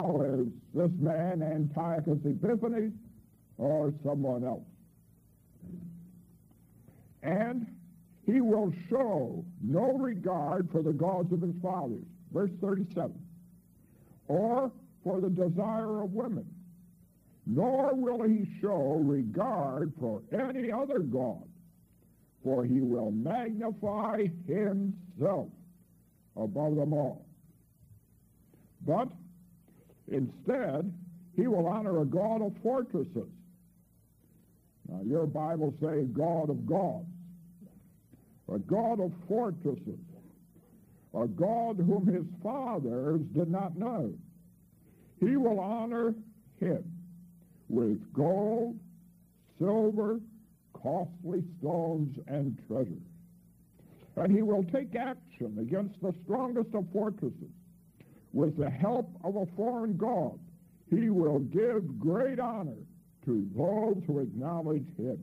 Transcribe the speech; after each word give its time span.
is 0.00 0.48
this 0.74 0.90
man 0.98 1.42
Antiochus 1.42 2.18
Epiphanes 2.24 2.92
or 3.58 3.92
someone 4.04 4.44
else? 4.44 4.64
And 7.22 7.66
he 8.26 8.40
will 8.40 8.72
show 8.90 9.44
no 9.62 9.92
regard 9.92 10.68
for 10.70 10.82
the 10.82 10.92
gods 10.92 11.32
of 11.32 11.42
his 11.42 11.54
fathers, 11.62 12.04
verse 12.32 12.50
37, 12.60 13.12
or 14.28 14.72
for 15.04 15.20
the 15.20 15.30
desire 15.30 16.02
of 16.02 16.12
women, 16.12 16.46
nor 17.46 17.94
will 17.94 18.22
he 18.22 18.48
show 18.60 19.00
regard 19.04 19.92
for 20.00 20.22
any 20.32 20.72
other 20.72 20.98
god, 20.98 21.46
for 22.42 22.64
he 22.64 22.80
will 22.80 23.10
magnify 23.10 24.26
himself 24.46 25.48
above 26.36 26.74
them 26.76 26.92
all. 26.92 27.24
But 28.86 29.08
instead, 30.08 30.92
he 31.36 31.46
will 31.46 31.66
honor 31.66 32.00
a 32.00 32.04
God 32.04 32.42
of 32.42 32.52
fortresses. 32.62 33.28
Now, 34.88 35.00
your 35.02 35.26
Bible 35.26 35.74
says 35.80 36.06
God 36.12 36.50
of 36.50 36.66
gods, 36.66 37.06
a 38.52 38.58
God 38.58 39.00
of 39.00 39.12
fortresses, 39.26 39.98
a 41.14 41.26
God 41.26 41.76
whom 41.76 42.06
his 42.06 42.24
fathers 42.42 43.20
did 43.34 43.50
not 43.50 43.76
know. 43.76 44.12
He 45.20 45.36
will 45.36 45.58
honor 45.60 46.14
him 46.60 46.84
with 47.68 48.12
gold, 48.12 48.78
silver, 49.58 50.20
costly 50.74 51.42
stones, 51.58 52.18
and 52.26 52.58
treasures. 52.68 52.98
And 54.16 54.34
he 54.34 54.42
will 54.42 54.64
take 54.64 54.94
action 54.94 55.56
against 55.58 56.00
the 56.02 56.14
strongest 56.24 56.74
of 56.74 56.84
fortresses. 56.92 57.50
With 58.34 58.56
the 58.56 58.68
help 58.68 59.08
of 59.22 59.36
a 59.36 59.46
foreign 59.54 59.96
god, 59.96 60.40
he 60.90 61.08
will 61.08 61.38
give 61.38 62.00
great 62.00 62.40
honor 62.40 62.82
to 63.24 63.48
those 63.56 64.02
who 64.08 64.18
acknowledge 64.18 64.84
him. 64.98 65.22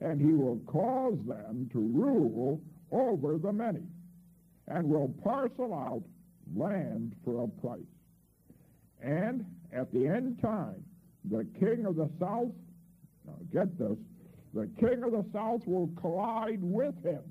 And 0.00 0.20
he 0.20 0.32
will 0.32 0.58
cause 0.66 1.16
them 1.28 1.70
to 1.72 1.78
rule 1.78 2.60
over 2.90 3.38
the 3.38 3.52
many, 3.52 3.84
and 4.66 4.88
will 4.88 5.14
parcel 5.22 5.72
out 5.72 6.02
land 6.56 7.14
for 7.24 7.44
a 7.44 7.48
price. 7.64 7.80
And 9.00 9.46
at 9.72 9.92
the 9.92 10.08
end 10.08 10.42
time, 10.42 10.84
the 11.30 11.46
king 11.60 11.86
of 11.86 11.94
the 11.94 12.10
south, 12.18 12.52
now 13.26 13.38
get 13.52 13.78
this, 13.78 13.96
the 14.52 14.68
king 14.80 15.04
of 15.04 15.12
the 15.12 15.24
south 15.32 15.62
will 15.66 15.88
collide 16.00 16.62
with 16.62 17.00
him. 17.04 17.22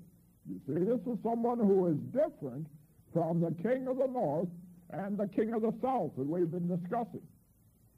You 0.49 0.61
see, 0.65 0.85
this 0.85 1.01
is 1.01 1.21
someone 1.21 1.59
who 1.59 1.87
is 1.87 1.97
different 2.13 2.67
from 3.11 3.41
the 3.41 3.51
king 3.61 3.87
of 3.87 3.97
the 3.97 4.07
north 4.07 4.47
and 4.93 5.17
the 5.17 5.27
king 5.27 5.53
of 5.53 5.61
the 5.61 5.73
south 5.81 6.11
that 6.17 6.27
we've 6.27 6.51
been 6.51 6.67
discussing. 6.67 7.21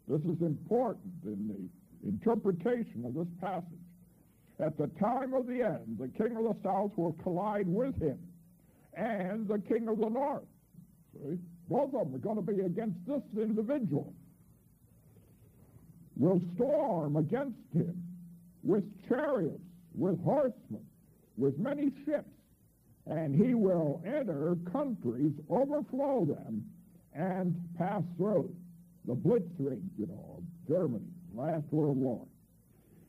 This 0.07 0.21
is 0.21 0.41
important 0.41 1.13
in 1.23 1.47
the 1.47 2.07
interpretation 2.07 3.03
of 3.05 3.13
this 3.13 3.27
passage. 3.41 3.65
At 4.59 4.77
the 4.77 4.87
time 4.99 5.33
of 5.33 5.47
the 5.47 5.61
end, 5.61 5.97
the 5.99 6.07
king 6.07 6.37
of 6.37 6.43
the 6.43 6.55
south 6.63 6.91
will 6.95 7.13
collide 7.23 7.67
with 7.67 7.99
him 8.01 8.19
and 8.93 9.47
the 9.47 9.59
king 9.59 9.89
of 9.89 9.99
the 9.99 10.09
north. 10.09 10.43
See? 11.13 11.37
Both 11.67 11.93
of 11.95 12.11
them 12.11 12.15
are 12.15 12.19
going 12.19 12.37
to 12.37 12.41
be 12.41 12.61
against 12.61 12.97
this 13.05 13.21
individual. 13.35 14.13
Will 16.15 16.41
storm 16.55 17.17
against 17.17 17.57
him 17.73 18.01
with 18.63 18.83
chariots, 19.09 19.59
with 19.93 20.23
horsemen, 20.23 20.85
with 21.37 21.57
many 21.57 21.91
ships, 22.05 22.29
and 23.07 23.35
he 23.35 23.53
will 23.53 24.01
enter 24.05 24.55
countries, 24.71 25.33
overflow 25.49 26.25
them, 26.25 26.63
and 27.15 27.55
pass 27.77 28.03
through. 28.17 28.53
The 29.05 29.15
Blitzkrieg, 29.15 29.81
you 29.97 30.07
know, 30.07 30.37
of 30.37 30.43
Germany, 30.67 31.05
last 31.33 31.65
World 31.71 31.97
War. 31.97 32.25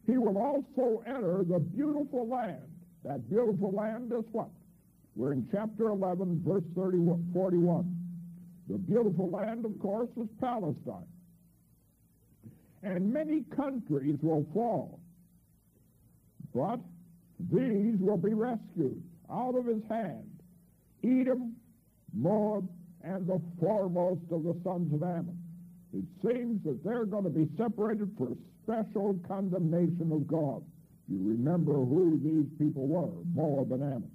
He 0.07 0.19
will 0.19 0.39
also 0.39 1.03
enter 1.07 1.43
the 1.43 1.59
beautiful 1.59 2.29
land. 2.29 2.63
That 3.05 3.29
beautiful 3.29 3.73
land 3.73 4.13
is 4.13 4.25
what? 4.33 4.49
We're 5.17 5.33
in 5.33 5.49
chapter 5.51 5.89
11, 5.89 6.43
verse 6.47 6.63
30, 6.77 6.99
41. 7.33 7.97
The 8.69 8.79
beautiful 8.79 9.31
land, 9.31 9.65
of 9.65 9.79
course, 9.81 10.11
is 10.17 10.29
Palestine. 10.41 11.07
And 12.83 13.13
many 13.13 13.43
countries 13.55 14.19
will 14.23 14.47
fall. 14.53 15.01
But 16.55 16.81
these 17.51 17.97
will 17.99 18.17
be 18.17 18.35
rescued 18.35 19.03
out 19.31 19.55
of 19.57 19.67
his 19.67 19.83
hand. 19.89 20.31
Edom, 21.03 21.57
Moab, 22.15 22.69
and 23.07 23.27
the 23.27 23.41
foremost 23.61 24.23
of 24.33 24.43
the 24.43 24.57
sons 24.65 24.93
of 24.93 25.03
Ammon. 25.03 25.39
It 25.95 26.05
seems 26.23 26.63
that 26.65 26.83
they're 26.85 27.07
going 27.07 27.25
to 27.25 27.31
be 27.31 27.49
separated 27.57 28.11
for 28.19 28.37
special 28.65 29.19
condemnation 29.29 30.11
of 30.13 30.27
God. 30.27 30.63
You 31.09 31.19
remember 31.23 31.75
who 31.75 32.19
these 32.23 32.47
people 32.59 32.89
were, 32.89 33.13
Moab 33.33 33.71
and 33.73 33.83
Ammon. 33.83 34.11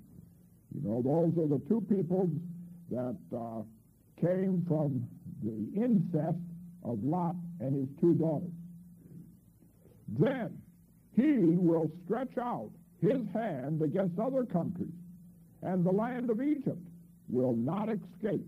You 0.76 0.90
know, 0.90 1.02
those 1.02 1.44
are 1.44 1.48
the 1.48 1.62
two 1.70 1.82
peoples 1.90 2.30
that 2.92 3.18
uh, 3.34 3.62
came 4.20 4.66
from 4.68 5.08
the 5.42 5.82
incest 5.82 6.38
of 6.84 7.02
Lot 7.04 7.36
and 7.62 7.76
his 7.76 7.88
two 8.02 8.14
daughters. 8.16 8.52
Then 10.20 10.58
he 11.16 11.56
will 11.56 11.90
stretch 12.06 12.38
out 12.38 12.70
his 13.02 13.22
hand 13.34 13.82
against 13.82 14.20
other 14.20 14.44
countries, 14.44 14.92
and 15.62 15.86
the 15.86 15.92
land 15.92 16.30
of 16.30 16.42
Egypt 16.42 16.82
will 17.30 17.56
not 17.56 17.88
escape. 17.90 18.46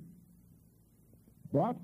But 1.54 1.78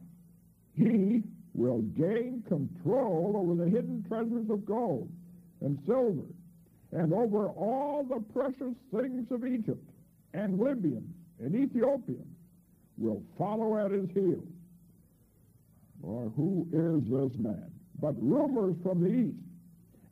he 0.74 1.24
will 1.54 1.82
gain 1.82 2.44
control 2.48 3.34
over 3.36 3.64
the 3.64 3.70
hidden 3.70 4.04
treasures 4.08 4.50
of 4.50 4.66
gold 4.66 5.10
and 5.62 5.78
silver, 5.86 6.26
and 6.92 7.14
over 7.14 7.50
all 7.50 8.04
the 8.04 8.20
precious 8.34 8.74
things 8.92 9.32
of 9.32 9.46
Egypt, 9.46 9.88
and 10.34 10.60
Libyans 10.60 11.14
and 11.40 11.56
Ethiopians 11.56 12.36
will 12.98 13.22
follow 13.38 13.78
at 13.78 13.92
his 13.92 14.10
heels. 14.12 14.48
Or 16.02 16.32
who 16.36 16.66
is 16.72 17.04
this 17.04 17.40
man? 17.40 17.72
But 18.02 18.16
rumors 18.22 18.76
from 18.82 19.04
the 19.04 19.10
east 19.10 19.38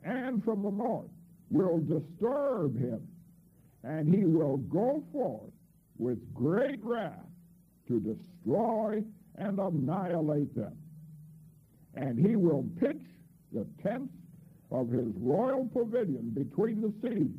and 0.04 0.44
from 0.44 0.62
the 0.62 0.70
north 0.70 1.10
will 1.50 1.78
disturb 1.78 2.78
him, 2.78 3.00
and 3.82 4.14
he 4.14 4.24
will 4.24 4.58
go 4.58 5.02
forth 5.12 5.50
with 5.98 6.18
great 6.34 6.84
wrath 6.84 7.26
to 7.88 8.00
destroy 8.00 9.02
and 9.38 9.58
annihilate 9.58 10.54
them. 10.54 10.76
And 11.94 12.18
he 12.18 12.36
will 12.36 12.64
pitch 12.80 13.02
the 13.52 13.66
tents 13.82 14.12
of 14.70 14.90
his 14.90 15.08
royal 15.16 15.66
pavilion 15.72 16.30
between 16.30 16.80
the 16.80 16.92
seas, 17.02 17.30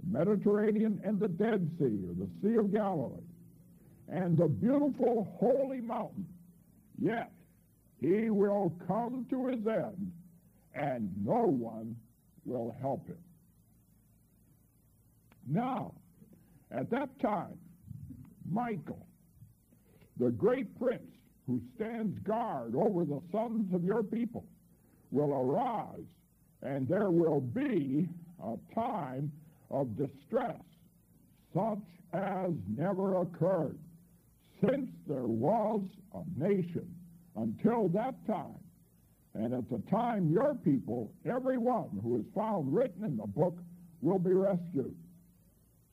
the 0.00 0.18
Mediterranean 0.18 1.00
and 1.04 1.20
the 1.20 1.28
Dead 1.28 1.70
Sea, 1.78 2.00
or 2.08 2.14
the 2.14 2.28
Sea 2.42 2.56
of 2.56 2.72
Galilee, 2.72 3.20
and 4.08 4.36
the 4.36 4.48
beautiful 4.48 5.28
holy 5.38 5.80
mountain. 5.80 6.26
Yet 6.98 7.30
he 8.00 8.30
will 8.30 8.72
come 8.86 9.26
to 9.30 9.48
his 9.48 9.66
end, 9.66 10.12
and 10.74 11.10
no 11.24 11.44
one 11.44 11.94
will 12.44 12.74
help 12.80 13.06
him. 13.06 13.18
Now, 15.46 15.94
at 16.70 16.90
that 16.90 17.18
time, 17.20 17.58
Michael, 18.50 19.07
the 20.18 20.30
great 20.30 20.78
prince 20.78 21.02
who 21.46 21.60
stands 21.76 22.18
guard 22.20 22.74
over 22.74 23.04
the 23.04 23.20
sons 23.32 23.72
of 23.74 23.82
your 23.82 24.02
people, 24.02 24.44
will 25.10 25.32
arise, 25.32 26.04
and 26.62 26.86
there 26.86 27.10
will 27.10 27.40
be 27.40 28.06
a 28.44 28.56
time 28.74 29.32
of 29.70 29.96
distress 29.96 30.60
such 31.54 31.78
as 32.12 32.50
never 32.76 33.22
occurred 33.22 33.78
since 34.60 34.90
there 35.06 35.26
was 35.26 35.80
a 36.14 36.22
nation 36.36 36.94
until 37.36 37.88
that 37.88 38.14
time. 38.26 38.58
And 39.34 39.54
at 39.54 39.70
the 39.70 39.80
time, 39.90 40.30
your 40.30 40.54
people, 40.54 41.12
everyone 41.24 42.00
who 42.02 42.16
is 42.16 42.24
found 42.34 42.74
written 42.74 43.04
in 43.04 43.16
the 43.16 43.26
book, 43.26 43.56
will 44.02 44.18
be 44.18 44.32
rescued. 44.32 44.96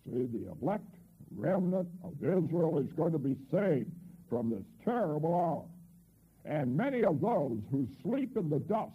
See, 0.05 0.25
the 0.25 0.51
elect 0.61 0.95
remnant 1.35 1.87
of 2.03 2.13
Israel 2.21 2.79
is 2.79 2.91
going 2.93 3.11
to 3.11 3.19
be 3.19 3.35
saved 3.51 3.91
from 4.29 4.49
this 4.49 4.63
terrible 4.83 5.33
hour. 5.33 5.65
And 6.45 6.75
many 6.75 7.03
of 7.03 7.21
those 7.21 7.59
who 7.71 7.87
sleep 8.03 8.37
in 8.37 8.49
the 8.49 8.59
dust 8.59 8.91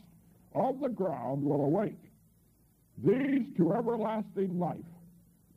of 0.54 0.80
the 0.80 0.88
ground 0.88 1.42
will 1.42 1.64
awake. 1.64 2.02
These 3.04 3.46
to 3.56 3.72
everlasting 3.72 4.58
life, 4.58 4.76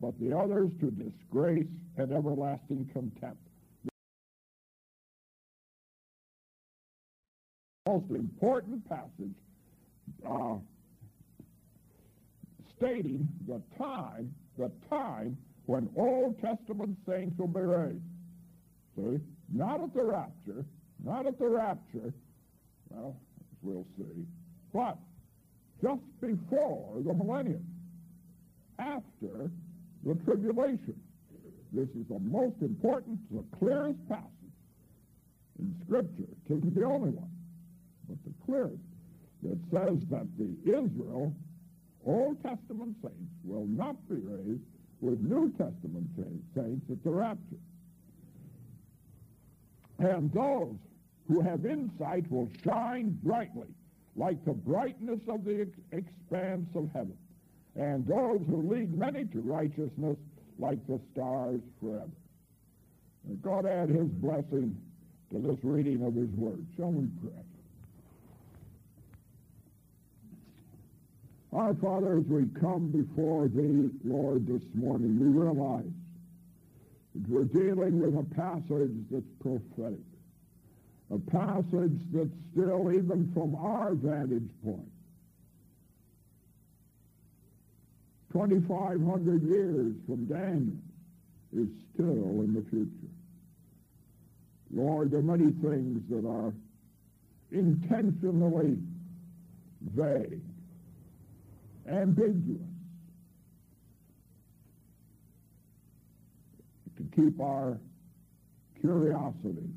but 0.02 0.20
the 0.20 0.36
others 0.38 0.72
to 0.80 0.92
disgrace 0.92 1.68
and 1.98 2.12
everlasting 2.12 2.90
contempt. 2.94 3.38
most 7.94 8.10
important 8.12 8.88
passage 8.90 9.36
uh, 10.28 10.56
stating 12.78 13.28
the 13.48 13.62
time, 13.78 14.34
the 14.58 14.72
time 14.90 15.38
when 15.66 15.90
Old 15.96 16.40
Testament 16.42 16.98
saints 17.08 17.38
will 17.38 17.48
be 17.48 17.62
raised. 17.62 18.02
See? 18.96 19.20
Not 19.54 19.84
at 19.84 19.94
the 19.94 20.04
rapture, 20.04 20.66
not 21.04 21.28
at 21.28 21.38
the 21.38 21.48
rapture, 21.48 22.14
Well, 22.90 23.16
we'll 23.62 23.86
see. 23.98 24.26
But 24.74 24.98
just 25.82 26.02
before 26.20 27.02
the 27.06 27.14
millennium, 27.14 27.66
after 28.80 29.52
the 30.04 30.16
tribulation, 30.26 31.00
this 31.72 31.90
is 31.90 32.08
the 32.10 32.20
most 32.20 32.56
important, 32.62 33.20
the 33.32 33.44
clearest 33.58 33.98
passage 34.10 34.30
in 35.60 35.76
Scripture. 35.86 36.30
It 36.50 36.54
isn't 36.54 36.76
the 36.76 36.84
only 36.84 37.12
one, 37.12 37.32
but 38.08 38.18
the 38.26 38.34
clearest 38.46 38.82
that 39.44 39.60
says 39.72 40.00
that 40.10 40.28
the 40.38 40.56
Israel 40.66 41.34
Old 42.06 42.42
Testament 42.44 42.96
saints 43.02 43.34
will 43.44 43.68
not 43.68 43.96
be 44.10 44.16
raised 44.16 44.64
with 45.00 45.20
New 45.22 45.52
Testament 45.52 46.10
saints 46.56 46.86
at 46.92 47.04
the 47.04 47.10
rapture. 47.10 47.62
And 50.00 50.32
those 50.34 50.76
who 51.28 51.42
have 51.42 51.66
insight 51.66 52.30
will 52.32 52.50
shine 52.64 53.18
brightly 53.24 53.68
like 54.16 54.44
the 54.46 54.54
brightness 54.54 55.20
of 55.28 55.44
the 55.44 55.62
ex- 55.62 55.80
expanse 55.92 56.70
of 56.76 56.90
heaven. 56.94 57.18
And 57.76 58.06
those 58.06 58.42
who 58.48 58.62
lead 58.62 58.96
many 58.98 59.26
to 59.26 59.42
righteousness 59.42 60.18
like 60.60 60.86
the 60.88 61.00
stars 61.12 61.62
forever. 61.82 62.12
May 63.28 63.36
God 63.36 63.66
add 63.66 63.90
his 63.90 64.08
blessing 64.08 64.78
to 65.32 65.40
this 65.40 65.58
reading 65.64 66.06
of 66.06 66.14
his 66.14 66.30
word. 66.32 66.66
Shall 66.78 66.92
we 66.92 67.08
pray? 67.22 67.44
Our 71.54 71.74
Father, 71.76 72.18
as 72.18 72.26
we 72.26 72.46
come 72.60 72.88
before 72.88 73.48
thee, 73.48 73.90
Lord, 74.04 74.48
this 74.48 74.64
morning, 74.74 75.20
we 75.20 75.28
realize 75.28 75.92
we're 77.28 77.44
dealing 77.44 78.00
with 78.00 78.16
a 78.16 78.36
passage 78.36 78.92
that's 79.12 79.26
prophetic, 79.40 80.00
a 81.12 81.20
passage 81.20 82.00
that's 82.12 82.30
still, 82.52 82.92
even 82.92 83.32
from 83.34 83.56
our 83.56 83.94
vantage 83.94 84.50
point, 84.64 84.90
2,500 88.32 89.44
years 89.44 89.96
from 90.08 90.26
Daniel, 90.26 90.76
is 91.56 91.68
still 91.94 92.42
in 92.42 92.54
the 92.56 92.68
future. 92.72 93.14
Lord, 94.74 95.12
there 95.12 95.20
are 95.20 95.24
many 95.24 95.52
things 95.62 96.02
that 96.10 96.28
are 96.28 96.52
intentionally 97.52 98.78
vague 99.82 100.42
ambiguous. 101.90 102.73
Keep 107.16 107.40
our 107.40 107.80
curiosity, 108.80 109.70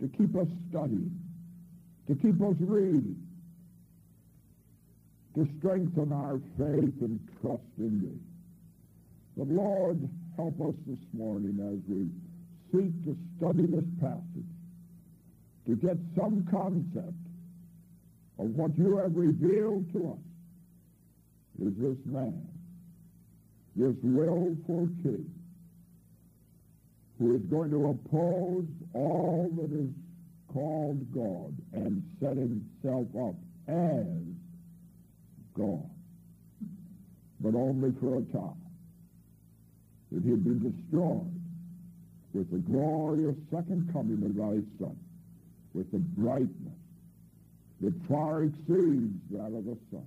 to 0.00 0.08
keep 0.08 0.36
us 0.36 0.48
studying, 0.68 1.18
to 2.06 2.14
keep 2.14 2.40
us 2.42 2.56
reading, 2.60 3.16
to 5.34 5.48
strengthen 5.58 6.12
our 6.12 6.40
faith 6.58 6.94
and 7.00 7.20
trust 7.40 7.62
in 7.78 8.00
Thee. 8.00 8.20
But 9.36 9.48
Lord, 9.48 10.08
help 10.36 10.60
us 10.60 10.74
this 10.86 10.98
morning 11.12 11.58
as 11.60 11.80
we 11.88 12.08
seek 12.72 13.04
to 13.04 13.16
study 13.38 13.66
this 13.66 13.84
passage, 14.00 14.22
to 15.66 15.76
get 15.76 15.96
some 16.16 16.46
concept 16.50 17.14
of 18.38 18.46
what 18.54 18.76
you 18.78 18.96
have 18.98 19.16
revealed 19.16 19.92
to 19.92 20.12
us 20.12 21.66
is 21.66 21.72
this 21.78 21.96
man, 22.04 22.46
this 23.76 23.94
willful 24.02 24.88
king, 25.02 25.30
who 27.18 27.34
is 27.36 27.42
going 27.42 27.70
to 27.70 27.90
oppose 27.90 28.66
all 28.94 29.50
that 29.56 29.72
is 29.72 29.90
called 30.52 31.12
God 31.14 31.54
and 31.72 32.02
set 32.20 32.36
himself 32.36 33.06
up 33.18 33.34
as 33.68 34.06
God, 35.56 35.90
but 37.40 37.54
only 37.54 37.92
for 38.00 38.18
a 38.18 38.22
time, 38.32 38.60
that 40.12 40.22
he'd 40.24 40.44
be 40.44 40.70
destroyed 40.70 41.40
with 42.32 42.50
the 42.50 42.58
glorious 42.58 43.36
second 43.50 43.90
coming 43.92 44.22
of 44.24 44.36
thy 44.36 44.62
Son, 44.78 44.96
with 45.74 45.90
the 45.92 45.98
brightness 45.98 46.50
that 47.80 47.94
far 48.08 48.44
exceeds 48.44 49.20
that 49.30 49.46
of 49.46 49.64
the 49.64 49.76
sun. 49.90 50.06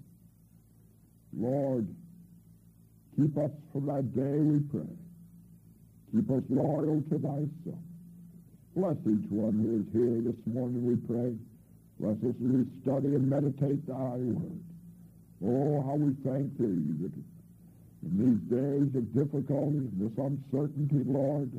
Lord, 1.38 1.88
keep 3.20 3.38
us 3.38 3.52
from 3.74 3.86
that 3.88 4.16
day, 4.16 4.40
we 4.40 4.60
pray. 4.72 4.96
Keep 6.14 6.32
us 6.32 6.44
loyal 6.50 7.04
to 7.10 7.20
thyself. 7.20 7.84
Bless 8.76 8.96
each 9.04 9.28
one 9.30 9.60
who 9.60 9.84
is 9.84 9.88
here 9.92 10.22
this 10.24 10.40
morning, 10.46 10.86
we 10.86 10.96
pray. 10.96 11.36
Bless 12.00 12.16
us 12.24 12.36
as 12.36 12.40
we 12.40 12.66
study 12.82 13.16
and 13.16 13.30
meditate 13.30 13.86
thy 13.88 14.16
word. 14.24 14.64
Oh, 15.44 15.84
how 15.84 15.96
we 15.96 16.16
thank 16.24 16.58
thee 16.58 16.96
that 17.04 17.12
in 18.04 18.16
these 18.16 18.40
days 18.48 18.96
of 18.96 19.14
difficulty, 19.14 19.90
this 20.00 20.18
uncertainty, 20.18 21.04
Lord, 21.06 21.52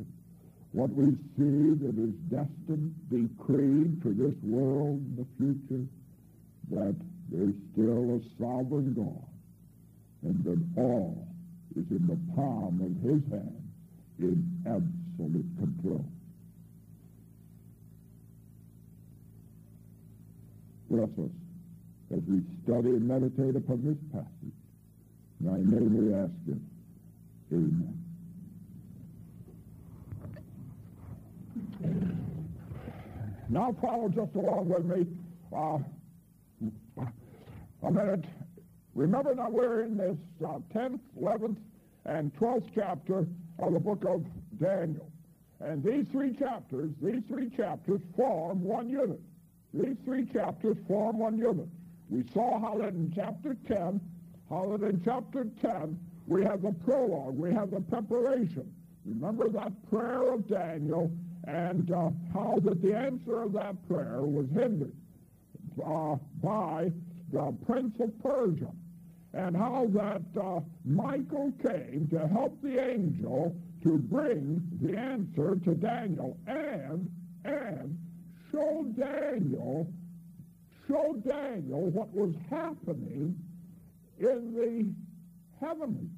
what 0.71 0.89
we 0.93 1.11
see 1.37 1.77
that 1.85 1.95
is 1.97 2.15
destined, 2.29 2.95
decreed 3.09 4.01
for 4.01 4.09
this 4.09 4.33
world 4.41 4.97
in 4.97 5.15
the 5.17 5.27
future, 5.37 5.85
that 6.71 6.95
there's 7.29 7.53
still 7.73 8.17
a 8.17 8.41
sovereign 8.41 8.93
God 8.93 9.27
and 10.23 10.43
that 10.43 10.81
all 10.81 11.30
is 11.75 11.85
in 11.89 12.07
the 12.07 12.17
palm 12.35 12.81
of 12.81 13.09
his 13.09 13.21
hand 13.31 13.61
in 14.19 14.45
absolute 14.65 15.45
control. 15.57 16.05
Bless 20.89 21.09
us 21.09 21.31
as 22.13 22.19
we 22.27 22.41
study 22.63 22.89
and 22.89 23.07
meditate 23.07 23.55
upon 23.55 23.81
this 23.85 23.97
passage. 24.11 24.53
In 25.39 25.45
thy 25.45 25.57
name 25.57 26.07
we 26.07 26.13
ask 26.13 26.31
it. 26.47 26.57
Amen. 27.53 27.97
Now 33.49 33.75
follow 33.81 34.09
just 34.09 34.35
along 34.35 34.69
with 34.69 34.85
me. 34.85 35.05
Uh, 35.55 35.79
a 37.83 37.91
minute. 37.91 38.25
Remember 38.93 39.33
that 39.33 39.51
we're 39.51 39.83
in 39.83 39.97
this 39.97 40.17
uh, 40.45 40.59
10th, 40.73 40.99
11th, 41.21 41.57
and 42.05 42.33
12th 42.35 42.69
chapter 42.75 43.25
of 43.59 43.73
the 43.73 43.79
book 43.79 44.03
of 44.05 44.25
Daniel. 44.59 45.09
And 45.59 45.83
these 45.83 46.05
three 46.11 46.33
chapters, 46.33 46.91
these 47.01 47.21
three 47.27 47.49
chapters 47.49 48.01
form 48.15 48.63
one 48.63 48.89
unit. 48.89 49.19
These 49.73 49.97
three 50.03 50.25
chapters 50.25 50.77
form 50.87 51.19
one 51.19 51.37
unit. 51.37 51.67
We 52.09 52.23
saw 52.33 52.59
how 52.59 52.77
that 52.79 52.89
in 52.89 53.11
chapter 53.15 53.55
10, 53.67 54.01
how 54.49 54.75
that 54.77 54.85
in 54.85 55.01
chapter 55.05 55.45
10, 55.61 55.97
we 56.27 56.43
have 56.43 56.61
the 56.61 56.73
prologue, 56.83 57.37
we 57.37 57.53
have 57.53 57.71
the 57.71 57.79
preparation. 57.81 58.69
Remember 59.05 59.49
that 59.49 59.71
prayer 59.89 60.33
of 60.33 60.47
Daniel 60.47 61.11
and 61.47 61.91
uh, 61.91 62.09
how 62.33 62.59
that 62.63 62.81
the 62.81 62.95
answer 62.95 63.43
of 63.43 63.53
that 63.53 63.75
prayer 63.87 64.21
was 64.21 64.47
hindered 64.53 64.93
uh, 65.85 66.15
by 66.43 66.91
the 67.31 67.55
prince 67.65 67.99
of 67.99 68.11
Persia, 68.21 68.71
and 69.33 69.55
how 69.55 69.87
that 69.93 70.21
uh, 70.41 70.59
Michael 70.83 71.53
came 71.65 72.07
to 72.11 72.27
help 72.27 72.61
the 72.61 72.79
angel 72.79 73.55
to 73.83 73.97
bring 73.97 74.61
the 74.81 74.97
answer 74.97 75.55
to 75.63 75.73
Daniel. 75.75 76.37
And 76.47 77.09
and 77.45 77.97
show 78.51 78.85
Daniel 78.97 79.87
show 80.87 81.15
Daniel 81.25 81.89
what 81.89 82.13
was 82.13 82.35
happening 82.49 83.35
in 84.19 84.53
the 84.53 85.65
heavenly 85.65 86.09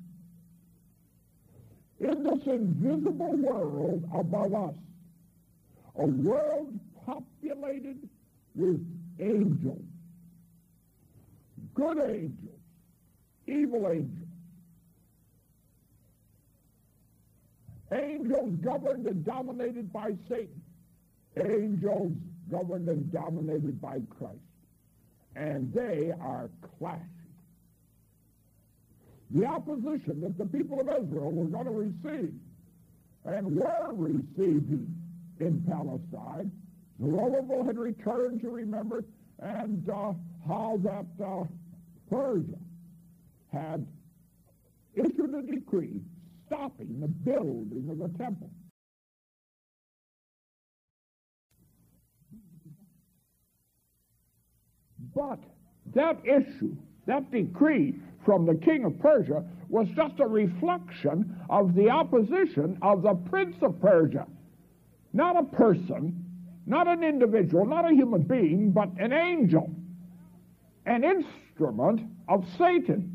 in 2.00 2.24
this 2.24 2.46
invisible 2.48 3.38
world 3.38 4.04
above 4.14 4.54
us. 4.54 4.76
A 6.00 6.06
world 6.06 6.80
populated 7.06 8.10
with 8.56 8.86
angels 9.20 9.84
good 11.76 11.98
angels, 12.00 12.53
evil 13.48 13.90
angels. 13.90 14.28
Angels 17.92 18.56
governed 18.62 19.06
and 19.06 19.24
dominated 19.24 19.92
by 19.94 20.12
Satan. 20.28 20.62
Angels 21.38 22.14
governed 22.50 22.90
and 22.90 23.12
dominated 23.12 23.80
by 23.82 24.00
Christ. 24.18 24.38
And 25.36 25.72
they 25.74 26.12
are 26.20 26.50
clashing. 26.78 27.08
The 29.32 29.46
opposition 29.46 30.22
that 30.22 30.38
the 30.38 30.46
people 30.46 30.80
of 30.80 30.88
Israel 30.88 31.32
were 31.32 31.46
going 31.46 31.66
to 31.66 31.72
receive 31.72 32.34
and 33.26 33.56
were 33.56 33.92
receiving 33.94 34.96
in 35.40 35.64
Palestine. 35.68 36.52
Zerubbabel 37.02 37.64
had 37.66 37.78
returned 37.78 38.42
to 38.42 38.50
remember, 38.50 39.04
and 39.40 39.90
uh, 39.90 40.14
how 40.48 40.80
that 40.84 41.06
uh, 41.24 41.44
Persia 42.10 42.60
had 43.54 43.86
issued 44.96 45.34
a 45.34 45.42
decree 45.44 46.02
stopping 46.48 47.00
the 47.00 47.08
building 47.08 47.88
of 47.90 48.00
the 48.00 48.18
temple. 48.18 48.50
But 55.16 55.40
that 55.94 56.18
issue, 56.26 56.76
that 57.06 57.32
decree 57.32 57.96
from 58.26 58.46
the 58.46 58.56
king 58.56 58.86
of 58.86 58.98
Persia, 59.00 59.44
was 59.70 59.88
just 59.96 60.20
a 60.20 60.28
reflection 60.28 61.36
of 61.50 61.76
the 61.76 61.90
opposition 61.90 62.78
of 62.82 63.04
the 63.04 63.14
prince 63.14 63.56
of 63.62 63.80
Persia. 63.80 64.26
Not 65.14 65.38
a 65.38 65.44
person, 65.44 66.26
not 66.66 66.88
an 66.88 67.04
individual, 67.04 67.66
not 67.66 67.90
a 67.90 67.94
human 67.94 68.24
being, 68.24 68.72
but 68.72 68.90
an 68.98 69.14
angel, 69.14 69.70
an 70.86 71.04
instrument 71.04 72.02
of 72.28 72.48
Satan, 72.58 73.13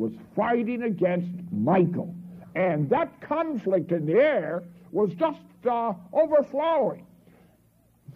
was 0.00 0.12
fighting 0.34 0.84
against 0.84 1.30
Michael. 1.52 2.14
And 2.56 2.88
that 2.88 3.20
conflict 3.20 3.92
in 3.92 4.06
the 4.06 4.14
air 4.14 4.62
was 4.92 5.12
just 5.14 5.38
uh, 5.70 5.92
overflowing. 6.12 7.06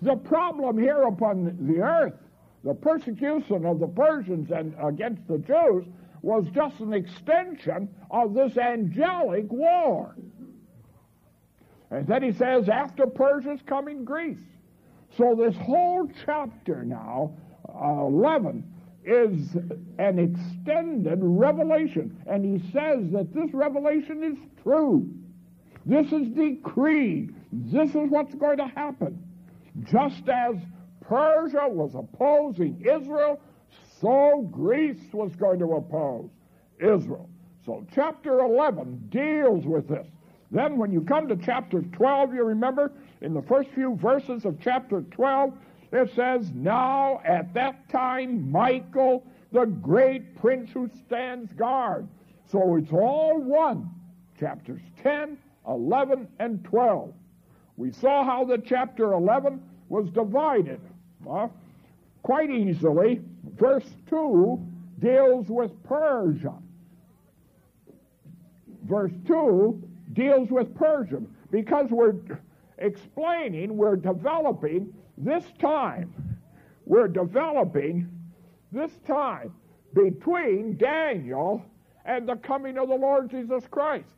The 0.01 0.17
problem 0.17 0.79
here 0.79 1.03
upon 1.03 1.57
the 1.61 1.83
earth, 1.83 2.15
the 2.65 2.75
persecution 2.75 3.67
of 3.67 3.81
the 3.81 3.87
Persians 3.87 4.51
and 4.51 4.75
against 4.83 5.29
the 5.29 5.39
Jews, 5.39 5.85
was 6.23 6.47
just 6.55 6.81
an 6.81 6.95
extension 6.95 7.91
of 8.11 8.33
this 8.33 8.57
angelic 8.57 9.53
war. 9.53 10.17
And 11.91 12.07
then 12.07 12.23
he 12.23 12.33
says, 12.33 12.71
after 12.71 13.07
Persia's 13.07 13.61
coming 13.67 14.07
Greece. 14.07 14.39
So 15.19 15.37
this 15.39 15.55
whole 15.57 16.11
chapter 16.25 16.83
now, 16.83 17.35
uh, 17.69 18.07
11, 18.07 18.74
is 19.05 19.55
an 19.99 20.19
extended 20.19 21.19
revelation. 21.21 22.17
And 22.27 22.45
he 22.45 22.71
says 22.71 23.11
that 23.13 23.29
this 23.35 23.53
revelation 23.53 24.23
is 24.25 24.39
true. 24.63 25.09
This 25.87 26.07
is 26.13 26.29
decreed. 26.29 27.35
This 27.53 27.91
is 27.91 28.09
what's 28.11 28.35
going 28.35 28.59
to 28.59 28.67
happen. 28.67 29.23
Just 29.83 30.29
as 30.29 30.57
Persia 31.01 31.69
was 31.69 31.95
opposing 31.95 32.81
Israel, 32.81 33.41
so 34.01 34.49
Greece 34.51 35.13
was 35.13 35.35
going 35.37 35.59
to 35.59 35.67
oppose 35.73 36.31
Israel. 36.79 37.29
So 37.67 37.87
chapter 37.95 38.41
11 38.41 39.09
deals 39.11 39.65
with 39.65 39.89
this. 39.89 40.07
Then 40.51 40.79
when 40.79 40.93
you 40.93 41.01
come 41.01 41.29
to 41.29 41.37
chapter 41.37 41.81
12, 41.81 42.35
you 42.35 42.45
remember 42.45 42.93
in 43.23 43.35
the 43.35 43.43
first 43.43 43.71
few 43.71 43.97
verses 43.97 44.45
of 44.45 44.59
chapter 44.61 45.03
12, 45.11 45.53
it 45.95 46.11
says, 46.15 46.51
Now 46.53 47.21
at 47.25 47.55
that 47.55 47.89
time 47.89 48.51
Michael, 48.51 49.25
the 49.53 49.67
great 49.67 50.37
prince 50.37 50.71
who 50.73 50.91
stands 51.07 51.53
guard. 51.53 52.09
So 52.51 52.77
it's 52.77 52.93
all 52.93 53.41
one. 53.41 53.91
Chapters 54.39 54.83
10, 55.03 55.39
11, 55.69 56.29
and 56.41 56.65
12. 56.65 57.13
We 57.77 57.93
saw 57.93 58.25
how 58.25 58.45
the 58.45 58.59
chapter 58.59 59.13
11 59.13 59.63
was 59.89 60.11
divided. 60.11 60.81
Uh, 61.29 61.49
quite 62.23 62.51
easily, 62.51 63.21
verse 63.57 63.89
2 64.09 64.61
deals 64.99 65.47
with 65.49 65.71
Persia. 65.85 66.55
Verse 68.85 69.13
2 69.27 69.83
deals 70.13 70.51
with 70.51 70.75
Persia 70.75 71.23
because 71.51 71.87
we're 71.91 72.15
explaining, 72.79 73.77
we're 73.77 73.97
developing 73.97 74.93
this 75.17 75.45
time. 75.59 76.13
We're 76.87 77.09
developing 77.09 78.11
this 78.73 78.91
time 79.07 79.53
between 79.95 80.77
Daniel 80.77 81.65
and 82.05 82.29
the 82.29 82.37
coming 82.37 82.77
of 82.77 82.89
the 82.89 82.95
Lord 82.95 83.31
Jesus 83.31 83.65
Christ. 83.71 84.09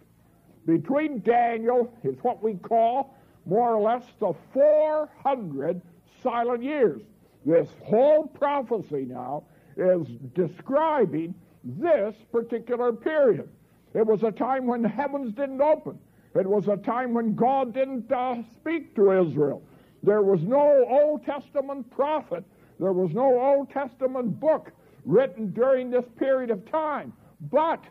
Between 0.67 1.21
Daniel 1.21 1.93
is 2.03 2.17
what 2.23 2.43
we 2.43 2.55
call 2.55 3.15
more 3.45 3.75
or 3.75 3.81
less 3.81 4.05
the 4.19 4.35
400 4.53 5.81
silent 6.23 6.65
years. 6.65 7.03
This 7.45 7.69
whole 7.85 8.27
prophecy 8.27 9.07
now 9.09 9.45
is 9.77 10.09
describing 10.35 11.35
this 11.63 12.15
particular 12.33 12.93
period. 12.93 13.49
It 13.95 14.05
was 14.05 14.25
a 14.25 14.33
time 14.33 14.67
when 14.67 14.83
the 14.83 14.89
heavens 14.89 15.33
didn't 15.33 15.61
open. 15.61 15.99
It 16.35 16.47
was 16.47 16.67
a 16.69 16.77
time 16.77 17.15
when 17.15 17.35
God 17.35 17.73
didn't 17.73 18.11
uh, 18.11 18.43
speak 18.57 18.95
to 18.97 19.13
Israel. 19.13 19.63
There 20.03 20.23
was 20.23 20.41
no 20.43 20.85
Old 20.89 21.25
Testament 21.25 21.91
prophet. 21.91 22.45
There 22.79 22.93
was 22.93 23.13
no 23.13 23.41
Old 23.41 23.71
Testament 23.71 24.39
book 24.39 24.73
written 25.05 25.51
during 25.53 25.91
this 25.91 26.05
period 26.19 26.51
of 26.51 26.71
time. 26.71 27.13
But 27.51 27.83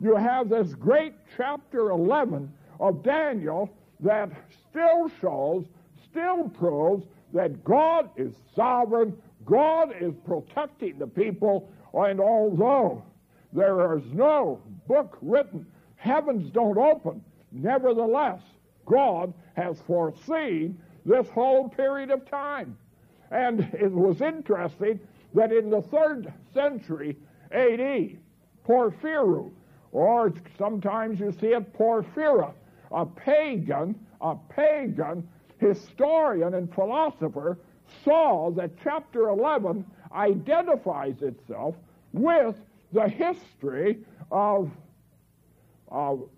you 0.00 0.16
have 0.16 0.48
this 0.48 0.74
great 0.74 1.14
chapter 1.36 1.90
11 1.90 2.52
of 2.80 3.02
Daniel 3.02 3.70
that 4.00 4.30
still 4.68 5.10
shows, 5.20 5.64
still 6.10 6.48
proves 6.48 7.06
that 7.32 7.64
God 7.64 8.10
is 8.16 8.34
sovereign, 8.54 9.16
God 9.44 9.94
is 10.00 10.14
protecting 10.26 10.98
the 10.98 11.06
people, 11.06 11.68
and 11.92 12.20
although 12.20 13.02
there 13.52 13.96
is 13.96 14.04
no 14.12 14.60
book 14.86 15.18
written, 15.22 15.66
heavens 15.96 16.50
don't 16.50 16.78
open, 16.78 17.22
nevertheless, 17.52 18.40
God 18.86 19.32
has 19.56 19.80
foreseen 19.86 20.78
this 21.04 21.28
whole 21.28 21.68
period 21.68 22.10
of 22.10 22.28
time. 22.28 22.76
And 23.30 23.60
it 23.72 23.90
was 23.90 24.20
interesting 24.20 25.00
that 25.34 25.52
in 25.52 25.70
the 25.70 25.82
third 25.82 26.32
century 26.52 27.16
AD, 27.50 28.18
Porphyry, 28.64 29.50
or 29.92 30.32
sometimes 30.58 31.20
you 31.20 31.32
see 31.32 31.48
it 31.48 31.72
Porphyra, 31.76 32.52
a 32.90 33.06
pagan, 33.06 33.94
a 34.20 34.36
pagan 34.48 35.28
historian 35.58 36.54
and 36.54 36.72
philosopher, 36.74 37.58
saw 38.04 38.50
that 38.52 38.70
chapter 38.82 39.28
11 39.28 39.84
identifies 40.12 41.20
itself 41.22 41.74
with 42.12 42.56
the 42.92 43.08
history 43.08 43.98
of, 44.30 44.70
of 45.88 46.28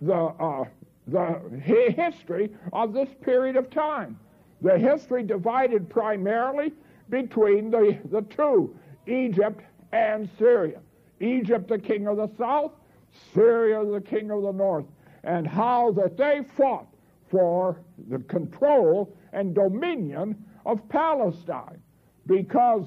the, 0.00 0.14
uh, 0.14 0.64
the 1.06 1.40
history 1.60 2.50
of 2.72 2.92
this 2.92 3.08
period 3.20 3.56
of 3.56 3.70
time. 3.70 4.18
The 4.62 4.78
history 4.78 5.22
divided 5.22 5.88
primarily 5.88 6.72
between 7.08 7.70
the, 7.70 7.98
the 8.10 8.22
two, 8.22 8.74
Egypt 9.06 9.60
and 9.92 10.28
Syria. 10.38 10.80
Egypt, 11.20 11.68
the 11.68 11.78
king 11.78 12.06
of 12.08 12.16
the 12.16 12.28
south, 12.36 12.72
Syria, 13.34 13.84
the 13.84 14.00
king 14.00 14.30
of 14.30 14.42
the 14.42 14.52
north, 14.52 14.86
and 15.24 15.46
how 15.46 15.92
that 15.92 16.16
they 16.16 16.42
fought 16.56 16.86
for 17.30 17.80
the 18.08 18.18
control 18.20 19.16
and 19.32 19.54
dominion 19.54 20.44
of 20.64 20.86
Palestine. 20.88 21.80
Because 22.26 22.84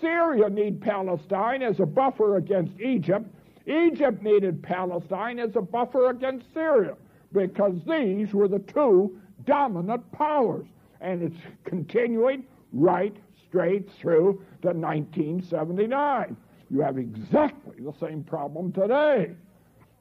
Syria 0.00 0.48
needed 0.48 0.80
Palestine 0.80 1.62
as 1.62 1.80
a 1.80 1.86
buffer 1.86 2.36
against 2.36 2.78
Egypt, 2.80 3.26
Egypt 3.66 4.22
needed 4.22 4.62
Palestine 4.62 5.38
as 5.38 5.56
a 5.56 5.60
buffer 5.60 6.10
against 6.10 6.52
Syria, 6.54 6.96
because 7.32 7.74
these 7.86 8.32
were 8.32 8.48
the 8.48 8.60
two 8.60 9.18
dominant 9.44 10.10
powers. 10.12 10.66
And 11.00 11.22
it's 11.22 11.40
continuing 11.64 12.44
right 12.72 13.16
straight 13.48 13.88
through 14.00 14.42
to 14.62 14.68
1979. 14.68 16.36
You 16.70 16.80
have 16.80 16.98
exactly 16.98 17.76
the 17.80 17.94
same 18.00 18.24
problem 18.24 18.72
today. 18.72 19.32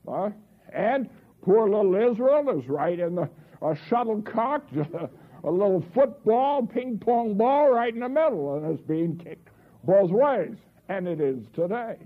Uh, 0.08 0.32
and 0.74 1.10
poor 1.42 1.70
little 1.70 1.96
Israel 1.96 2.60
is 2.60 2.68
right 2.68 3.00
in 3.00 3.16
the 3.16 3.30
a 3.62 3.76
shuttlecock, 3.90 4.64
a 5.44 5.52
little 5.52 5.84
football, 5.94 6.66
ping 6.66 7.00
pong 7.00 7.36
ball 7.36 7.72
right 7.72 7.94
in 7.94 8.02
the 8.02 8.10
middle, 8.10 8.56
and 8.56 8.72
it's 8.72 8.88
being 8.88 9.18
kicked 9.18 9.50
both 9.84 10.12
ways. 10.12 10.56
And 10.90 11.08
it 11.08 11.20
is 11.20 11.40
today. 11.54 11.98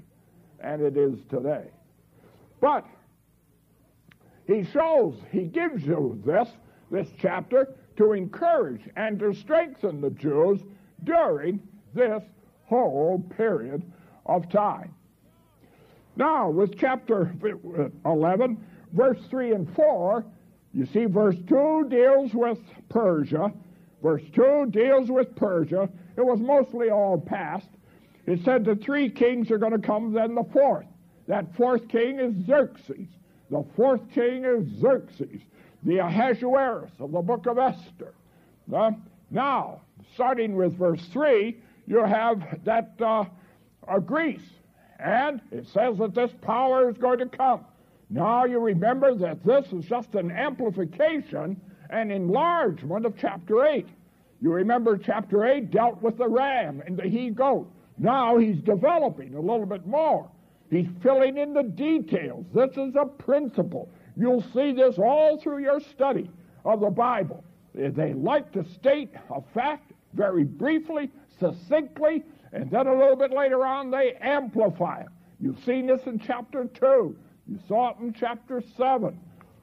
And 0.60 0.82
it 0.82 0.98
is 0.98 1.16
today. 1.30 1.66
But 2.60 2.86
he 4.48 4.64
shows, 4.64 5.16
he 5.32 5.44
gives 5.44 5.84
you 5.84 6.22
this, 6.26 6.48
this 6.90 7.08
chapter, 7.20 7.76
to 7.98 8.14
encourage 8.14 8.82
and 8.96 9.20
to 9.20 9.34
strengthen 9.34 10.02
the 10.02 10.10
Jews 10.12 10.62
during 11.04 11.62
this 11.94 12.24
whole 12.66 13.20
period 13.38 13.84
of 14.26 14.50
time. 14.50 14.94
Now, 16.16 16.50
with 16.50 16.78
chapter 16.78 17.34
11, 18.06 18.66
verse 18.94 19.20
3 19.30 19.54
and 19.54 19.76
4, 19.76 20.26
you 20.74 20.86
see, 20.86 21.06
verse 21.06 21.36
2 21.48 21.88
deals 21.90 22.34
with 22.34 22.60
Persia. 22.90 23.52
Verse 24.02 24.24
2 24.34 24.68
deals 24.72 25.12
with 25.12 25.36
Persia. 25.36 25.90
It 26.18 26.26
was 26.26 26.40
mostly 26.40 26.90
all 26.90 27.20
past. 27.20 27.68
It 28.26 28.44
said 28.44 28.66
the 28.66 28.76
three 28.76 29.10
kings 29.10 29.52
are 29.52 29.58
going 29.58 29.74
to 29.74 29.80
come, 29.80 30.14
then 30.14 30.36
the 30.36 30.44
fourth. 30.44 30.86
That 31.28 31.56
fourth 31.56 31.88
king 31.88 32.20
is 32.20 32.34
Xerxes. 32.46 33.08
The 33.52 33.66
fourth 33.76 34.10
king 34.14 34.46
is 34.46 34.66
Xerxes, 34.80 35.42
the 35.84 35.98
Ahasuerus 35.98 36.92
of 37.00 37.12
the 37.12 37.22
book 37.22 37.48
of 37.48 37.58
Esther. 37.58 38.14
Uh, 38.74 38.92
now, 39.30 39.82
starting 40.14 40.56
with 40.56 40.78
verse 40.78 41.06
3, 41.12 41.58
you 41.86 41.98
have 41.98 42.64
that 42.64 42.94
uh, 43.02 43.26
uh, 43.90 44.00
Greece. 44.00 44.50
And 45.00 45.42
it 45.52 45.68
says 45.68 45.98
that 45.98 46.16
this 46.16 46.32
power 46.42 46.90
is 46.90 46.98
going 46.98 47.20
to 47.20 47.26
come. 47.26 47.66
Now 48.10 48.46
you 48.46 48.60
remember 48.60 49.16
that 49.16 49.44
this 49.44 49.66
is 49.74 49.84
just 49.84 50.16
an 50.16 50.32
amplification 50.32 51.60
and 51.90 52.10
enlargement 52.10 53.06
of 53.06 53.16
chapter 53.18 53.66
8. 53.66 53.86
You 54.40 54.54
remember 54.54 54.98
chapter 54.98 55.46
8 55.46 55.72
dealt 55.72 56.02
with 56.02 56.18
the 56.18 56.28
ram 56.28 56.82
and 56.86 56.96
the 56.96 57.04
he 57.04 57.32
goat. 57.32 57.70
Now 57.98 58.38
he's 58.38 58.62
developing 58.62 59.36
a 59.36 59.42
little 59.42 59.66
bit 59.66 59.86
more. 59.86 60.30
He's 60.72 60.88
filling 61.04 61.38
in 61.38 61.54
the 61.54 61.64
details. 61.64 62.46
This 62.56 62.72
is 62.78 62.96
a 62.96 63.06
principle. 63.06 63.90
You'll 64.16 64.44
see 64.54 64.72
this 64.72 64.98
all 64.98 65.38
through 65.38 65.60
your 65.60 65.82
study 65.82 66.32
of 66.64 66.80
the 66.80 66.90
Bible. 66.90 67.44
They 67.76 68.14
like 68.14 68.52
to 68.54 68.64
state 68.64 69.14
a 69.30 69.42
fact 69.54 69.92
very 70.14 70.46
briefly, 70.46 71.12
succinctly, 71.40 72.24
and 72.54 72.72
then 72.72 72.88
a 72.88 72.98
little 72.98 73.18
bit 73.18 73.32
later 73.32 73.66
on 73.66 73.92
they 73.92 74.14
amplify 74.22 75.02
it. 75.02 75.08
You've 75.42 75.62
seen 75.64 75.88
this 75.88 76.02
in 76.06 76.20
chapter 76.20 76.66
2. 76.66 77.16
You 77.48 77.60
saw 77.68 77.90
it 77.90 77.98
in 78.00 78.14
chapter 78.14 78.64
7. 78.78 79.20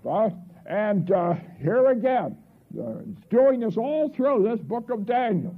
Uh, 0.06 0.30
and 0.66 1.10
uh, 1.10 1.34
here 1.58 1.86
again, 1.88 2.36
it's 2.74 3.24
doing 3.30 3.60
this 3.60 3.78
all 3.78 4.10
through 4.10 4.46
this 4.48 4.60
book 4.60 4.90
of 4.90 5.06
Daniel. 5.06 5.54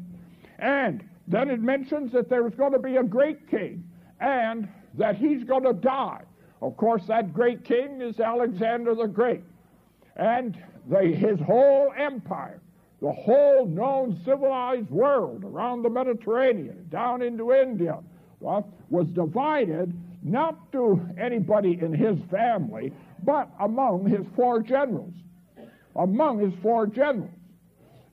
And 0.61 1.03
then 1.27 1.51
it 1.51 1.61
mentions 1.61 2.13
that 2.13 2.29
there 2.29 2.47
is 2.47 2.55
going 2.55 2.73
to 2.73 2.79
be 2.79 2.97
a 2.97 3.03
great 3.03 3.49
king 3.51 3.85
and 4.21 4.69
that 4.95 5.17
he's 5.17 5.45
going 5.45 5.65
to 5.65 5.73
die. 5.73 6.23
Of 6.63 6.77
course, 6.77 7.03
that 7.07 7.33
great 7.33 7.65
king 7.65 8.01
is 8.01 8.21
Alexander 8.21 8.95
the 8.95 9.07
Great. 9.07 9.43
And 10.17 10.63
the, 10.89 11.01
his 11.01 11.41
whole 11.41 11.93
empire, 11.97 12.61
the 13.01 13.13
whole 13.13 13.67
known 13.67 14.21
civilized 14.25 14.91
world 14.91 15.45
around 15.45 15.83
the 15.83 15.91
Mediterranean, 15.91 16.87
down 16.91 17.23
into 17.23 17.53
India, 17.53 17.99
uh, 18.47 18.63
was 18.91 19.07
divided 19.09 19.95
not 20.23 20.71
to 20.73 21.01
anybody 21.19 21.79
in 21.81 21.95
his 21.95 22.19
family, 22.31 22.93
but 23.23 23.49
among 23.61 24.07
his 24.07 24.27
four 24.37 24.63
generals. 24.63 25.15
Among 25.97 26.39
his 26.39 26.53
four 26.63 26.87
generals. 26.87 27.31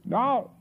Now, 0.05 0.51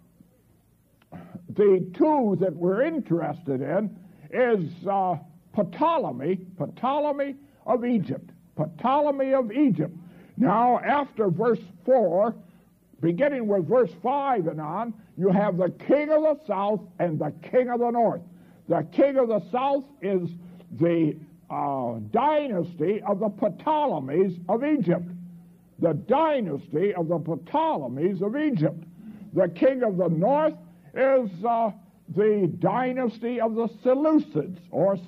the 1.49 1.89
two 1.95 2.37
that 2.41 2.55
we're 2.55 2.83
interested 2.83 3.63
in 3.63 3.97
is 4.31 4.87
uh, 4.87 5.17
Ptolemy, 5.57 6.39
Ptolemy 6.59 7.37
of 7.67 7.85
Egypt. 7.85 8.31
Ptolemy 8.57 9.35
of 9.35 9.53
Egypt. 9.53 9.95
Now, 10.37 10.79
after 10.81 11.29
verse 11.29 11.61
4, 11.85 12.35
beginning 13.01 13.47
with 13.47 13.69
verse 13.69 13.91
5 14.03 14.49
and 14.49 14.61
on, 14.61 14.95
you 15.17 15.31
have 15.31 15.57
the 15.57 15.71
king 15.71 16.11
of 16.11 16.23
the 16.23 16.39
south 16.47 16.81
and 16.99 17.19
the 17.19 17.33
king 17.51 17.71
of 17.71 17.81
the 17.81 17.91
north. 17.91 18.23
The 18.69 18.87
king 18.93 19.17
of 19.17 19.29
the 19.29 19.43
south 19.51 19.85
is 20.03 20.29
the 20.79 21.17
uh, 21.49 22.01
dynasty 22.11 23.01
of 23.03 23.21
the 23.21 23.29
Ptolemies 23.29 24.39
of 24.49 24.65
Egypt. 24.65 25.09
The 25.79 25.95
dynasty 25.95 26.95
of 26.95 27.09
the 27.09 27.19
Ptolemies 27.19 28.23
of 28.23 28.37
Egypt. 28.37 28.83
The 29.35 29.49
king 29.49 29.83
of 29.83 29.97
the 29.97 30.09
north 30.09 30.55
is 30.95 31.31
uh, 31.45 31.71
the 32.15 32.51
dynasty 32.59 33.41
of 33.41 33.55
the 33.55 33.69
Seleucids 33.85 34.59
or 34.71 34.99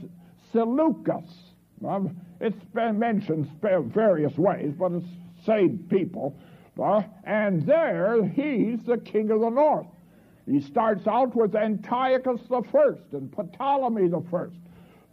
Seleucus. 0.53 1.55
Um, 1.87 2.17
it's 2.41 2.65
been 2.75 2.99
mentioned 2.99 3.49
various 3.61 4.37
ways, 4.37 4.73
but 4.79 4.93
it's 4.93 5.07
same 5.45 5.79
people. 5.91 6.37
Uh, 6.81 7.03
and 7.25 7.67
there 7.67 8.25
he's 8.25 8.85
the 8.85 8.99
king 8.99 9.31
of 9.31 9.41
the 9.41 9.51
north. 9.51 9.87
He 10.47 10.61
starts 10.61 11.07
out 11.07 11.35
with 11.35 11.55
Antiochus 11.55 12.41
the 12.49 12.63
first 12.73 13.03
and 13.13 13.31
Ptolemy 13.33 14.09
the 14.09 14.23
first. 14.31 14.57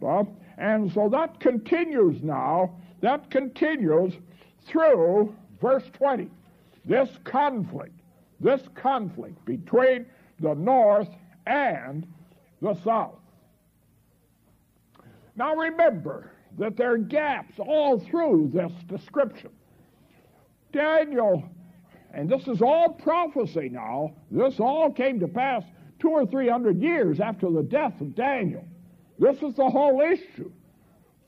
Uh, 0.04 0.24
and 0.58 0.90
so 0.92 1.08
that 1.08 1.40
continues 1.40 2.22
now, 2.22 2.74
that 3.00 3.30
continues 3.30 4.14
through 4.66 5.34
verse 5.60 5.84
20. 5.92 6.30
This 6.84 7.10
conflict, 7.24 8.00
this 8.40 8.62
conflict 8.74 9.44
between 9.44 10.06
the 10.40 10.54
north 10.54 11.08
and 11.46 12.06
the 12.62 12.74
south. 12.82 13.18
Now 15.36 15.54
remember 15.54 16.32
that 16.58 16.76
there 16.76 16.92
are 16.92 16.98
gaps 16.98 17.54
all 17.58 18.00
through 18.00 18.50
this 18.54 18.72
description. 18.88 19.50
Daniel, 20.72 21.44
and 22.12 22.28
this 22.28 22.46
is 22.48 22.62
all 22.62 22.90
prophecy 22.90 23.68
now, 23.70 24.14
this 24.30 24.58
all 24.58 24.90
came 24.90 25.20
to 25.20 25.28
pass 25.28 25.62
two 25.98 26.08
or 26.08 26.26
three 26.26 26.48
hundred 26.48 26.80
years 26.80 27.20
after 27.20 27.50
the 27.50 27.62
death 27.62 28.00
of 28.00 28.14
Daniel. 28.14 28.64
This 29.18 29.36
is 29.42 29.54
the 29.54 29.68
whole 29.68 30.00
issue. 30.00 30.50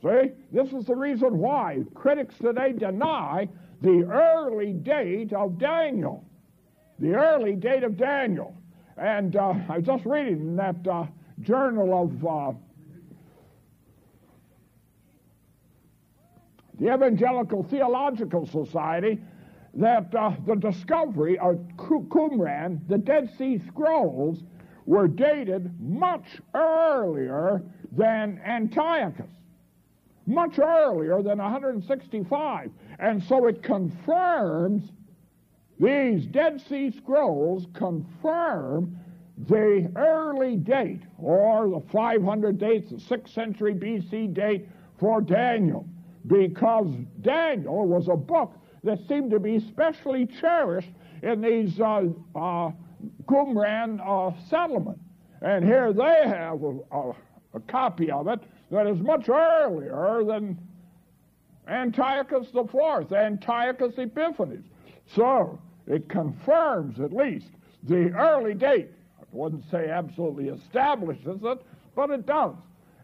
See, 0.02 0.30
this 0.52 0.72
is 0.72 0.86
the 0.86 0.94
reason 0.94 1.38
why 1.38 1.78
critics 1.94 2.34
today 2.40 2.72
deny 2.72 3.48
the 3.82 4.04
early 4.04 4.72
date 4.72 5.32
of 5.32 5.58
Daniel. 5.58 6.24
The 6.98 7.14
early 7.14 7.54
date 7.54 7.82
of 7.82 7.96
Daniel. 7.96 8.54
And 8.96 9.36
uh, 9.36 9.54
I 9.68 9.78
was 9.78 9.86
just 9.86 10.04
reading 10.04 10.40
in 10.40 10.56
that 10.56 10.86
uh, 10.86 11.06
journal 11.40 12.02
of 12.02 12.24
the 16.78 16.92
Evangelical 16.92 17.62
Theological 17.64 18.46
Society 18.46 19.18
that 19.74 20.14
uh, 20.14 20.32
the 20.46 20.54
discovery 20.54 21.38
of 21.38 21.56
Qumran, 21.76 22.80
the 22.88 22.98
Dead 22.98 23.30
Sea 23.36 23.60
Scrolls, 23.68 24.42
were 24.86 25.08
dated 25.08 25.78
much 25.80 26.24
earlier 26.54 27.62
than 27.92 28.40
Antiochus, 28.44 29.30
much 30.26 30.58
earlier 30.58 31.22
than 31.22 31.38
165. 31.38 32.70
And 32.98 33.22
so 33.22 33.46
it 33.46 33.62
confirms, 33.62 34.90
these 35.78 36.26
Dead 36.26 36.60
Sea 36.68 36.90
Scrolls 36.90 37.66
confirm 37.74 38.98
the 39.46 39.92
early 39.94 40.56
date, 40.56 41.02
or 41.18 41.68
the 41.68 41.82
500 41.92 42.58
dates, 42.58 42.90
the 42.90 42.96
6th 42.96 43.28
century 43.28 43.74
BC 43.74 44.34
date 44.34 44.68
for 44.98 45.20
Daniel, 45.20 45.86
because 46.28 46.86
Daniel 47.22 47.86
was 47.86 48.08
a 48.08 48.16
book 48.16 48.52
that 48.84 48.98
seemed 49.08 49.30
to 49.32 49.40
be 49.40 49.58
specially 49.58 50.26
cherished 50.40 50.90
in 51.22 51.40
these 51.40 51.80
uh, 51.80 52.04
uh, 52.36 52.70
Qumran 53.24 54.00
uh, 54.04 54.32
settlement. 54.48 54.98
And 55.40 55.64
here 55.64 55.92
they 55.92 56.24
have 56.26 56.62
a, 56.62 56.78
a, 56.92 57.12
a, 57.54 57.60
copy 57.68 58.10
of 58.10 58.28
it 58.28 58.40
that 58.70 58.86
is 58.86 58.98
much 59.00 59.28
earlier 59.28 60.22
than 60.26 60.58
Antiochus 61.68 62.48
IV, 62.54 63.12
Antiochus 63.12 63.94
Epiphanes. 63.98 64.64
So 65.14 65.58
it 65.86 66.08
confirms 66.08 67.00
at 67.00 67.12
least 67.12 67.48
the 67.84 68.10
early 68.10 68.54
date. 68.54 68.90
I 69.20 69.24
wouldn't 69.32 69.64
say 69.70 69.88
absolutely 69.90 70.48
establishes 70.48 71.40
it, 71.42 71.62
but 71.94 72.10
it 72.10 72.26
does. 72.26 72.56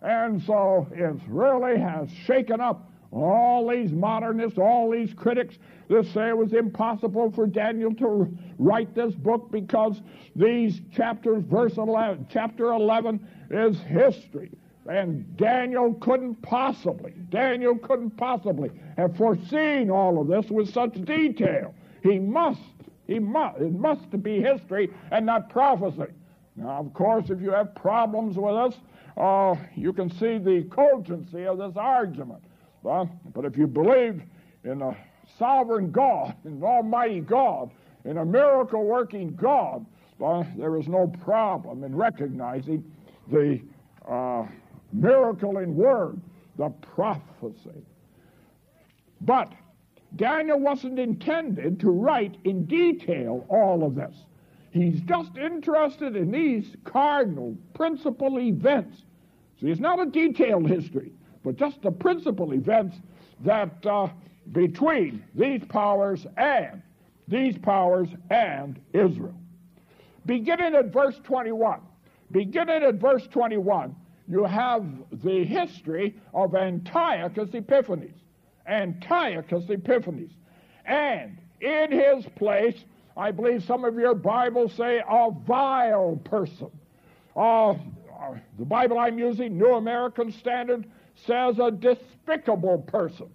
And 0.03 0.43
so 0.43 0.87
it 0.93 1.17
really 1.29 1.79
has 1.79 2.09
shaken 2.27 2.61
up 2.61 2.91
all 3.15 3.69
these 3.69 3.93
modernists, 3.93 4.59
all 4.59 4.91
these 4.91 5.15
critics 5.15 5.57
that 5.89 6.07
say 6.07 6.29
it 6.29 6.37
was 6.37 6.53
impossible 6.53 7.31
for 7.31 7.47
Daniel 7.47 7.95
to 7.95 8.29
write 8.59 8.95
this 8.95 9.15
book 9.15 9.51
because 9.51 10.01
these 10.35 10.81
chapters, 10.93 11.45
verse 11.45 11.77
11, 11.77 12.27
chapter 12.31 12.73
11 12.73 13.27
is 13.51 13.79
history. 13.81 14.51
And 14.87 15.37
Daniel 15.37 15.95
couldn't 15.95 16.43
possibly, 16.43 17.13
Daniel 17.31 17.79
couldn't 17.79 18.17
possibly 18.17 18.71
have 18.99 19.17
foreseen 19.17 19.91
all 19.91 20.21
of 20.21 20.29
this 20.29 20.51
with 20.51 20.73
such 20.73 20.93
detail. 21.05 21.75
He 22.03 22.19
must, 22.19 22.61
he 23.07 23.19
must, 23.19 23.61
it 23.61 23.73
must 23.73 24.23
be 24.23 24.43
history 24.43 24.91
and 25.11 25.25
not 25.25 25.49
prophecy. 25.49 26.13
Now, 26.57 26.81
of 26.81 26.93
course, 26.93 27.31
if 27.31 27.41
you 27.41 27.51
have 27.51 27.75
problems 27.75 28.37
with 28.37 28.55
us, 28.55 28.75
uh, 29.17 29.55
you 29.75 29.93
can 29.93 30.11
see 30.11 30.39
the 30.39 30.67
cogency 30.71 31.47
of 31.47 31.59
this 31.59 31.77
argument. 31.77 32.43
But, 32.85 33.47
if 33.47 33.57
you 33.57 33.67
believe 33.67 34.23
in 34.63 34.83
a 34.83 34.95
sovereign 35.39 35.91
God, 35.91 36.37
in 36.45 36.53
an 36.53 36.63
almighty 36.63 37.21
God, 37.21 37.71
in 38.05 38.19
a 38.19 38.25
miracle 38.25 38.85
working 38.85 39.35
God, 39.35 39.85
well, 40.19 40.47
there 40.57 40.77
is 40.77 40.87
no 40.87 41.07
problem 41.07 41.83
in 41.83 41.97
recognizing 41.97 42.85
the 43.33 43.61
uh, 44.07 44.45
miracle 44.93 45.59
in 45.59 45.75
word, 45.75 46.21
the 46.59 46.69
prophecy. 46.95 47.83
But 49.23 49.51
Daniel 50.17 50.61
wasn't 50.61 50.99
intended 50.99 51.81
to 51.81 51.91
write 51.91 52.37
in 52.45 52.67
detail 52.67 53.47
all 53.49 53.83
of 53.83 53.95
this. 53.95 54.15
He's 54.73 55.01
just 55.01 55.37
interested 55.39 56.17
in 56.17 56.31
these 56.31 56.77
cardinal 56.85 57.57
principal 57.73 58.39
events. 58.39 59.05
See, 59.61 59.69
it's 59.69 59.81
not 59.81 60.01
a 60.01 60.07
detailed 60.07 60.69
history 60.69 61.13
but 61.45 61.57
just 61.57 61.81
the 61.83 61.91
principal 61.91 62.53
events 62.53 62.97
that 63.45 63.85
uh, 63.87 64.09
between 64.53 65.23
these 65.35 65.63
powers 65.69 66.27
and 66.37 66.83
these 67.29 67.57
powers 67.59 68.09
and 68.31 68.81
Israel. 68.93 69.35
Beginning 70.27 70.75
at 70.75 70.93
verse 70.93 71.19
21, 71.25 71.81
beginning 72.31 72.83
at 72.83 72.95
verse 72.95 73.27
21, 73.31 73.95
you 74.27 74.45
have 74.45 74.87
the 75.23 75.45
history 75.45 76.17
of 76.33 76.55
Antiochus 76.55 77.51
Epiphanes. 77.53 78.17
Antiochus 78.67 79.65
Epiphanes. 79.69 80.33
And 80.87 81.39
in 81.61 81.93
his 81.93 82.25
place, 82.37 82.77
I 83.17 83.31
believe 83.31 83.63
some 83.65 83.85
of 83.85 83.95
your 83.97 84.15
Bibles 84.15 84.73
say 84.73 85.03
a 85.07 85.31
vile 85.47 86.21
person, 86.25 86.71
uh, 87.37 87.71
uh, 87.71 87.77
the 88.59 88.65
Bible 88.65 88.99
I'm 88.99 89.19
using, 89.19 89.59
New 89.59 89.75
American 89.75 90.33
Standard, 90.33 90.87
says 91.15 91.59
a 91.59 91.71
despicable 91.71 92.79
person. 92.79 93.29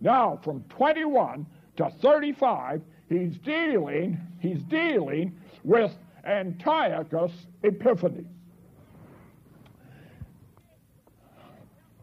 Now, 0.00 0.40
from 0.42 0.62
21 0.70 1.46
to 1.76 1.90
35, 2.00 2.82
he's 3.08 3.36
dealing, 3.38 4.20
he's 4.40 4.62
dealing 4.64 5.36
with 5.62 5.92
Antiochus 6.24 7.32
Epiphanes. 7.62 8.26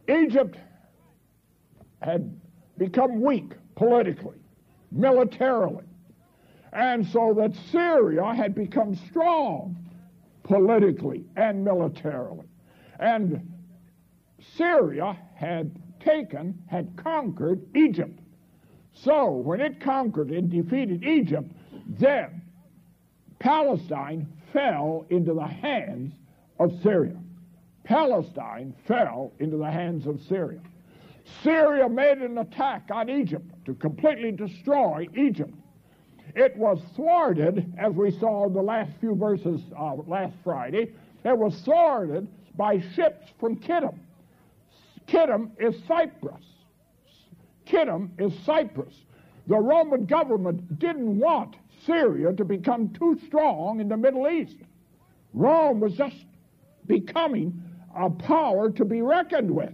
Egypt 0.10 0.58
had 2.02 2.40
become 2.78 3.22
weak 3.22 3.54
politically, 3.76 4.38
militarily, 4.92 5.86
and 6.74 7.06
so 7.08 7.34
that 7.38 7.54
Syria 7.72 8.34
had 8.34 8.56
become 8.56 8.96
strong 9.10 9.76
politically 10.44 11.24
and 11.36 11.64
militarily. 11.64 12.46
And 13.00 13.51
Syria 14.56 15.18
had 15.36 15.72
taken, 16.00 16.58
had 16.68 16.96
conquered 16.96 17.66
Egypt. 17.76 18.20
So 18.94 19.32
when 19.32 19.62
it 19.62 19.80
conquered 19.80 20.32
and 20.32 20.50
defeated 20.50 21.04
Egypt, 21.04 21.52
then 21.88 22.42
Palestine 23.40 24.28
fell 24.54 25.06
into 25.10 25.34
the 25.34 25.48
hands 25.48 26.14
of 26.60 26.72
Syria. 26.84 27.18
Palestine 27.84 28.74
fell 28.88 29.34
into 29.40 29.58
the 29.58 29.72
hands 29.72 30.06
of 30.06 30.22
Syria. 30.22 30.62
Syria 31.44 31.88
made 31.88 32.20
an 32.20 32.38
attack 32.38 32.90
on 32.92 33.10
Egypt 33.10 33.46
to 33.66 33.74
completely 33.76 34.32
destroy 34.32 35.08
Egypt. 35.16 35.54
It 36.36 36.56
was 36.56 36.82
thwarted, 36.96 37.74
as 37.78 37.94
we 37.94 38.12
saw 38.12 38.48
in 38.48 38.54
the 38.54 38.62
last 38.62 38.92
few 39.00 39.16
verses 39.16 39.62
uh, 39.78 39.96
last 40.08 40.34
Friday, 40.44 40.94
it 41.24 41.38
was 41.38 41.60
thwarted 41.62 42.28
by 42.56 42.80
ships 42.96 43.28
from 43.40 43.58
Kittim. 43.58 43.98
Kittim 45.12 45.52
is 45.60 45.76
Cyprus. 45.90 46.46
Kittim 47.66 48.12
is 48.18 48.34
Cyprus. 48.46 48.96
The 49.48 49.58
Roman 49.58 50.06
government 50.06 50.80
didn't 50.80 51.20
want 51.20 51.58
Syria 51.86 52.32
to 52.32 52.46
become 52.46 52.90
too 52.94 53.20
strong 53.28 53.82
in 53.82 53.90
the 53.90 53.98
Middle 53.98 54.30
East. 54.30 54.56
Rome 55.34 55.82
was 55.82 55.96
just 55.96 56.16
becoming 56.88 57.62
a 57.94 58.10
power 58.10 58.72
to 58.72 58.86
be 58.86 59.02
reckoned 59.02 59.52
with. 59.52 59.74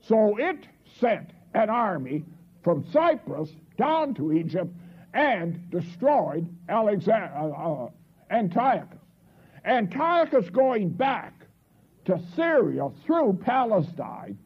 So 0.00 0.36
it 0.38 0.68
sent 1.00 1.30
an 1.54 1.68
army 1.68 2.24
from 2.62 2.86
Cyprus 2.92 3.50
down 3.76 4.14
to 4.14 4.32
Egypt 4.32 4.72
and 5.12 5.68
destroyed 5.70 6.48
Alexander, 6.68 7.32
uh, 7.34 7.48
uh, 7.48 7.90
Antiochus. 8.30 9.00
Antiochus 9.64 10.48
going 10.50 10.90
back 10.90 11.34
to 12.04 12.20
Syria 12.36 12.88
through 13.04 13.40
Palestine 13.44 14.38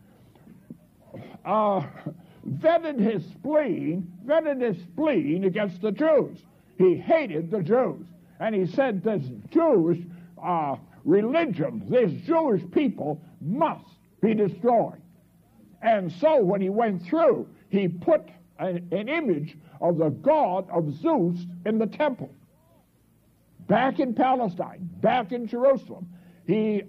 uh, 1.45 1.83
his 2.99 3.25
spleen, 3.25 4.13
vented 4.25 4.61
his 4.61 4.83
spleen 4.85 5.45
against 5.45 5.81
the 5.81 5.93
Jews. 5.93 6.39
He 6.79 6.97
hated 6.97 7.51
the 7.51 7.63
Jews. 7.63 8.07
And 8.41 8.55
he 8.55 8.67
said 8.67 9.03
this 9.03 9.25
Jewish 9.51 9.99
uh, 10.43 10.77
religion, 11.05 11.85
this 11.89 12.13
Jewish 12.27 12.63
people 12.71 13.23
must 13.41 13.87
be 14.21 14.35
destroyed. 14.35 15.01
And 15.83 16.11
so 16.13 16.43
when 16.43 16.61
he 16.61 16.69
went 16.69 17.03
through, 17.03 17.49
he 17.69 17.89
put 17.89 18.29
an, 18.59 18.89
an 18.93 19.09
image 19.09 19.57
of 19.81 19.99
the 19.99 20.11
god 20.11 20.69
of 20.71 20.93
Zeus 21.01 21.39
in 21.65 21.79
the 21.79 21.87
temple. 21.87 22.31
Back 23.69 23.99
in 23.99 24.15
Palestine, 24.15 24.89
back 25.01 25.33
in 25.33 25.47
Jerusalem, 25.47 26.09
he 26.47 26.83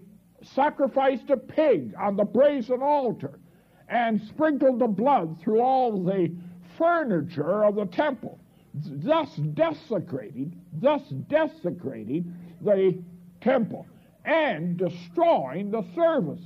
sacrificed 0.44 1.30
a 1.30 1.38
pig 1.38 1.94
on 2.00 2.16
the 2.16 2.24
brazen 2.24 2.82
altar 2.82 3.40
and 3.89 4.21
sprinkled 4.30 4.80
the 4.80 4.88
blood 4.88 5.39
through 5.41 5.62
all 5.62 6.04
the 6.04 6.32
furniture 6.78 7.63
of 7.63 7.76
the 7.76 7.86
temple, 7.86 8.39
thus 8.73 9.30
desecrating, 9.54 10.60
thus 10.73 11.02
desecrating 11.28 12.34
the 12.62 12.97
temple 13.41 13.86
and 14.26 14.78
destroying 14.78 15.71
the 15.71 15.84
service. 15.95 16.41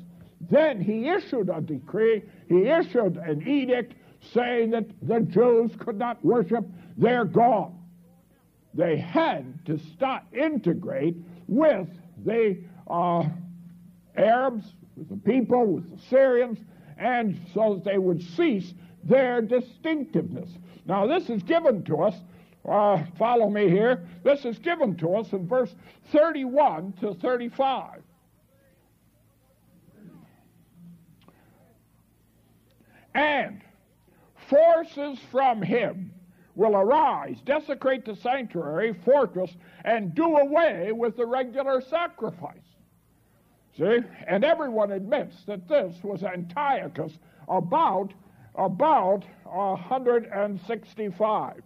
Then 0.49 0.82
he 0.82 1.08
issued 1.10 1.49
a 1.49 1.62
decree, 1.62 2.23
he 2.47 2.67
issued 2.67 3.17
an 3.17 3.47
edict 3.47 3.95
saying 4.34 4.71
that 4.71 4.86
the 5.01 5.21
Jews 5.21 5.71
could 5.80 5.97
not 5.97 6.23
worship 6.23 6.65
their 6.97 7.25
God. 7.25 7.73
They 8.73 8.97
had 8.97 9.65
to 9.65 9.77
start 9.77 10.23
integrate 10.32 11.17
with 11.47 11.88
the 12.23 12.63
uh, 12.88 13.25
Arabs, 14.15 14.63
with 14.95 15.10
the 15.10 15.17
people, 15.17 15.65
with 15.65 15.89
the 15.89 16.01
Syrians, 16.10 16.60
and 17.02 17.40
so 17.54 17.76
that 17.76 17.84
they 17.84 17.98
would 17.98 18.22
cease 18.22 18.74
their 19.04 19.42
distinctiveness. 19.42 20.50
Now, 20.86 21.08
this 21.08 21.30
is 21.30 21.42
given 21.44 21.84
to 21.86 22.04
us. 22.04 22.16
Uh, 22.68 23.04
follow 23.18 23.50
me 23.50 23.68
here. 23.70 24.06
This 24.24 24.46
is 24.46 24.60
given 24.60 24.96
to 24.98 25.16
us 25.16 25.34
in 25.34 25.48
verse 25.48 25.74
31 26.12 26.94
to 27.02 27.16
35. 27.16 28.02
And 33.16 33.62
forces 34.48 35.18
from 35.32 35.62
him 35.62 36.14
will 36.56 36.76
arise, 36.76 37.38
desecrate 37.46 38.06
the 38.06 38.16
sanctuary, 38.16 38.94
fortress, 39.04 39.52
and 39.84 40.14
do 40.14 40.38
away 40.38 40.92
with 40.92 41.18
the 41.18 41.26
regular 41.26 41.82
sacrifice. 41.82 42.70
See? 43.77 43.99
And 44.27 44.43
everyone 44.43 44.91
admits 44.91 45.45
that 45.45 45.65
this 45.67 45.95
was 46.03 46.23
Antiochus 46.23 47.13
about 47.47 48.13
about 48.55 49.23
165. 49.45 51.62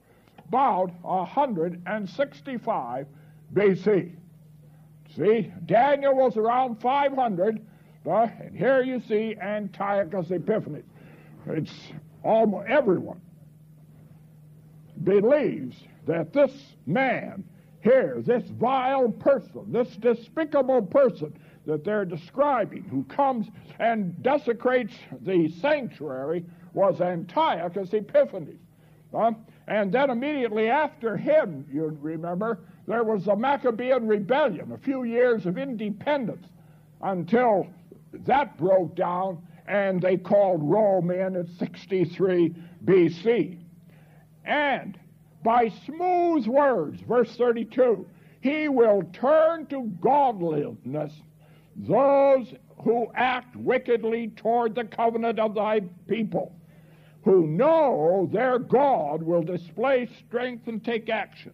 About 0.47 0.91
165 1.01 3.07
BC. 3.53 4.11
See, 5.15 5.51
Daniel 5.65 6.15
was 6.15 6.37
around 6.37 6.79
500, 6.81 7.65
uh, 8.05 8.27
and 8.39 8.55
here 8.55 8.83
you 8.83 9.01
see 9.07 9.35
Antiochus 9.41 10.29
Epiphanes. 10.29 10.85
It's 11.47 11.73
almost 12.23 12.69
everyone 12.69 13.19
believes 15.03 15.75
that 16.05 16.31
this 16.33 16.51
man 16.85 17.43
here, 17.81 18.21
this 18.25 18.43
vile 18.51 19.09
person, 19.09 19.71
this 19.71 19.95
despicable 19.97 20.81
person 20.81 21.37
that 21.65 21.84
they're 21.84 22.06
describing, 22.06 22.84
who 22.84 23.04
comes 23.06 23.47
and 23.80 24.21
desecrates 24.21 24.93
the 25.21 25.49
sanctuary, 25.60 26.45
was 26.73 27.01
Antiochus 27.01 27.93
Epiphanes. 27.93 28.60
And 29.67 29.91
then 29.91 30.10
immediately 30.10 30.69
after 30.69 31.17
him, 31.17 31.65
you 31.71 31.97
remember, 32.01 32.60
there 32.88 33.04
was 33.04 33.25
the 33.25 33.36
Maccabean 33.36 34.08
rebellion, 34.08 34.71
a 34.71 34.78
few 34.78 35.04
years 35.04 35.45
of 35.45 35.58
independence 35.58 36.45
until 37.01 37.67
that 38.25 38.58
broke 38.58 38.95
down 38.95 39.41
and 39.67 40.01
they 40.01 40.17
called 40.17 40.62
Rome 40.62 41.10
in 41.10 41.36
at 41.36 41.47
63 41.58 42.54
BC. 42.84 43.58
And 44.45 44.99
by 45.43 45.69
smooth 45.86 46.45
words, 46.45 47.01
verse 47.01 47.36
32, 47.36 48.06
he 48.41 48.67
will 48.67 49.01
turn 49.12 49.65
to 49.67 49.91
godliness 50.01 51.13
those 51.75 52.53
who 52.83 53.11
act 53.15 53.55
wickedly 53.55 54.29
toward 54.35 54.75
the 54.75 54.85
covenant 54.85 55.39
of 55.39 55.55
thy 55.55 55.81
people, 56.07 56.55
who 57.23 57.47
know 57.47 58.29
their 58.31 58.59
God 58.59 59.23
will 59.23 59.41
display 59.41 60.07
strength 60.27 60.67
and 60.67 60.83
take 60.83 61.09
action. 61.09 61.53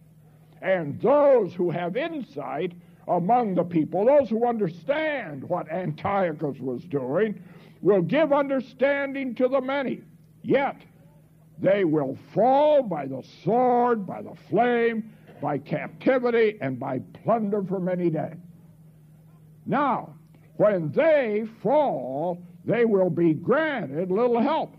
And 0.60 1.00
those 1.00 1.54
who 1.54 1.70
have 1.70 1.96
insight 1.96 2.72
among 3.08 3.54
the 3.54 3.64
people, 3.64 4.04
those 4.04 4.28
who 4.28 4.46
understand 4.46 5.42
what 5.42 5.70
Antiochus 5.70 6.58
was 6.60 6.84
doing, 6.84 7.42
will 7.80 8.02
give 8.02 8.32
understanding 8.32 9.34
to 9.34 9.48
the 9.48 9.60
many. 9.60 10.02
Yet 10.42 10.76
they 11.58 11.84
will 11.84 12.16
fall 12.32 12.82
by 12.82 13.06
the 13.06 13.24
sword, 13.42 14.06
by 14.06 14.22
the 14.22 14.34
flame, 14.50 15.10
by 15.40 15.58
captivity, 15.58 16.58
and 16.60 16.78
by 16.78 17.00
plunder 17.24 17.62
for 17.64 17.80
many 17.80 18.10
days. 18.10 18.36
Now, 19.66 20.14
when 20.56 20.92
they 20.92 21.44
fall, 21.62 22.42
they 22.64 22.84
will 22.84 23.10
be 23.10 23.34
granted 23.34 24.10
little 24.10 24.40
help. 24.40 24.76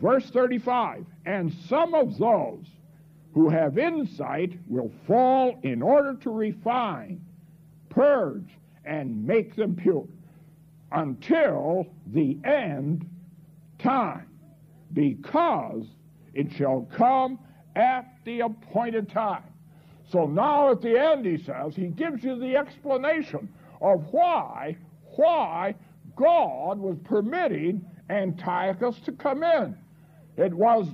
Verse 0.00 0.28
35 0.30 1.06
And 1.24 1.52
some 1.68 1.94
of 1.94 2.18
those 2.18 2.66
who 3.34 3.48
have 3.48 3.78
insight 3.78 4.58
will 4.66 4.92
fall 5.06 5.58
in 5.62 5.80
order 5.80 6.14
to 6.14 6.30
refine, 6.30 7.24
purge, 7.88 8.48
and 8.84 9.26
make 9.26 9.54
them 9.56 9.76
pure 9.76 10.06
until 10.90 11.86
the 12.08 12.38
end 12.44 13.08
time, 13.78 14.28
because 14.92 15.86
it 16.34 16.52
shall 16.52 16.86
come 16.92 17.38
at 17.76 18.04
the 18.24 18.40
appointed 18.40 19.10
time. 19.10 19.44
So 20.10 20.26
now 20.26 20.70
at 20.70 20.82
the 20.82 21.00
end, 21.00 21.24
he 21.24 21.38
says, 21.42 21.74
he 21.74 21.86
gives 21.86 22.22
you 22.22 22.38
the 22.38 22.56
explanation 22.56 23.48
of 23.82 24.06
why, 24.10 24.76
why 25.16 25.74
God 26.16 26.78
was 26.78 26.96
permitting 27.04 27.84
Antiochus 28.08 28.96
to 29.04 29.12
come 29.12 29.42
in. 29.42 29.76
It 30.36 30.52
was 30.52 30.86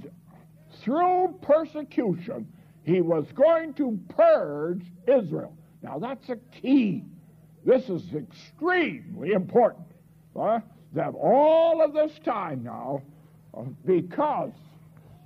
through 0.83 1.39
persecution 1.43 2.47
he 2.85 3.01
was 3.01 3.27
going 3.35 3.75
to 3.75 3.99
purge 4.09 4.83
Israel. 5.07 5.55
Now 5.83 5.99
that's 5.99 6.29
a 6.31 6.37
key. 6.61 7.05
This 7.65 7.89
is 7.89 8.03
extremely 8.15 9.33
important. 9.33 9.87
That 10.35 11.15
all 11.15 11.83
of 11.85 11.93
this 11.93 12.13
time 12.25 12.63
now, 12.63 13.03
uh, 13.57 13.63
because 13.85 14.53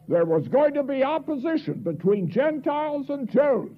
there 0.08 0.24
was 0.24 0.48
going 0.48 0.74
to 0.74 0.82
be 0.82 1.04
opposition 1.04 1.74
between 1.74 2.28
Gentiles 2.28 3.10
and 3.10 3.30
Jews, 3.30 3.76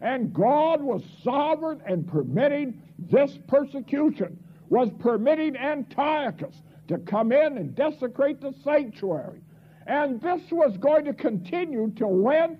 and 0.00 0.32
God 0.32 0.82
was 0.82 1.02
sovereign 1.24 1.80
and 1.86 2.06
permitting 2.06 2.80
this 2.98 3.38
persecution, 3.48 4.38
was 4.68 4.90
permitting 4.98 5.56
Antiochus 5.56 6.62
to 6.88 6.98
come 6.98 7.32
in 7.32 7.58
and 7.58 7.74
desecrate 7.74 8.40
the 8.40 8.52
sanctuary. 8.62 9.40
And 9.86 10.20
this 10.20 10.42
was 10.50 10.76
going 10.78 11.04
to 11.04 11.12
continue 11.12 11.92
till 11.96 12.12
when? 12.12 12.58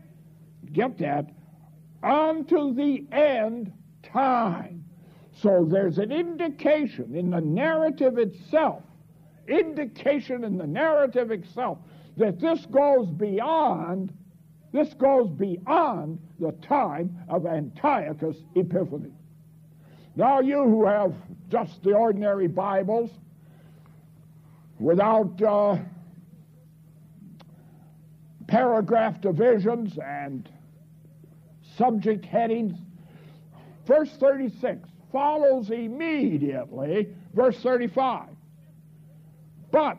Get 0.73 0.99
that? 0.99 1.31
Unto 2.03 2.75
the 2.75 3.07
end 3.13 3.73
time. 4.03 4.85
So 5.33 5.67
there's 5.69 5.99
an 5.99 6.13
indication 6.13 7.15
in 7.15 7.31
the 7.31 7.41
narrative 7.41 8.19
itself, 8.19 8.83
indication 9.49 10.45
in 10.45 10.59
the 10.59 10.67
narrative 10.67 11.31
itself, 11.31 11.79
that 12.17 12.39
this 12.39 12.67
goes 12.67 13.11
beyond, 13.11 14.13
this 14.73 14.95
goes 14.95 15.31
beyond 15.31 16.21
the 16.39 16.53
time 16.63 17.17
of 17.29 17.47
Antiochus 17.47 18.37
Epiphanes. 18.55 19.14
Now 20.17 20.41
you 20.41 20.63
who 20.63 20.87
have 20.87 21.15
just 21.49 21.83
the 21.83 21.93
ordinary 21.93 22.47
Bibles, 22.47 23.11
without 24.79 25.41
uh, 25.43 25.79
paragraph 28.47 29.21
divisions 29.21 29.99
and 29.99 30.49
subject 31.77 32.25
headings, 32.25 32.77
verse 33.87 34.11
36 34.19 34.89
follows 35.11 35.71
immediately 35.71 37.09
verse 37.35 37.61
35. 37.63 38.29
But 39.71 39.99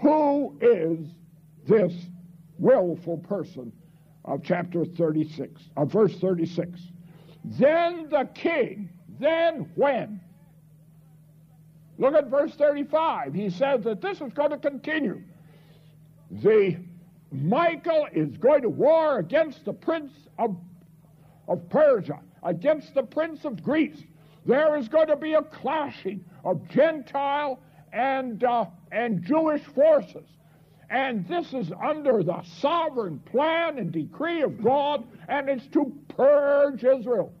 who 0.00 0.56
is 0.60 1.06
this 1.66 1.92
willful 2.58 3.18
person 3.18 3.72
of 4.24 4.42
chapter 4.42 4.84
36, 4.84 5.62
of 5.76 5.92
verse 5.92 6.16
36? 6.18 6.80
Then 7.44 8.08
the 8.10 8.28
king, 8.34 8.90
then 9.18 9.70
when? 9.74 10.20
Look 11.98 12.14
at 12.14 12.28
verse 12.28 12.54
35. 12.54 13.34
He 13.34 13.50
says 13.50 13.82
that 13.84 14.00
this 14.00 14.20
is 14.20 14.32
going 14.32 14.50
to 14.50 14.58
continue. 14.58 15.22
The 16.30 16.76
Michael 17.32 18.06
is 18.12 18.36
going 18.36 18.62
to 18.62 18.68
war 18.68 19.18
against 19.18 19.64
the 19.64 19.72
prince 19.72 20.12
of, 20.38 20.56
of 21.48 21.68
Persia, 21.68 22.20
against 22.42 22.94
the 22.94 23.02
prince 23.02 23.44
of 23.44 23.62
Greece. 23.62 24.02
There 24.46 24.76
is 24.76 24.88
going 24.88 25.08
to 25.08 25.16
be 25.16 25.34
a 25.34 25.42
clashing 25.42 26.24
of 26.44 26.66
Gentile 26.68 27.60
and, 27.92 28.42
uh, 28.44 28.66
and 28.92 29.22
Jewish 29.24 29.62
forces. 29.62 30.26
And 30.90 31.28
this 31.28 31.52
is 31.52 31.70
under 31.84 32.22
the 32.22 32.42
sovereign 32.60 33.18
plan 33.20 33.78
and 33.78 33.92
decree 33.92 34.42
of 34.42 34.62
God, 34.62 35.04
and 35.28 35.48
it's 35.48 35.66
to 35.68 35.92
purge 36.08 36.82
Israel. 36.82 37.32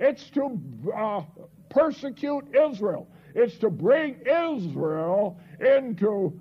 It's 0.00 0.30
to 0.30 0.58
uh, 0.96 1.22
persecute 1.68 2.54
Israel. 2.54 3.06
It's 3.34 3.58
to 3.58 3.68
bring 3.68 4.16
Israel 4.26 5.38
into 5.60 6.40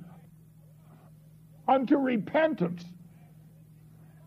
unto 1.68 1.98
repentance. 1.98 2.84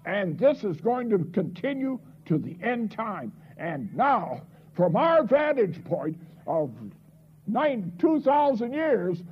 And 0.05 0.39
this 0.39 0.63
is 0.63 0.81
going 0.81 1.11
to 1.11 1.19
continue 1.33 1.99
to 2.27 2.39
the 2.39 2.57
end 2.63 2.93
time. 2.93 3.33
And 3.57 3.95
now, 3.95 4.43
from 4.75 4.95
our 4.97 5.25
vantage 5.25 5.83
point 5.85 6.19
of 6.47 6.71
nine, 7.47 7.93
2,000 7.99 8.73
years 8.73 9.23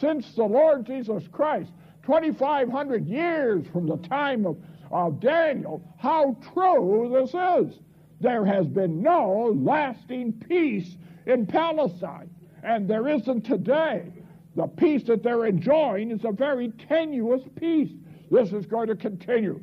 since 0.00 0.34
the 0.34 0.44
Lord 0.44 0.86
Jesus 0.86 1.24
Christ, 1.32 1.70
2,500 2.04 3.06
years 3.06 3.66
from 3.72 3.86
the 3.86 3.96
time 3.98 4.46
of, 4.46 4.56
of 4.90 5.20
Daniel, 5.20 5.82
how 5.98 6.36
true 6.52 7.10
this 7.12 7.30
is. 7.30 7.78
There 8.20 8.44
has 8.44 8.66
been 8.66 9.02
no 9.02 9.56
lasting 9.56 10.34
peace 10.48 10.96
in 11.26 11.46
Palestine, 11.46 12.30
and 12.62 12.88
there 12.88 13.08
isn't 13.08 13.42
today. 13.42 14.12
The 14.54 14.66
peace 14.66 15.04
that 15.04 15.22
they're 15.22 15.46
enjoying 15.46 16.10
is 16.10 16.24
a 16.24 16.32
very 16.32 16.72
tenuous 16.88 17.42
peace. 17.58 17.90
This 18.30 18.52
is 18.52 18.66
going 18.66 18.88
to 18.88 18.96
continue. 18.96 19.62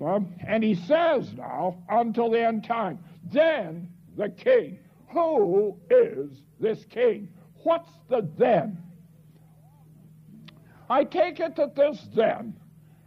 and 0.00 0.64
he 0.64 0.74
says 0.74 1.32
now, 1.34 1.76
until 1.88 2.30
the 2.30 2.40
end 2.40 2.64
time, 2.64 2.98
then 3.32 3.88
the 4.16 4.28
king. 4.28 4.78
Who 5.12 5.76
is 5.90 6.42
this 6.60 6.84
king? 6.84 7.28
What's 7.62 7.90
the 8.08 8.28
then? 8.38 8.78
I 10.90 11.04
take 11.04 11.38
it 11.38 11.54
that 11.54 11.76
this 11.76 12.04
then 12.16 12.56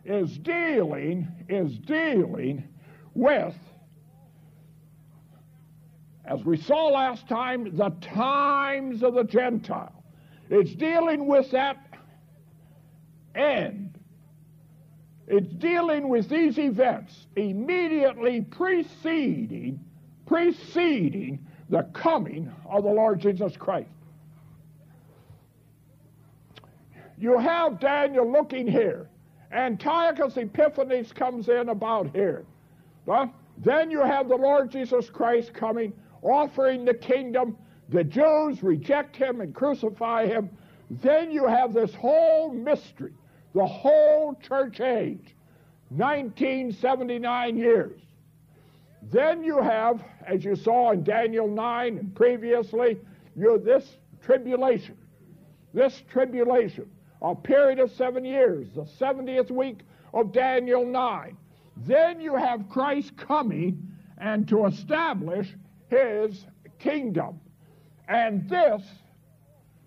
is 0.05 0.37
dealing, 0.37 1.27
is 1.49 1.77
dealing 1.79 2.63
with, 3.13 3.55
as 6.23 6.41
we 6.45 6.55
saw 6.55 6.87
last 6.87 7.27
time, 7.27 7.75
the 7.75 7.89
times 7.99 9.03
of 9.03 9.15
the 9.15 9.25
Gentile. 9.25 10.01
It's 10.49 10.73
dealing 10.75 11.27
with 11.27 11.51
that 11.51 11.77
end. 13.35 13.99
It's 15.27 15.53
dealing 15.55 16.07
with 16.07 16.29
these 16.29 16.57
events 16.57 17.27
immediately 17.35 18.41
preceding, 18.41 19.83
preceding 20.25 21.45
the 21.69 21.83
coming 21.93 22.49
of 22.65 22.83
the 22.83 22.91
Lord 22.91 23.19
Jesus 23.19 23.57
Christ. 23.57 23.89
You 27.23 27.37
have 27.37 27.79
Daniel 27.79 28.29
looking 28.29 28.67
here. 28.67 29.07
Antiochus 29.53 30.35
Epiphanes 30.35 31.13
comes 31.13 31.47
in 31.47 31.69
about 31.69 32.13
here. 32.13 32.43
Then 33.59 33.89
you 33.89 34.01
have 34.01 34.27
the 34.27 34.35
Lord 34.35 34.69
Jesus 34.69 35.09
Christ 35.09 35.53
coming, 35.53 35.93
offering 36.21 36.83
the 36.83 36.93
kingdom. 36.93 37.55
The 37.87 38.03
Jews 38.03 38.61
reject 38.61 39.15
him 39.15 39.39
and 39.39 39.55
crucify 39.55 40.27
him. 40.27 40.49
Then 40.89 41.31
you 41.31 41.47
have 41.47 41.73
this 41.73 41.95
whole 41.95 42.51
mystery, 42.51 43.13
the 43.55 43.65
whole 43.65 44.35
church 44.45 44.81
age, 44.81 45.33
1979 45.91 47.55
years. 47.55 48.01
Then 49.13 49.45
you 49.45 49.61
have, 49.61 50.03
as 50.27 50.43
you 50.43 50.57
saw 50.57 50.91
in 50.91 51.05
Daniel 51.05 51.47
9 51.47 51.97
and 51.99 52.13
previously, 52.13 52.97
you 53.37 53.61
this 53.63 53.95
tribulation. 54.21 54.97
This 55.73 56.03
tribulation, 56.11 56.91
a 57.23 57.33
period 57.33 57.79
of 57.79 57.91
seven 57.91 58.25
years, 58.25 58.67
the 58.75 58.83
70th 58.83 59.49
week 59.49 59.79
of 60.13 60.33
Daniel 60.33 60.85
9. 60.85 61.37
Then 61.77 62.19
you 62.19 62.35
have 62.35 62.69
Christ 62.69 63.15
coming 63.17 63.91
and 64.17 64.47
to 64.49 64.65
establish 64.65 65.53
his 65.89 66.45
kingdom. 66.79 67.39
And 68.07 68.47
this 68.49 68.81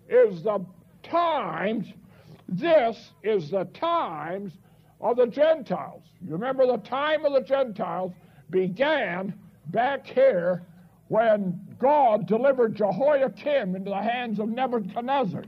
is 0.09 0.43
the 0.43 0.65
times, 1.03 1.87
this 2.49 3.11
is 3.23 3.51
the 3.51 3.65
times 3.65 4.53
of 4.99 5.17
the 5.17 5.27
Gentiles. 5.27 6.03
You 6.21 6.33
remember 6.33 6.65
the 6.65 6.77
time 6.77 7.23
of 7.25 7.33
the 7.33 7.41
Gentiles 7.41 8.13
began 8.49 9.33
back 9.67 10.07
here 10.07 10.63
when 11.09 11.59
God 11.79 12.27
delivered 12.27 12.75
Jehoiakim 12.75 13.75
into 13.75 13.91
the 13.91 14.01
hands 14.01 14.39
of 14.39 14.49
Nebuchadnezzar 14.49 15.43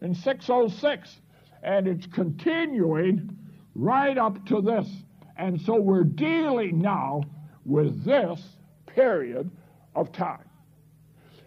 in 0.00 0.14
606. 0.14 1.20
And 1.64 1.88
it's 1.88 2.06
continuing 2.06 3.36
right 3.74 4.16
up 4.18 4.44
to 4.46 4.60
this. 4.60 4.88
And 5.36 5.60
so 5.60 5.80
we're 5.80 6.04
dealing 6.04 6.80
now 6.80 7.24
with 7.64 8.04
this 8.04 8.40
period 8.86 9.50
of 9.96 10.12
time. 10.12 10.44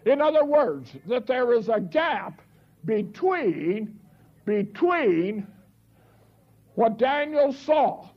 In 0.04 0.20
other 0.20 0.44
words, 0.44 0.90
that 1.06 1.26
there 1.26 1.54
is 1.54 1.68
a 1.68 1.80
gap 1.80 2.40
between, 2.84 3.98
between 4.44 5.46
what 6.74 6.98
Daniel 6.98 7.52
saw. 7.52 8.08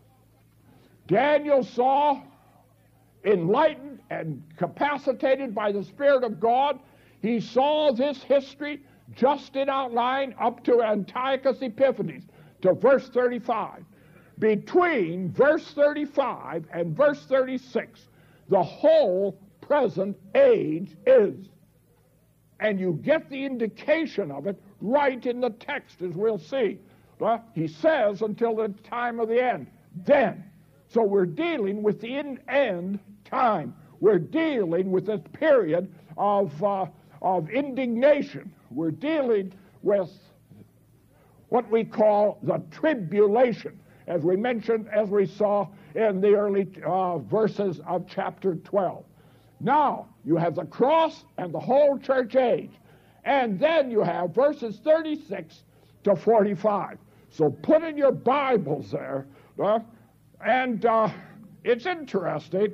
Daniel 1.08 1.64
saw 1.64 2.22
enlightened 3.24 4.00
and 4.10 4.44
capacitated 4.58 5.54
by 5.54 5.72
the 5.72 5.84
Spirit 5.84 6.24
of 6.24 6.40
God. 6.40 6.80
He 7.22 7.40
saw 7.40 7.92
this 7.92 8.22
history 8.24 8.82
just 9.16 9.56
in 9.56 9.70
outline 9.70 10.36
up 10.40 10.64
to 10.66 10.82
Antiochus 10.82 11.62
Epiphanes, 11.62 12.24
to 12.62 12.74
verse 12.74 13.10
35. 13.10 13.84
Between 14.40 15.32
verse 15.32 15.66
35 15.74 16.66
and 16.72 16.96
verse 16.96 17.24
36, 17.26 18.08
the 18.50 18.62
whole 18.62 19.38
present 19.62 20.18
age 20.36 20.96
is. 21.06 21.50
And 22.60 22.80
you 22.80 23.00
get 23.04 23.30
the 23.30 23.44
indication 23.46 24.32
of 24.32 24.48
it 24.48 24.62
right 24.82 25.24
in 25.26 25.42
the 25.42 25.50
text, 25.52 26.02
as 26.02 26.16
we'll 26.16 26.38
see. 26.38 26.80
Well, 27.20 27.44
he 27.54 27.68
says 27.68 28.22
until 28.22 28.56
the 28.56 28.70
time 28.84 29.20
of 29.20 29.30
the 29.30 29.44
end. 29.44 29.68
Then. 30.06 30.44
So 30.88 31.04
we're 31.04 31.26
dealing 31.26 31.84
with 31.84 32.02
the 32.02 32.18
end 32.48 33.00
time. 33.26 33.76
We're 34.00 34.20
dealing 34.20 34.92
with 34.92 35.06
this 35.06 35.22
period 35.34 35.94
of, 36.18 36.64
uh, 36.64 36.88
of 37.22 37.50
indignation. 37.50 38.52
We're 38.72 38.92
dealing 38.92 39.54
with 39.82 40.10
what 41.50 41.70
we 41.70 41.84
call 41.84 42.40
the 42.44 42.64
tribulation, 42.72 43.78
as 44.08 44.24
we 44.24 44.38
mentioned, 44.38 44.88
as 44.94 45.10
we 45.10 45.26
saw 45.26 45.68
in 45.96 46.22
the 46.22 46.34
early 46.34 46.68
uh, 46.86 47.18
verses 47.18 47.82
of 47.86 48.06
chapter 48.08 48.56
12. 48.56 49.04
Now, 49.60 50.08
you 50.24 50.38
have 50.38 50.56
the 50.56 50.66
cross 50.66 51.26
and 51.38 51.54
the 51.54 51.60
whole 51.60 51.98
church 52.00 52.36
age. 52.36 52.72
And 53.26 53.60
then 53.60 53.92
you 53.92 54.02
have 54.02 54.34
verses 54.34 54.80
36 54.84 55.64
to 56.06 56.16
45. 56.16 56.98
So 57.30 57.50
put 57.50 57.84
in 57.84 57.98
your 57.98 58.12
Bibles 58.12 58.92
there. 58.92 59.28
Uh, 59.62 59.80
and 60.44 60.86
uh, 60.86 61.10
it's 61.64 61.86
interesting, 61.86 62.74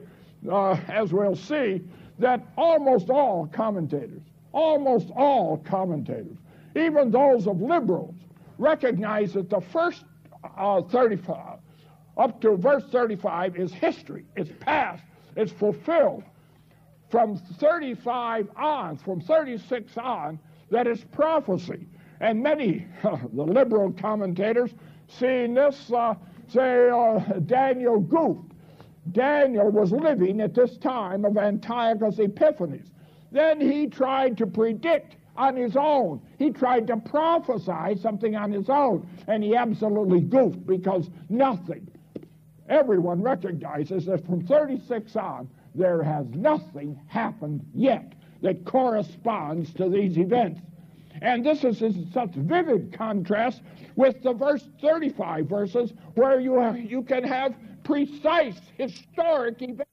uh, 0.50 0.78
as 0.88 1.12
we'll 1.12 1.36
see, 1.36 1.82
that 2.20 2.42
almost 2.58 3.10
all 3.10 3.48
commentators, 3.48 4.24
almost 4.58 5.12
all 5.16 5.58
commentators, 5.58 6.38
even 6.76 7.12
those 7.12 7.46
of 7.46 7.62
liberals, 7.62 8.16
recognize 8.58 9.34
that 9.34 9.52
the 9.52 9.62
first 9.62 10.04
uh, 10.58 10.82
35, 10.82 11.60
up 12.18 12.42
to 12.42 12.58
verse 12.58 12.84
35, 12.92 13.56
is 13.56 13.72
history. 13.72 14.26
It's 14.36 14.50
past. 14.60 15.04
It's 15.36 15.52
fulfilled. 15.52 16.24
From 17.12 17.38
35 17.38 18.50
on, 18.58 18.98
from 18.98 19.22
36 19.22 19.96
on, 19.98 20.40
that 20.72 20.88
is 20.88 21.04
prophecy. 21.04 21.86
And 22.20 22.42
many, 22.42 22.88
the 23.04 23.44
liberal 23.44 23.92
commentators, 23.92 24.72
seeing 25.08 25.54
this, 25.54 25.92
uh, 25.92 26.16
say 26.48 26.90
uh, 26.90 27.20
Daniel 27.46 28.00
goofed. 28.00 28.54
Daniel 29.12 29.70
was 29.70 29.92
living 29.92 30.42
at 30.42 30.56
this 30.56 30.78
time 30.78 31.26
of 31.26 31.38
Antiochus 31.38 32.18
Epiphanes. 32.18 32.90
Then 33.32 33.60
he 33.60 33.88
tried 33.88 34.38
to 34.38 34.48
predict 34.48 35.16
on 35.36 35.56
his 35.56 35.76
own. 35.76 36.22
He 36.40 36.52
tried 36.52 36.88
to 36.88 36.98
prophesy 36.98 38.00
something 38.02 38.36
on 38.36 38.52
his 38.52 38.70
own, 38.70 39.08
and 39.28 39.44
he 39.44 39.56
absolutely 39.56 40.22
goofed 40.22 40.66
because 40.66 41.10
nothing, 41.30 41.88
everyone 42.70 43.22
recognizes 43.22 44.06
that 44.06 44.26
from 44.26 44.46
36 44.46 45.16
on, 45.16 45.50
there 45.76 46.02
has 46.02 46.26
nothing 46.30 47.00
happened 47.08 47.66
yet 47.74 48.14
that 48.42 48.66
corresponds 48.66 49.74
to 49.74 49.90
these 49.90 50.18
events. 50.18 50.60
And 51.22 51.46
this 51.46 51.64
is 51.64 51.82
in 51.82 52.12
such 52.12 52.32
vivid 52.32 52.94
contrast 52.94 53.62
with 53.96 54.22
the 54.22 54.34
verse 54.34 54.68
35 54.82 55.48
verses 55.48 55.94
where 56.16 56.40
you, 56.40 56.60
have, 56.60 56.80
you 56.80 57.02
can 57.02 57.24
have 57.24 57.56
precise 57.84 58.60
historic 58.78 59.62
events. 59.62 59.90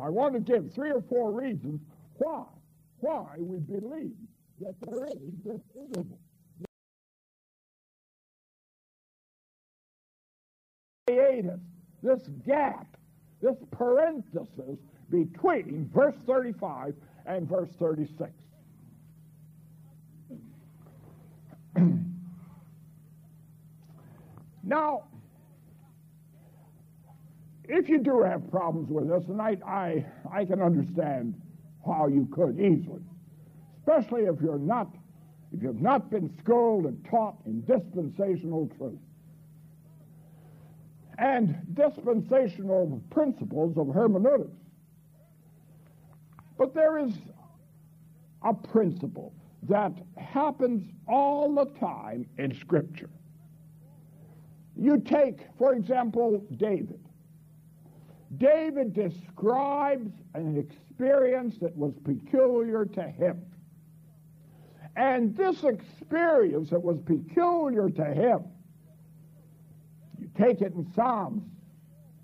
I 0.00 0.08
want 0.08 0.34
to 0.34 0.40
give 0.40 0.72
three 0.74 0.90
or 0.90 1.02
four 1.08 1.32
reasons 1.32 1.80
why 2.18 2.44
why 3.00 3.36
we 3.38 3.58
believe 3.58 4.16
that 4.60 4.74
there 4.80 5.06
is 5.06 5.12
this 5.44 5.60
interval. 5.76 6.18
Hiatus, 11.08 11.60
this 12.02 12.28
gap, 12.46 12.96
this 13.40 13.56
parenthesis 13.70 14.78
between 15.10 15.88
verse 15.94 16.16
35 16.26 16.94
and 17.26 17.48
verse 17.48 17.68
36. 17.78 18.30
now, 24.64 25.04
if 27.68 27.88
you 27.88 27.98
do 27.98 28.22
have 28.22 28.50
problems 28.50 28.90
with 28.90 29.08
this, 29.08 29.28
and 29.28 29.40
I, 29.40 29.56
I, 29.66 30.06
I 30.32 30.44
can 30.44 30.60
understand 30.60 31.40
how 31.84 32.06
you 32.08 32.28
could 32.32 32.58
easily, 32.60 33.02
especially 33.80 34.22
if 34.22 34.40
you're 34.40 34.58
not, 34.58 34.88
if 35.52 35.62
you've 35.62 35.80
not 35.80 36.10
been 36.10 36.30
schooled 36.38 36.86
and 36.86 37.04
taught 37.08 37.36
in 37.46 37.62
dispensational 37.64 38.70
truth 38.78 38.98
and 41.18 41.56
dispensational 41.74 43.02
principles 43.10 43.76
of 43.78 43.94
hermeneutics. 43.94 44.50
But 46.58 46.74
there 46.74 46.98
is 46.98 47.12
a 48.42 48.52
principle 48.52 49.32
that 49.68 49.92
happens 50.16 50.90
all 51.08 51.54
the 51.54 51.66
time 51.78 52.26
in 52.38 52.54
Scripture. 52.54 53.10
You 54.76 55.00
take, 55.00 55.40
for 55.58 55.72
example, 55.74 56.44
David. 56.56 57.00
David 58.36 58.92
describes 58.92 60.10
an 60.34 60.56
experience 60.56 61.56
that 61.60 61.76
was 61.76 61.94
peculiar 62.04 62.84
to 62.84 63.02
him. 63.02 63.42
And 64.96 65.36
this 65.36 65.62
experience 65.62 66.70
that 66.70 66.82
was 66.82 66.98
peculiar 67.04 67.90
to 67.90 68.04
him, 68.04 68.44
you 70.18 70.28
take 70.36 70.62
it 70.62 70.72
in 70.72 70.90
Psalms 70.94 71.42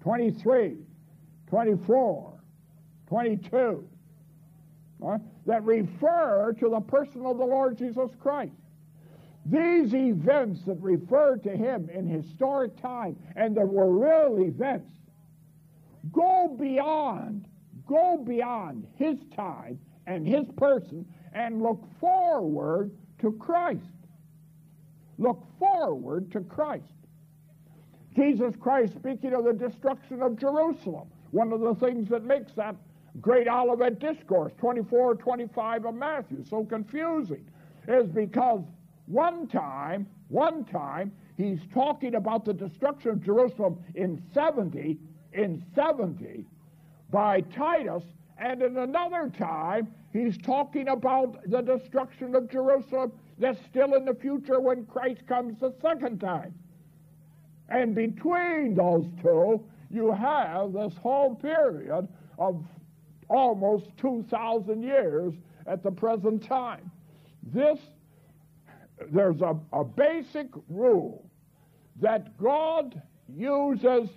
23, 0.01 0.79
24, 1.49 2.41
22, 3.07 3.89
right, 4.99 5.21
that 5.47 5.63
refer 5.65 6.55
to 6.59 6.69
the 6.71 6.81
person 6.81 7.27
of 7.27 7.39
the 7.39 7.45
Lord 7.45 7.77
Jesus 7.77 8.11
Christ. 8.19 8.53
These 9.45 9.95
events 9.95 10.63
that 10.67 10.81
refer 10.81 11.37
to 11.37 11.57
him 11.57 11.91
in 11.93 12.07
historic 12.07 12.81
time 12.81 13.17
and 13.37 13.57
that 13.57 13.69
were 13.69 13.91
real 13.91 14.47
events 14.47 14.89
go 16.11 16.57
beyond 16.59 17.47
go 17.87 18.17
beyond 18.17 18.87
his 18.97 19.19
time 19.37 19.79
and 20.07 20.27
his 20.27 20.47
person 20.57 21.07
and 21.35 21.63
look 21.63 21.83
forward 22.01 22.91
to 23.21 23.33
Christ. 23.33 23.85
Look 25.19 25.45
forward 25.59 26.31
to 26.33 26.41
Christ. 26.41 26.93
Jesus 28.15 28.55
Christ 28.61 28.95
speaking 28.95 29.35
of 29.35 29.45
the 29.45 29.53
destruction 29.53 30.23
of 30.23 30.39
Jerusalem, 30.39 31.09
one 31.31 31.53
of 31.53 31.61
the 31.61 31.75
things 31.75 32.09
that 32.09 32.25
makes 32.25 32.53
that 32.53 32.77
great 33.21 33.49
Olivet 33.49 33.99
discourse, 33.99 34.53
24, 34.59 35.17
25 35.17 35.87
of 35.87 35.95
Matthew, 35.95 36.45
so 36.49 36.65
confusing, 36.65 37.47
is 37.89 38.09
because 38.09 38.63
one 39.07 39.47
time, 39.47 40.07
one 40.29 40.65
time, 40.65 41.13
he's 41.37 41.61
talking 41.73 42.15
about 42.15 42.45
the 42.45 42.53
destruction 42.53 43.11
of 43.11 43.23
Jerusalem 43.23 43.79
in 43.95 44.23
70, 44.33 44.99
in 45.33 45.65
70, 45.75 46.47
by 47.11 47.41
Titus, 47.41 48.03
and 48.39 48.63
in 48.63 48.77
another 48.79 49.31
time, 49.39 49.89
he's 50.13 50.37
talking 50.39 50.89
about 50.89 51.39
the 51.49 51.61
destruction 51.61 52.35
of 52.35 52.51
Jerusalem 52.51 53.13
that's 53.39 53.59
still 53.71 53.95
in 53.95 54.05
the 54.05 54.15
future 54.15 54.61
when 54.61 54.85
Christ 54.87 55.27
comes 55.27 55.61
the 55.61 55.75
second 55.81 56.21
time. 56.21 56.55
And 57.69 57.95
between 57.95 58.75
those 58.75 59.07
two, 59.23 59.65
you 59.91 60.13
have 60.13 60.73
this 60.73 60.95
whole 61.01 61.35
period 61.35 62.09
of 62.39 62.65
almost 63.29 63.87
2,000 63.99 64.83
years 64.83 65.35
at 65.67 65.83
the 65.83 65.91
present 65.91 66.43
time. 66.43 66.91
This, 67.43 67.79
there's 69.11 69.41
a, 69.41 69.57
a 69.73 69.85
basic 69.85 70.49
rule 70.69 71.25
that 72.01 72.37
God 72.39 73.01
uses 73.29 74.09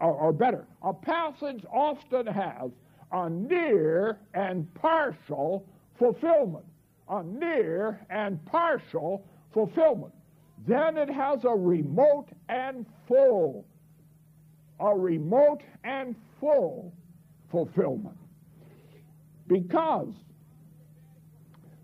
or, 0.00 0.12
or 0.12 0.32
better, 0.32 0.66
a 0.82 0.92
passage 0.92 1.64
often 1.72 2.26
has 2.26 2.70
a 3.12 3.30
near 3.30 4.18
and 4.34 4.72
partial 4.74 5.66
fulfillment. 5.98 6.64
A 7.08 7.22
near 7.22 8.00
and 8.10 8.44
partial 8.46 9.24
fulfillment. 9.52 10.12
Then 10.66 10.96
it 10.98 11.08
has 11.08 11.44
a 11.44 11.54
remote 11.54 12.28
and 12.48 12.84
full. 13.06 13.64
A 14.80 14.94
remote 14.94 15.62
and 15.84 16.14
full 16.40 16.92
fulfillment. 17.50 18.16
Because 19.46 20.12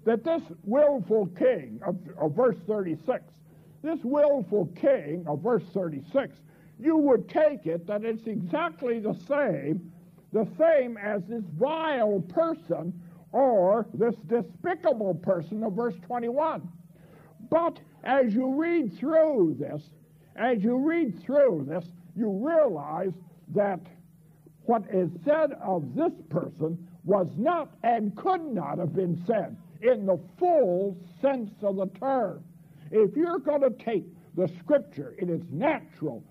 that 0.04 0.22
this 0.22 0.42
willful 0.64 1.26
king 1.38 1.80
of, 1.86 1.96
of 2.20 2.36
verse 2.36 2.56
36, 2.66 3.22
this 3.82 3.98
willful 4.02 4.66
king 4.78 5.24
of 5.26 5.40
verse 5.40 5.64
36 5.72 6.36
you 6.78 6.96
would 6.96 7.28
take 7.28 7.66
it 7.66 7.86
that 7.86 8.04
it's 8.04 8.26
exactly 8.26 8.98
the 8.98 9.14
same, 9.28 9.92
the 10.32 10.46
same 10.58 10.96
as 10.96 11.22
this 11.28 11.44
vile 11.58 12.20
person 12.28 12.92
or 13.32 13.86
this 13.94 14.14
despicable 14.26 15.14
person 15.14 15.62
of 15.64 15.72
verse 15.72 15.94
21. 16.06 16.68
But 17.50 17.78
as 18.04 18.34
you 18.34 18.54
read 18.54 18.96
through 18.98 19.56
this, 19.58 19.82
as 20.36 20.62
you 20.62 20.76
read 20.76 21.22
through 21.22 21.66
this, 21.68 21.84
you 22.16 22.30
realize 22.30 23.12
that 23.54 23.80
what 24.66 24.84
is 24.92 25.10
said 25.24 25.52
of 25.62 25.94
this 25.94 26.12
person 26.30 26.88
was 27.04 27.28
not 27.36 27.70
and 27.82 28.16
could 28.16 28.44
not 28.44 28.78
have 28.78 28.94
been 28.94 29.22
said 29.26 29.56
in 29.82 30.06
the 30.06 30.18
full 30.38 30.96
sense 31.20 31.50
of 31.62 31.76
the 31.76 31.86
term. 31.98 32.42
If 32.90 33.14
you're 33.16 33.38
going 33.38 33.60
to 33.60 33.70
take 33.70 34.04
the 34.36 34.48
scripture 34.60 35.14
in 35.18 35.28
its 35.28 35.44
natural, 35.50 36.24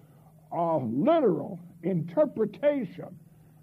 uh, 0.54 0.78
literal 0.78 1.60
interpretation, 1.84 3.08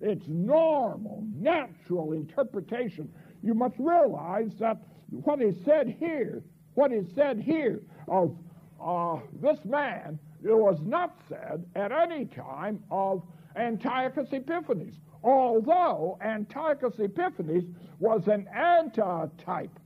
its 0.01 0.25
normal, 0.29 1.25
natural 1.35 2.13
interpretation, 2.13 3.09
you 3.43 3.55
must 3.55 3.75
realize 3.79 4.53
that 4.59 4.79
what 5.11 5.43
is 5.43 5.55
said 5.65 5.95
here, 5.99 6.43
what 6.75 6.93
is 6.93 7.07
said 7.15 7.41
here 7.41 7.81
of 8.09 8.37
uh, 8.83 9.19
this 9.43 9.59
man, 9.65 10.19
it 10.43 10.57
was 10.57 10.81
not 10.83 11.17
said 11.29 11.65
at 11.75 11.93
any 11.93 12.25
time 12.27 12.83
of 12.91 13.23
Antiochus 13.57 14.29
Epiphanes, 14.33 14.95
although 15.23 16.19
Antiochus 16.23 16.95
Epiphanes 16.99 17.65
was 17.99 18.27
an 18.29 18.47
antitype 18.49 19.79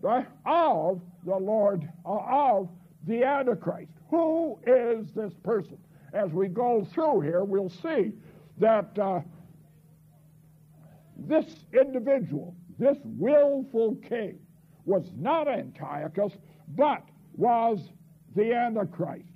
right, 0.00 0.26
of 0.44 1.00
the 1.24 1.36
Lord, 1.36 1.88
uh, 2.04 2.18
of 2.28 2.68
the 3.06 3.24
Antichrist. 3.24 3.92
Who 4.10 4.58
is 4.66 5.06
this 5.14 5.32
person? 5.42 5.78
As 6.16 6.32
we 6.32 6.48
go 6.48 6.82
through 6.94 7.20
here, 7.20 7.44
we'll 7.44 7.68
see 7.68 8.12
that 8.56 8.98
uh, 8.98 9.20
this 11.14 11.44
individual, 11.78 12.56
this 12.78 12.96
willful 13.04 13.96
king, 13.96 14.38
was 14.86 15.10
not 15.14 15.46
Antiochus, 15.46 16.32
but 16.68 17.02
was 17.34 17.90
the 18.34 18.54
Antichrist. 18.54 19.28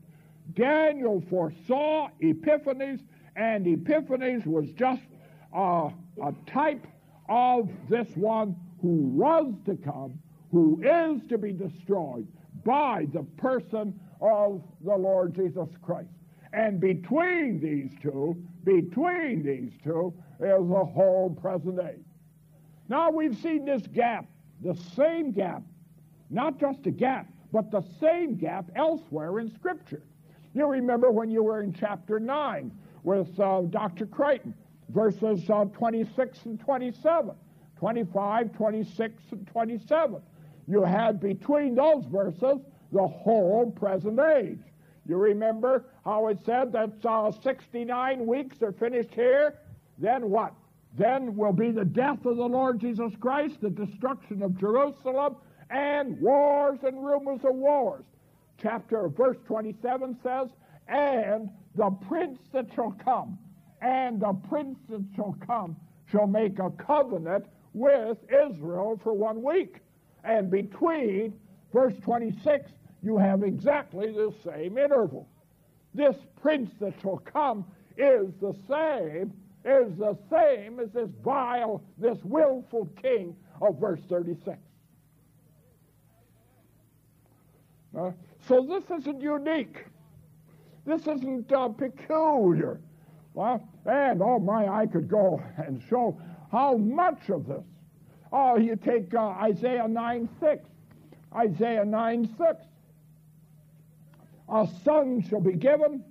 Daniel 0.54 1.22
foresaw 1.28 2.08
Epiphanes, 2.20 3.02
and 3.36 3.66
Epiphanes 3.66 4.46
was 4.46 4.70
just 4.70 5.02
uh, 5.54 5.90
a 6.24 6.32
type 6.46 6.86
of 7.28 7.68
this 7.90 8.08
one 8.16 8.56
who 8.80 8.88
was 8.88 9.52
to 9.66 9.76
come, 9.76 10.18
who 10.50 10.80
is 10.82 11.20
to 11.28 11.36
be 11.36 11.52
destroyed 11.52 12.26
by 12.64 13.06
the 13.12 13.22
person 13.36 14.00
of 14.22 14.62
the 14.82 14.96
Lord 14.96 15.34
Jesus 15.34 15.68
Christ. 15.82 16.08
And 16.52 16.80
between 16.80 17.60
these 17.60 17.92
two, 18.02 18.36
between 18.64 19.42
these 19.44 19.72
two, 19.84 20.12
is 20.40 20.68
the 20.68 20.84
whole 20.84 21.30
present 21.40 21.78
age. 21.80 22.04
Now 22.88 23.10
we've 23.10 23.36
seen 23.36 23.64
this 23.64 23.86
gap, 23.86 24.26
the 24.62 24.74
same 24.96 25.30
gap, 25.30 25.62
not 26.28 26.58
just 26.58 26.86
a 26.86 26.90
gap, 26.90 27.26
but 27.52 27.70
the 27.70 27.82
same 28.00 28.36
gap 28.36 28.70
elsewhere 28.74 29.38
in 29.38 29.52
Scripture. 29.54 30.02
You 30.54 30.66
remember 30.66 31.10
when 31.10 31.30
you 31.30 31.44
were 31.44 31.62
in 31.62 31.72
chapter 31.72 32.18
9 32.18 32.72
with 33.04 33.38
uh, 33.38 33.62
Dr. 33.62 34.06
Crichton, 34.06 34.54
verses 34.88 35.48
uh, 35.48 35.66
26 35.66 36.46
and 36.46 36.58
27, 36.58 37.30
25, 37.76 38.52
26, 38.52 39.22
and 39.30 39.46
27. 39.46 40.20
You 40.66 40.82
had 40.82 41.20
between 41.20 41.74
those 41.76 42.04
verses 42.06 42.58
the 42.92 43.06
whole 43.06 43.70
present 43.70 44.18
age. 44.18 44.58
You 45.10 45.16
remember 45.16 45.86
how 46.04 46.28
it 46.28 46.38
said 46.46 46.70
that 46.70 47.04
uh, 47.04 47.32
69 47.32 48.24
weeks 48.24 48.62
are 48.62 48.70
finished 48.70 49.12
here? 49.12 49.58
Then 49.98 50.30
what? 50.30 50.54
Then 50.96 51.34
will 51.34 51.52
be 51.52 51.72
the 51.72 51.84
death 51.84 52.24
of 52.24 52.36
the 52.36 52.44
Lord 52.44 52.78
Jesus 52.78 53.12
Christ, 53.18 53.60
the 53.60 53.70
destruction 53.70 54.40
of 54.40 54.56
Jerusalem, 54.56 55.34
and 55.68 56.20
wars 56.20 56.78
and 56.84 57.04
rumors 57.04 57.40
of 57.42 57.56
wars. 57.56 58.04
Chapter 58.62 59.08
verse 59.08 59.38
27 59.48 60.16
says, 60.22 60.48
And 60.86 61.50
the 61.74 61.90
prince 62.08 62.38
that 62.52 62.72
shall 62.72 62.94
come, 63.04 63.36
and 63.82 64.20
the 64.20 64.38
prince 64.48 64.78
that 64.90 65.04
shall 65.16 65.34
come 65.44 65.74
shall 66.06 66.28
make 66.28 66.60
a 66.60 66.70
covenant 66.70 67.46
with 67.74 68.16
Israel 68.28 69.00
for 69.02 69.12
one 69.12 69.42
week. 69.42 69.80
And 70.22 70.52
between 70.52 71.34
verse 71.72 71.94
26, 72.04 72.70
you 73.02 73.16
have 73.16 73.42
exactly 73.42 74.12
the 74.12 74.32
same 74.44 74.78
interval. 74.78 75.28
This 75.94 76.16
prince 76.40 76.70
that 76.80 76.94
shall 77.00 77.18
come 77.18 77.64
is 77.96 78.28
the 78.40 78.54
same, 78.68 79.32
is 79.64 79.96
the 79.98 80.16
same 80.30 80.80
as 80.80 80.90
this 80.92 81.10
vile, 81.22 81.82
this 81.98 82.18
willful 82.24 82.88
king 83.02 83.34
of 83.60 83.78
verse 83.78 84.00
36. 84.08 84.56
Uh, 87.98 88.10
so 88.46 88.64
this 88.64 88.84
isn't 89.00 89.20
unique. 89.20 89.84
This 90.86 91.02
isn't 91.02 91.52
uh, 91.52 91.68
peculiar. 91.68 92.80
Well, 93.34 93.68
and 93.86 94.22
oh 94.22 94.38
my, 94.38 94.68
I 94.68 94.86
could 94.86 95.08
go 95.08 95.42
and 95.56 95.82
show 95.88 96.20
how 96.50 96.76
much 96.76 97.28
of 97.30 97.46
this. 97.46 97.64
Oh, 98.32 98.56
you 98.56 98.76
take 98.76 99.12
uh, 99.12 99.30
Isaiah 99.30 99.88
9 99.88 100.28
6. 100.40 100.68
Isaiah 101.34 101.84
9 101.84 102.34
6. 102.38 102.64
A 104.52 104.66
son 104.84 105.24
shall 105.28 105.40
be 105.40 105.52
given, 105.52 106.02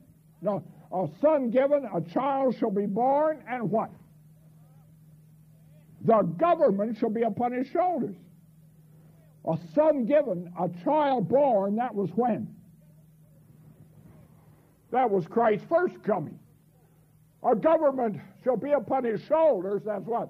no, 0.41 0.63
a 0.91 1.07
son 1.21 1.49
given, 1.49 1.87
a 1.93 2.01
child 2.01 2.55
shall 2.57 2.71
be 2.71 2.85
born, 2.85 3.43
and 3.47 3.69
what? 3.69 3.89
The 6.05 6.21
government 6.21 6.97
shall 6.97 7.09
be 7.09 7.23
upon 7.23 7.51
his 7.51 7.67
shoulders. 7.67 8.15
A 9.45 9.57
son 9.75 10.05
given, 10.05 10.51
a 10.59 10.69
child 10.83 11.27
born, 11.27 11.75
that 11.75 11.93
was 11.93 12.09
when? 12.15 12.55
That 14.91 15.09
was 15.09 15.27
Christ's 15.27 15.67
first 15.67 16.01
coming. 16.03 16.39
A 17.43 17.55
government 17.55 18.19
shall 18.43 18.57
be 18.57 18.71
upon 18.71 19.03
his 19.03 19.21
shoulders, 19.23 19.81
that's 19.85 20.05
what? 20.05 20.29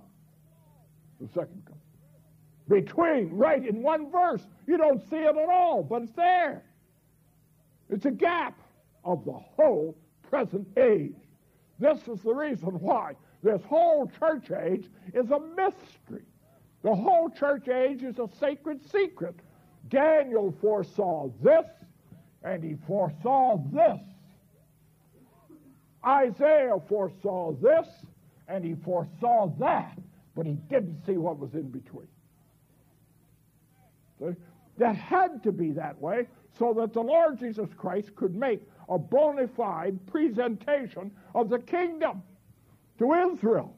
The 1.22 1.28
second 1.28 1.64
coming. 1.66 1.80
Between, 2.68 3.30
right 3.36 3.66
in 3.66 3.82
one 3.82 4.12
verse. 4.12 4.42
You 4.68 4.78
don't 4.78 5.02
see 5.10 5.18
it 5.18 5.36
at 5.36 5.50
all, 5.50 5.84
but 5.84 6.04
it's 6.04 6.12
there. 6.14 6.64
It's 7.90 8.06
a 8.06 8.12
gap 8.12 8.60
of 9.04 9.26
the 9.26 9.34
whole 9.34 9.98
present 10.30 10.68
age. 10.78 11.16
This 11.80 12.00
is 12.08 12.22
the 12.22 12.34
reason 12.34 12.80
why 12.80 13.16
this 13.42 13.62
whole 13.64 14.12
church 14.20 14.52
age 14.52 14.90
is 15.14 15.32
a 15.32 15.40
mystery. 15.40 16.26
The 16.84 16.94
whole 16.94 17.30
church 17.30 17.68
age 17.68 18.04
is 18.04 18.20
a 18.20 18.30
sacred 18.40 18.82
secret. 18.90 19.36
Daniel 19.90 20.54
foresaw 20.62 21.30
this, 21.42 21.66
and 22.44 22.64
he 22.64 22.76
foresaw 22.86 23.58
this. 23.72 24.00
Isaiah 26.06 26.78
foresaw 26.88 27.54
this, 27.54 27.88
and 28.48 28.64
he 28.64 28.76
foresaw 28.76 29.48
that, 29.60 29.98
but 30.36 30.46
he 30.46 30.54
didn't 30.70 31.06
see 31.06 31.18
what 31.18 31.40
was 31.40 31.54
in 31.54 31.70
between. 31.70 32.08
That 34.78 34.96
had 34.96 35.44
to 35.44 35.52
be 35.52 35.72
that 35.72 36.00
way 36.00 36.28
so 36.58 36.74
that 36.74 36.94
the 36.94 37.02
Lord 37.02 37.40
Jesus 37.40 37.70
Christ 37.78 38.16
could 38.16 38.36
make 38.36 38.62
a 38.90 38.98
bona 38.98 39.48
fide 39.48 39.98
presentation 40.08 41.12
of 41.36 41.50
the 41.50 41.60
kingdom 41.60 42.24
to 42.98 43.14
Israel. 43.14 43.76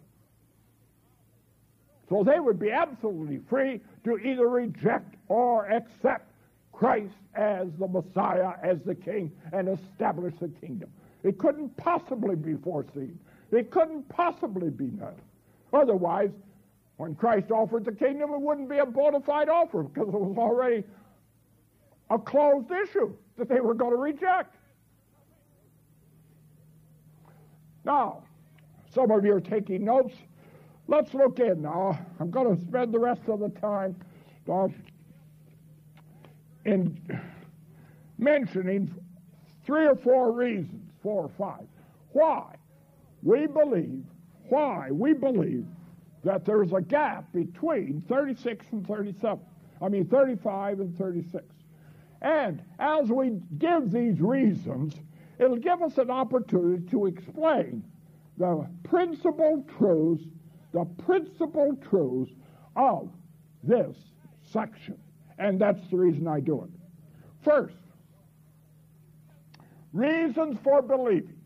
So 2.10 2.24
they 2.24 2.40
would 2.40 2.60
be 2.60 2.72
absolutely 2.72 3.40
free 3.50 3.80
to 4.04 4.18
either 4.18 4.48
reject 4.48 5.16
or 5.28 5.68
accept 5.68 6.32
Christ 6.74 7.14
as 7.36 7.68
the 7.80 7.88
Messiah, 7.88 8.54
as 8.62 8.80
the 8.82 8.96
King, 8.96 9.32
and 9.54 9.70
establish 9.70 10.34
the 10.42 10.50
kingdom. 10.50 10.90
It 11.24 11.38
couldn't 11.38 11.78
possibly 11.78 12.36
be 12.36 12.56
foreseen. 12.56 13.18
It 13.52 13.70
couldn't 13.70 14.10
possibly 14.10 14.70
be 14.70 14.86
known. 14.86 15.16
Otherwise, 15.72 16.32
when 16.98 17.16
Christ 17.16 17.52
offered 17.52 17.86
the 17.86 17.92
kingdom, 17.92 18.32
it 18.32 18.42
wouldn't 18.42 18.70
be 18.70 18.78
a 18.80 18.86
bona 18.86 19.22
fide 19.22 19.50
offer 19.50 19.84
because 19.84 20.14
it 20.14 20.20
was 20.20 20.38
already 20.38 20.84
a 22.12 22.20
closed 22.20 22.70
issue 22.70 23.16
that 23.38 23.48
they 23.48 23.62
were 23.62 23.74
going 23.74 23.92
to 23.92 23.98
reject. 23.98 24.56
Now, 27.86 28.24
some 28.94 29.10
of 29.12 29.26
you 29.26 29.34
are 29.34 29.42
taking 29.42 29.86
notes. 29.86 30.14
Let's 30.88 31.14
look 31.14 31.40
in 31.40 31.62
now. 31.62 31.98
I'm 32.20 32.30
going 32.30 32.56
to 32.56 32.62
spend 32.62 32.94
the 32.94 33.00
rest 33.00 33.22
of 33.28 33.40
the 33.40 33.50
time 33.50 33.96
uh, 34.52 34.68
in 36.66 37.00
mentioning 38.18 38.94
three 39.66 39.88
or 39.88 39.96
four 39.96 40.34
reasons, 40.34 40.92
four 41.02 41.24
or 41.24 41.32
five, 41.38 41.66
why 42.12 42.56
we 43.24 43.48
believe, 43.48 44.04
why 44.50 44.92
we 44.92 45.14
believe 45.14 45.66
that 46.26 46.44
there's 46.46 46.74
a 46.74 46.82
gap 46.82 47.32
between 47.32 48.04
36 48.10 48.66
and 48.74 48.86
37. 48.86 49.40
I 49.82 49.88
mean, 49.88 50.06
35 50.06 50.82
and 50.82 50.98
36. 50.98 51.44
And 52.22 52.62
as 52.80 53.10
we 53.10 53.40
give 53.58 53.92
these 53.92 54.22
reasons, 54.22 54.96
it'll 55.40 55.58
give 55.58 55.82
us 55.82 55.98
an 55.98 56.12
opportunity 56.12 56.86
to 56.92 57.08
explain 57.08 57.84
the 58.38 58.68
principal 58.84 59.66
truths 59.78 60.24
the 60.72 60.86
principal 61.06 61.76
truths 61.90 62.32
of 62.76 63.10
this 63.64 63.96
section. 64.42 64.98
And 65.38 65.60
that's 65.60 65.82
the 65.90 65.98
reason 65.98 66.28
I 66.28 66.40
do 66.40 66.64
it. 66.64 66.70
First, 67.44 67.76
reasons 69.94 70.58
for 70.64 70.82
believing 70.82 71.40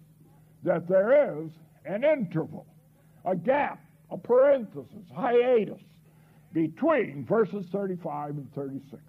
that 0.63 0.87
there 0.87 1.41
is 1.41 1.51
an 1.85 2.03
interval 2.03 2.67
a 3.23 3.35
gap, 3.35 3.83
a 4.11 4.17
parenthesis, 4.17 5.09
hiatus 5.15 5.81
between 6.53 7.25
verses 7.25 7.65
35 7.71 8.29
and 8.37 8.53
36. 8.53 9.01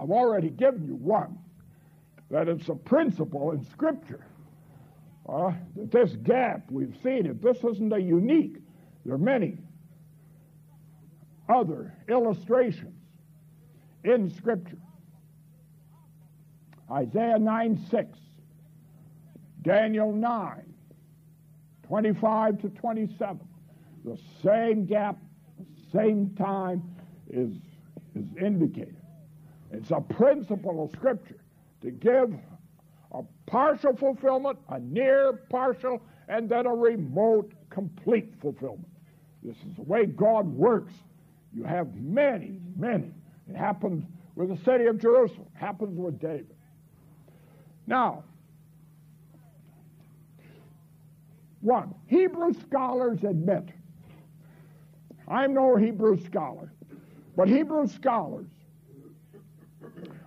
I've 0.00 0.10
already 0.10 0.50
given 0.50 0.86
you 0.86 0.96
one, 0.96 1.38
that 2.30 2.48
it's 2.48 2.68
a 2.68 2.74
principle 2.74 3.52
in 3.52 3.64
Scripture. 3.64 4.26
Uh, 5.28 5.52
that 5.76 5.92
this 5.92 6.16
gap, 6.24 6.62
we've 6.70 6.96
seen 7.02 7.26
it. 7.26 7.40
This 7.40 7.58
isn't 7.58 7.92
a 7.92 7.98
unique. 7.98 8.56
There 9.04 9.14
are 9.14 9.18
many 9.18 9.58
other 11.48 11.92
illustrations 12.08 12.94
in 14.04 14.30
Scripture. 14.34 14.78
Isaiah 16.90 17.38
9 17.38 17.86
6, 17.90 18.18
Daniel 19.62 20.12
9, 20.12 20.74
25 21.86 22.60
to 22.62 22.68
27. 22.68 23.40
The 24.04 24.18
same 24.42 24.84
gap, 24.84 25.16
same 25.92 26.34
time 26.36 26.82
is, 27.30 27.54
is 28.14 28.26
indicated. 28.40 29.01
It's 29.72 29.90
a 29.90 30.00
principle 30.00 30.84
of 30.84 30.90
Scripture 30.92 31.40
to 31.80 31.90
give 31.90 32.34
a 33.12 33.22
partial 33.46 33.96
fulfillment, 33.96 34.58
a 34.68 34.78
near 34.78 35.32
partial, 35.50 36.00
and 36.28 36.48
then 36.48 36.66
a 36.66 36.74
remote 36.74 37.52
complete 37.70 38.34
fulfillment. 38.40 38.88
This 39.42 39.56
is 39.68 39.76
the 39.76 39.82
way 39.82 40.06
God 40.06 40.46
works. 40.46 40.92
You 41.52 41.64
have 41.64 41.94
many, 41.94 42.60
many. 42.76 43.10
It 43.50 43.56
happens 43.56 44.04
with 44.34 44.48
the 44.48 44.64
city 44.64 44.86
of 44.86 44.98
Jerusalem, 44.98 45.46
it 45.54 45.58
happens 45.58 45.98
with 45.98 46.18
David. 46.18 46.54
Now, 47.86 48.24
one, 51.60 51.94
Hebrew 52.06 52.54
scholars 52.54 53.24
admit, 53.24 53.68
I'm 55.28 55.54
no 55.54 55.76
Hebrew 55.76 56.18
scholar, 56.24 56.72
but 57.36 57.48
Hebrew 57.48 57.86
scholars 57.86 58.46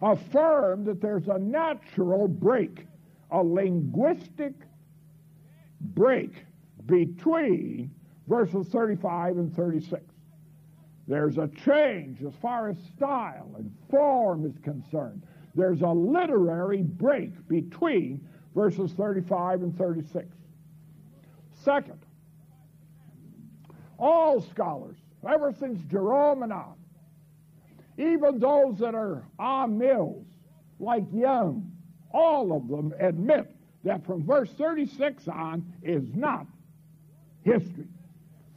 affirm 0.02 0.84
that 0.86 1.02
there's 1.02 1.28
a 1.28 1.40
natural 1.40 2.28
break, 2.28 2.88
a 3.32 3.42
linguistic 3.42 4.54
break 5.80 6.32
between 6.86 7.92
verses 8.28 8.68
35 8.68 9.38
and 9.38 9.56
36. 9.56 10.02
There's 11.08 11.38
a 11.38 11.48
change 11.66 12.24
as 12.24 12.34
far 12.42 12.70
as 12.70 12.78
style 12.96 13.52
and 13.58 13.72
form 13.90 14.46
is 14.46 14.58
concerned. 14.64 15.24
There's 15.54 15.82
a 15.82 15.90
literary 15.90 16.82
break 16.82 17.48
between 17.48 18.28
verses 18.56 18.92
35 18.94 19.62
and 19.62 19.78
36. 19.78 20.26
Second, 21.64 22.00
all 23.98 24.42
scholars, 24.42 24.98
ever 25.28 25.54
since 25.54 25.82
Jerome 25.90 26.44
and 26.44 26.52
on, 26.52 26.76
even 27.98 28.40
those 28.40 28.78
that 28.80 28.96
are 28.96 29.24
amills, 29.40 30.26
like 30.80 31.06
Young, 31.14 31.72
all 32.12 32.56
of 32.56 32.68
them 32.68 32.94
admit 33.00 33.52
that 33.84 34.06
from 34.06 34.26
verse 34.26 34.52
36 34.58 35.28
on 35.28 35.66
is 35.84 36.04
not 36.14 36.46
history. 37.44 37.88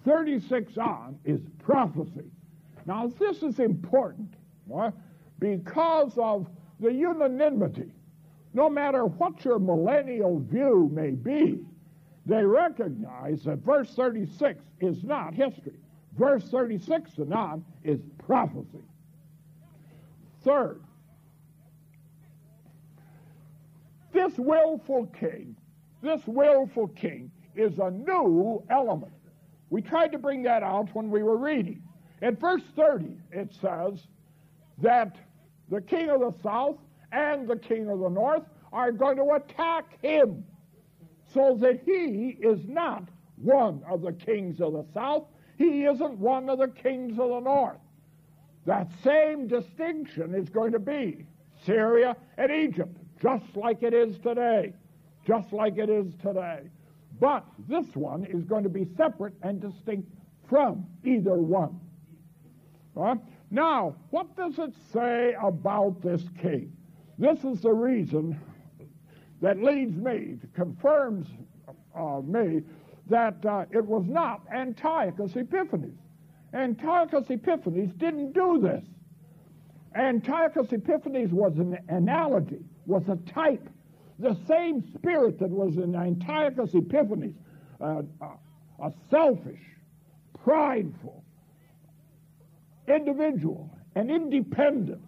36 0.04 0.78
on 0.78 1.18
is 1.24 1.40
prophecy. 1.58 2.30
Now, 2.86 3.12
this 3.18 3.42
is 3.42 3.58
important 3.58 4.34
because 5.38 6.16
of 6.16 6.48
the 6.80 6.92
unanimity. 6.92 7.92
No 8.54 8.70
matter 8.70 9.04
what 9.04 9.44
your 9.44 9.58
millennial 9.58 10.40
view 10.40 10.90
may 10.92 11.10
be, 11.10 11.60
they 12.24 12.44
recognize 12.44 13.44
that 13.44 13.58
verse 13.58 13.94
36 13.94 14.64
is 14.80 15.04
not 15.04 15.34
history. 15.34 15.78
Verse 16.16 16.44
36 16.50 17.18
and 17.18 17.34
on 17.34 17.64
is 17.84 18.00
prophecy. 18.26 18.82
Third, 20.48 20.80
this 24.14 24.32
willful 24.38 25.04
king, 25.08 25.54
this 26.00 26.22
willful 26.26 26.88
king 26.88 27.30
is 27.54 27.78
a 27.78 27.90
new 27.90 28.64
element. 28.70 29.12
We 29.68 29.82
tried 29.82 30.10
to 30.12 30.18
bring 30.18 30.42
that 30.44 30.62
out 30.62 30.88
when 30.94 31.10
we 31.10 31.22
were 31.22 31.36
reading. 31.36 31.82
In 32.22 32.36
verse 32.36 32.62
30, 32.76 33.18
it 33.30 33.52
says 33.60 34.06
that 34.78 35.18
the 35.68 35.82
king 35.82 36.08
of 36.08 36.20
the 36.20 36.32
south 36.42 36.78
and 37.12 37.46
the 37.46 37.56
king 37.56 37.90
of 37.90 37.98
the 37.98 38.08
north 38.08 38.44
are 38.72 38.90
going 38.90 39.18
to 39.18 39.32
attack 39.34 40.00
him 40.00 40.46
so 41.34 41.58
that 41.60 41.82
he 41.84 42.38
is 42.40 42.66
not 42.66 43.02
one 43.36 43.82
of 43.86 44.00
the 44.00 44.12
kings 44.12 44.62
of 44.62 44.72
the 44.72 44.86
south. 44.94 45.24
He 45.58 45.84
isn't 45.84 46.18
one 46.18 46.48
of 46.48 46.58
the 46.58 46.68
kings 46.68 47.18
of 47.18 47.28
the 47.28 47.40
north. 47.40 47.76
That 48.68 48.90
same 49.02 49.46
distinction 49.46 50.34
is 50.34 50.50
going 50.50 50.72
to 50.72 50.78
be 50.78 51.24
Syria 51.64 52.14
and 52.36 52.52
Egypt, 52.52 52.98
just 53.18 53.56
like 53.56 53.82
it 53.82 53.94
is 53.94 54.18
today. 54.18 54.74
Just 55.26 55.54
like 55.54 55.78
it 55.78 55.88
is 55.88 56.12
today. 56.20 56.68
But 57.18 57.46
this 57.66 57.86
one 57.96 58.26
is 58.26 58.44
going 58.44 58.64
to 58.64 58.68
be 58.68 58.86
separate 58.94 59.32
and 59.42 59.58
distinct 59.58 60.12
from 60.50 60.84
either 61.02 61.36
one. 61.36 61.80
Now, 63.50 63.96
what 64.10 64.36
does 64.36 64.58
it 64.58 64.74
say 64.92 65.34
about 65.42 66.02
this 66.02 66.24
king? 66.38 66.70
This 67.18 67.44
is 67.44 67.62
the 67.62 67.72
reason 67.72 68.38
that 69.40 69.62
leads 69.62 69.96
me, 69.96 70.40
confirms 70.52 71.26
uh, 71.96 72.20
me, 72.22 72.60
that 73.08 73.42
uh, 73.46 73.64
it 73.70 73.86
was 73.86 74.04
not 74.06 74.42
Antiochus 74.52 75.36
Epiphanes. 75.36 75.98
Antiochus 76.54 77.28
Epiphanes 77.28 77.92
didn't 77.94 78.32
do 78.32 78.60
this. 78.60 78.84
Antiochus 79.94 80.72
Epiphanes 80.72 81.32
was 81.32 81.56
an 81.58 81.78
analogy, 81.88 82.64
was 82.86 83.02
a 83.08 83.16
type. 83.30 83.68
The 84.18 84.36
same 84.48 84.82
spirit 84.94 85.38
that 85.40 85.50
was 85.50 85.76
in 85.76 85.94
Antiochus 85.94 86.74
Epiphanes, 86.74 87.36
uh, 87.80 88.02
a 88.82 88.92
selfish, 89.10 89.60
prideful 90.42 91.24
individual, 92.88 93.70
an 93.94 94.10
independent, 94.10 95.02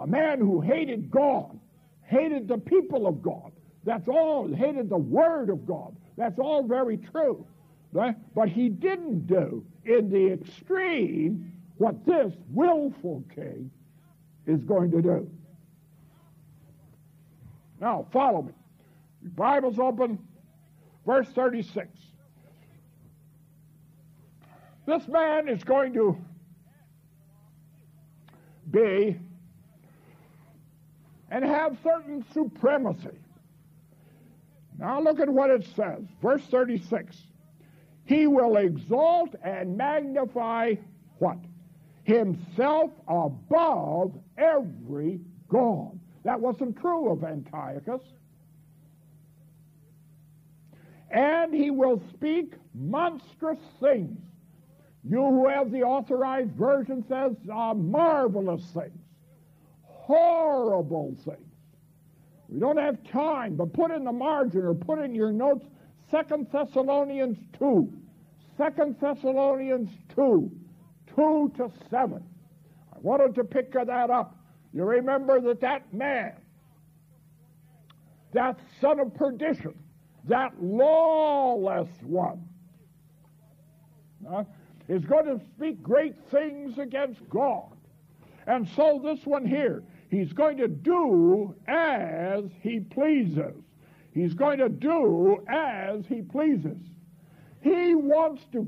a 0.00 0.06
man 0.06 0.40
who 0.40 0.60
hated 0.60 1.10
God, 1.10 1.58
hated 2.02 2.48
the 2.48 2.58
people 2.58 3.06
of 3.06 3.22
God. 3.22 3.52
That's 3.84 4.08
all, 4.08 4.52
hated 4.52 4.88
the 4.88 4.98
Word 4.98 5.48
of 5.48 5.66
God. 5.66 5.96
That's 6.16 6.38
all 6.38 6.66
very 6.66 6.96
true. 6.96 7.46
But 7.92 8.48
he 8.48 8.68
didn't 8.68 9.26
do 9.26 9.64
in 9.86 10.10
the 10.10 10.32
extreme 10.32 11.52
what 11.78 12.04
this 12.04 12.32
willful 12.50 13.22
king 13.34 13.70
is 14.46 14.62
going 14.64 14.90
to 14.90 15.02
do. 15.02 15.30
Now, 17.80 18.06
follow 18.12 18.42
me. 18.42 18.52
Bible's 19.22 19.78
open, 19.78 20.18
verse 21.04 21.28
36. 21.34 21.88
This 24.86 25.06
man 25.08 25.48
is 25.48 25.62
going 25.64 25.92
to 25.94 26.16
be 28.70 29.18
and 31.30 31.44
have 31.44 31.76
certain 31.82 32.24
supremacy. 32.32 33.18
Now 34.78 35.00
look 35.00 35.20
at 35.20 35.28
what 35.28 35.50
it 35.50 35.66
says. 35.74 36.04
Verse 36.22 36.42
36. 36.50 37.16
He 38.06 38.26
will 38.28 38.56
exalt 38.56 39.34
and 39.42 39.76
magnify 39.76 40.74
what? 41.18 41.38
Himself 42.04 42.92
above 43.08 44.12
every 44.38 45.20
God. 45.48 45.98
That 46.24 46.40
wasn't 46.40 46.78
true 46.80 47.10
of 47.10 47.24
Antiochus. 47.24 48.02
And 51.10 51.52
he 51.52 51.70
will 51.70 52.00
speak 52.12 52.54
monstrous 52.74 53.60
things. 53.80 54.18
You 55.08 55.18
who 55.18 55.48
have 55.48 55.70
the 55.70 55.82
authorized 55.82 56.52
version 56.52 57.04
says 57.08 57.32
uh, 57.52 57.74
marvelous 57.74 58.64
things, 58.72 58.98
horrible 59.84 61.16
things. 61.24 61.40
We 62.48 62.60
don't 62.60 62.76
have 62.76 63.02
time, 63.04 63.54
but 63.54 63.72
put 63.72 63.90
in 63.90 64.04
the 64.04 64.12
margin 64.12 64.62
or 64.62 64.74
put 64.74 64.98
in 64.98 65.14
your 65.14 65.32
notes 65.32 65.64
Second 66.10 66.46
Thessalonians 66.52 67.38
2. 67.58 67.92
Second 68.56 68.96
Thessalonians 69.00 69.90
2, 70.14 70.50
2 71.14 71.52
to 71.56 71.70
7. 71.90 72.22
I 72.92 72.98
wanted 73.00 73.34
to 73.34 73.44
pick 73.44 73.72
that 73.72 73.88
up. 73.88 74.36
You 74.72 74.84
remember 74.84 75.40
that 75.40 75.60
that 75.60 75.92
man, 75.92 76.32
that 78.32 78.58
son 78.80 79.00
of 79.00 79.14
perdition, 79.14 79.74
that 80.24 80.52
lawless 80.60 81.88
one, 82.02 82.48
uh, 84.30 84.44
is 84.88 85.04
going 85.04 85.26
to 85.26 85.40
speak 85.56 85.82
great 85.82 86.14
things 86.30 86.78
against 86.78 87.20
God. 87.28 87.72
And 88.46 88.68
so 88.76 89.00
this 89.02 89.26
one 89.26 89.44
here, 89.44 89.82
he's 90.10 90.32
going 90.32 90.56
to 90.58 90.68
do 90.68 91.54
as 91.66 92.44
he 92.62 92.80
pleases. 92.80 93.54
He's 94.16 94.32
going 94.32 94.56
to 94.60 94.70
do 94.70 95.44
as 95.46 96.06
he 96.06 96.22
pleases. 96.22 96.78
He 97.60 97.94
wants 97.94 98.42
to 98.52 98.66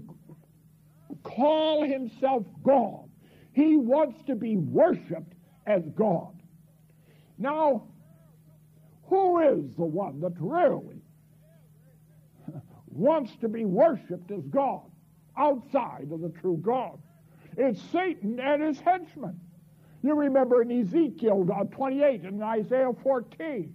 call 1.23 1.85
himself 1.85 2.45
God. 2.63 3.09
He 3.53 3.79
wants 3.79 4.23
to 4.27 4.35
be 4.35 4.59
worshiped 4.59 5.33
as 5.67 5.83
God. 5.97 6.35
Now, 7.39 7.85
who 9.07 9.41
is 9.41 9.75
the 9.75 9.87
one 9.87 10.21
that 10.21 10.35
really 10.39 11.01
wants 12.87 13.35
to 13.41 13.49
be 13.49 13.65
worshiped 13.65 14.31
as 14.31 14.45
God 14.51 14.83
outside 15.35 16.09
of 16.13 16.21
the 16.21 16.33
true 16.43 16.59
God? 16.59 16.99
It's 17.57 17.81
Satan 17.91 18.39
and 18.39 18.63
his 18.63 18.81
henchmen. 18.81 19.41
You 20.03 20.15
remember 20.15 20.61
in 20.61 20.71
Ezekiel 20.71 21.49
uh, 21.51 21.65
28 21.75 22.25
and 22.25 22.43
Isaiah 22.43 22.93
14, 23.03 23.75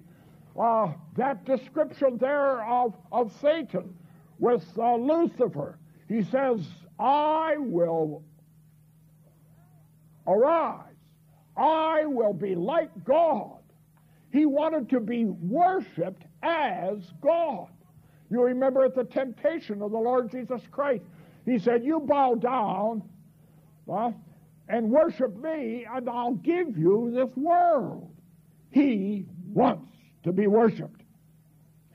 uh, 0.59 0.91
that 1.17 1.45
description 1.45 2.17
there 2.17 2.63
of, 2.63 2.93
of 3.11 3.31
Satan 3.41 3.95
with 4.39 4.63
uh, 4.77 4.95
Lucifer. 4.95 5.79
He 6.07 6.23
says, 6.23 6.59
I 6.99 7.55
will 7.57 8.23
arise. 10.27 10.79
I 11.57 12.05
will 12.05 12.33
be 12.33 12.55
like 12.55 12.91
God. 13.03 13.59
He 14.31 14.45
wanted 14.45 14.89
to 14.89 14.99
be 14.99 15.25
worshiped 15.25 16.23
as 16.41 16.97
God. 17.21 17.67
You 18.29 18.41
remember 18.41 18.83
at 18.83 18.95
the 18.95 19.03
temptation 19.03 19.81
of 19.81 19.91
the 19.91 19.97
Lord 19.97 20.31
Jesus 20.31 20.61
Christ, 20.71 21.03
he 21.45 21.59
said, 21.59 21.83
You 21.83 21.99
bow 21.99 22.35
down 22.35 23.03
uh, 23.91 24.11
and 24.69 24.89
worship 24.89 25.35
me, 25.37 25.85
and 25.91 26.09
I'll 26.09 26.33
give 26.33 26.77
you 26.77 27.11
this 27.13 27.35
world. 27.35 28.09
He 28.71 29.25
wants 29.53 29.92
to 30.24 30.32
be 30.32 30.47
worshiped. 30.47 31.01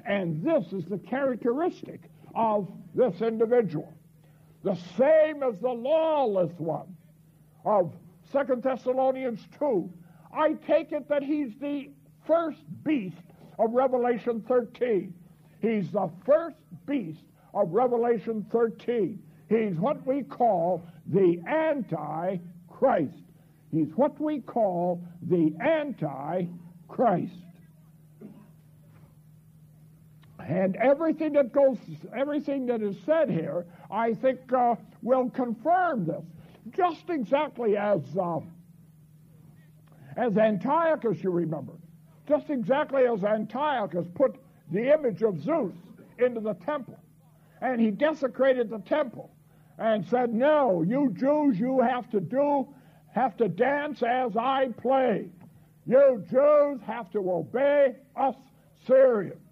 And 0.06 0.42
this 0.42 0.72
is 0.72 0.84
the 0.86 0.98
characteristic 0.98 2.00
of 2.34 2.70
this 2.94 3.20
individual. 3.20 3.92
The 4.64 4.76
same 4.96 5.42
as 5.42 5.58
the 5.60 5.70
lawless 5.70 6.52
one 6.58 6.96
of 7.64 7.92
Second 8.32 8.62
Thessalonians 8.62 9.40
2. 9.58 9.90
I 10.32 10.54
take 10.66 10.92
it 10.92 11.08
that 11.08 11.22
he's 11.22 11.52
the 11.60 11.90
first 12.26 12.60
beast 12.84 13.16
of 13.58 13.72
Revelation 13.72 14.44
13. 14.46 15.14
He's 15.60 15.90
the 15.90 16.10
first 16.24 16.56
beast 16.86 17.24
of 17.54 17.72
Revelation 17.72 18.46
13. 18.52 19.22
He's 19.48 19.76
what 19.76 20.06
we 20.06 20.22
call 20.22 20.86
the 21.06 21.40
Antichrist. 21.46 23.14
He's 23.70 23.88
what 23.96 24.20
we 24.20 24.40
call 24.40 25.02
the 25.22 25.54
Antichrist. 25.60 27.32
And 30.48 30.76
everything 30.76 31.34
that 31.34 31.52
goes, 31.52 31.76
everything 32.16 32.64
that 32.66 32.80
is 32.80 32.96
said 33.04 33.28
here, 33.28 33.66
I 33.90 34.14
think 34.14 34.50
uh, 34.50 34.76
will 35.02 35.28
confirm 35.28 36.06
this. 36.06 36.24
Just 36.74 37.10
exactly 37.10 37.76
as 37.76 38.00
uh, 38.18 38.40
as 40.16 40.38
Antiochus, 40.38 41.22
you 41.22 41.30
remember, 41.30 41.74
just 42.26 42.48
exactly 42.48 43.04
as 43.06 43.24
Antiochus 43.24 44.06
put 44.14 44.36
the 44.72 44.90
image 44.92 45.22
of 45.22 45.38
Zeus 45.38 45.74
into 46.18 46.40
the 46.40 46.54
temple, 46.54 46.98
and 47.60 47.78
he 47.78 47.90
desecrated 47.90 48.70
the 48.70 48.80
temple, 48.80 49.30
and 49.78 50.06
said, 50.06 50.32
"No, 50.32 50.80
you 50.82 51.14
Jews, 51.14 51.60
you 51.60 51.80
have 51.80 52.08
to 52.10 52.20
do, 52.20 52.66
have 53.14 53.36
to 53.36 53.48
dance 53.48 54.02
as 54.02 54.34
I 54.34 54.68
play. 54.80 55.28
You 55.86 56.24
Jews 56.30 56.80
have 56.86 57.10
to 57.10 57.30
obey 57.30 57.96
us 58.16 58.34
Syrians." 58.86 59.47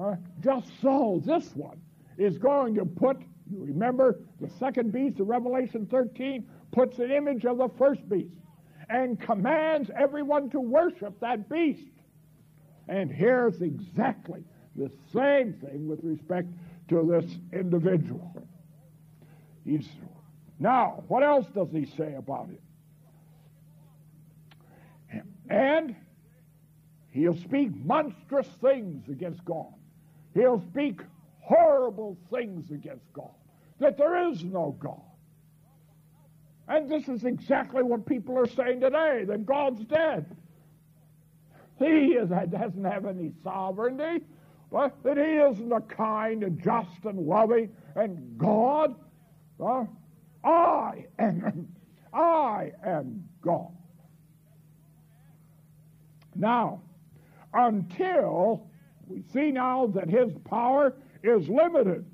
Uh, 0.00 0.14
just 0.40 0.70
so 0.80 1.20
this 1.24 1.50
one 1.54 1.80
is 2.18 2.38
going 2.38 2.74
to 2.74 2.84
put, 2.84 3.18
you 3.50 3.64
remember 3.64 4.20
the 4.40 4.48
second 4.58 4.92
beast 4.92 5.18
of 5.18 5.26
Revelation 5.26 5.86
13 5.90 6.46
puts 6.70 6.98
an 6.98 7.10
image 7.10 7.44
of 7.44 7.58
the 7.58 7.68
first 7.76 8.08
beast 8.08 8.34
and 8.88 9.20
commands 9.20 9.90
everyone 9.96 10.50
to 10.50 10.60
worship 10.60 11.18
that 11.20 11.48
beast. 11.48 11.90
And 12.88 13.10
here's 13.10 13.60
exactly 13.60 14.44
the 14.76 14.90
same 15.12 15.54
thing 15.54 15.88
with 15.88 16.00
respect 16.02 16.48
to 16.88 17.06
this 17.06 17.38
individual. 17.52 18.32
He's, 19.64 19.88
now, 20.58 21.02
what 21.08 21.22
else 21.22 21.46
does 21.54 21.68
he 21.72 21.84
say 21.84 22.14
about 22.14 22.50
it? 22.50 22.62
And 25.50 25.96
he'll 27.10 27.36
speak 27.36 27.74
monstrous 27.84 28.48
things 28.60 29.08
against 29.08 29.44
God. 29.44 29.74
He'll 30.38 30.62
speak 30.70 31.00
horrible 31.40 32.16
things 32.30 32.70
against 32.70 33.12
God, 33.12 33.34
that 33.80 33.98
there 33.98 34.28
is 34.30 34.44
no 34.44 34.76
God. 34.78 35.00
And 36.68 36.88
this 36.88 37.08
is 37.08 37.24
exactly 37.24 37.82
what 37.82 38.06
people 38.06 38.38
are 38.38 38.46
saying 38.46 38.80
today, 38.80 39.24
that 39.26 39.44
God's 39.46 39.84
dead. 39.86 40.36
He 41.78 42.12
is, 42.14 42.28
doesn't 42.28 42.84
have 42.84 43.06
any 43.06 43.32
sovereignty, 43.42 44.24
but 44.70 44.94
that 45.02 45.16
he 45.16 45.22
isn't 45.24 45.72
a 45.72 45.80
kind 45.80 46.44
and 46.44 46.62
just 46.62 47.04
and 47.04 47.18
loving 47.18 47.70
and 47.96 48.38
God. 48.38 48.94
Uh, 49.58 49.86
I 50.44 51.06
am, 51.18 51.68
I 52.12 52.72
am 52.84 53.24
God. 53.40 53.72
Now, 56.36 56.82
until 57.52 58.68
we 59.08 59.22
see 59.32 59.50
now 59.50 59.86
that 59.88 60.08
his 60.08 60.32
power 60.44 60.94
is 61.22 61.48
limited 61.48 62.04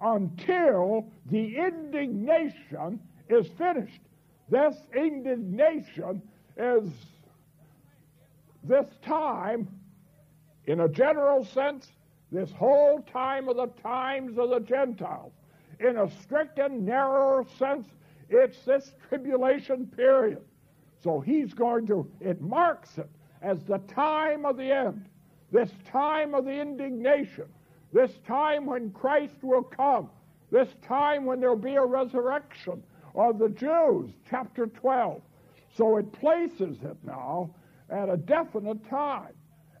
until 0.00 1.06
the 1.30 1.56
indignation 1.56 3.00
is 3.28 3.46
finished. 3.56 4.00
This 4.50 4.76
indignation 4.94 6.22
is 6.56 6.90
this 8.64 8.86
time, 9.02 9.68
in 10.66 10.80
a 10.80 10.88
general 10.88 11.44
sense, 11.44 11.88
this 12.30 12.50
whole 12.52 13.00
time 13.12 13.48
of 13.48 13.56
the 13.56 13.68
times 13.82 14.38
of 14.38 14.50
the 14.50 14.60
Gentiles. 14.60 15.32
In 15.80 15.96
a 15.96 16.10
strict 16.22 16.58
and 16.58 16.84
narrower 16.84 17.44
sense, 17.58 17.86
it's 18.28 18.64
this 18.64 18.92
tribulation 19.08 19.86
period. 19.86 20.42
So 21.02 21.20
he's 21.20 21.52
going 21.52 21.86
to, 21.88 22.08
it 22.20 22.40
marks 22.40 22.98
it 22.98 23.10
as 23.42 23.64
the 23.64 23.78
time 23.78 24.46
of 24.46 24.56
the 24.56 24.72
end 24.72 25.06
this 25.52 25.70
time 25.90 26.34
of 26.34 26.46
the 26.46 26.60
indignation, 26.60 27.44
this 27.92 28.10
time 28.26 28.66
when 28.66 28.90
Christ 28.90 29.36
will 29.42 29.62
come, 29.62 30.08
this 30.50 30.68
time 30.86 31.26
when 31.26 31.40
there'll 31.40 31.56
be 31.56 31.74
a 31.74 31.84
resurrection 31.84 32.82
of 33.14 33.38
the 33.38 33.50
Jews, 33.50 34.10
chapter 34.28 34.66
12. 34.66 35.20
So 35.76 35.98
it 35.98 36.10
places 36.12 36.78
it 36.82 36.96
now 37.04 37.54
at 37.90 38.08
a 38.08 38.16
definite 38.16 38.88
time, 38.88 39.32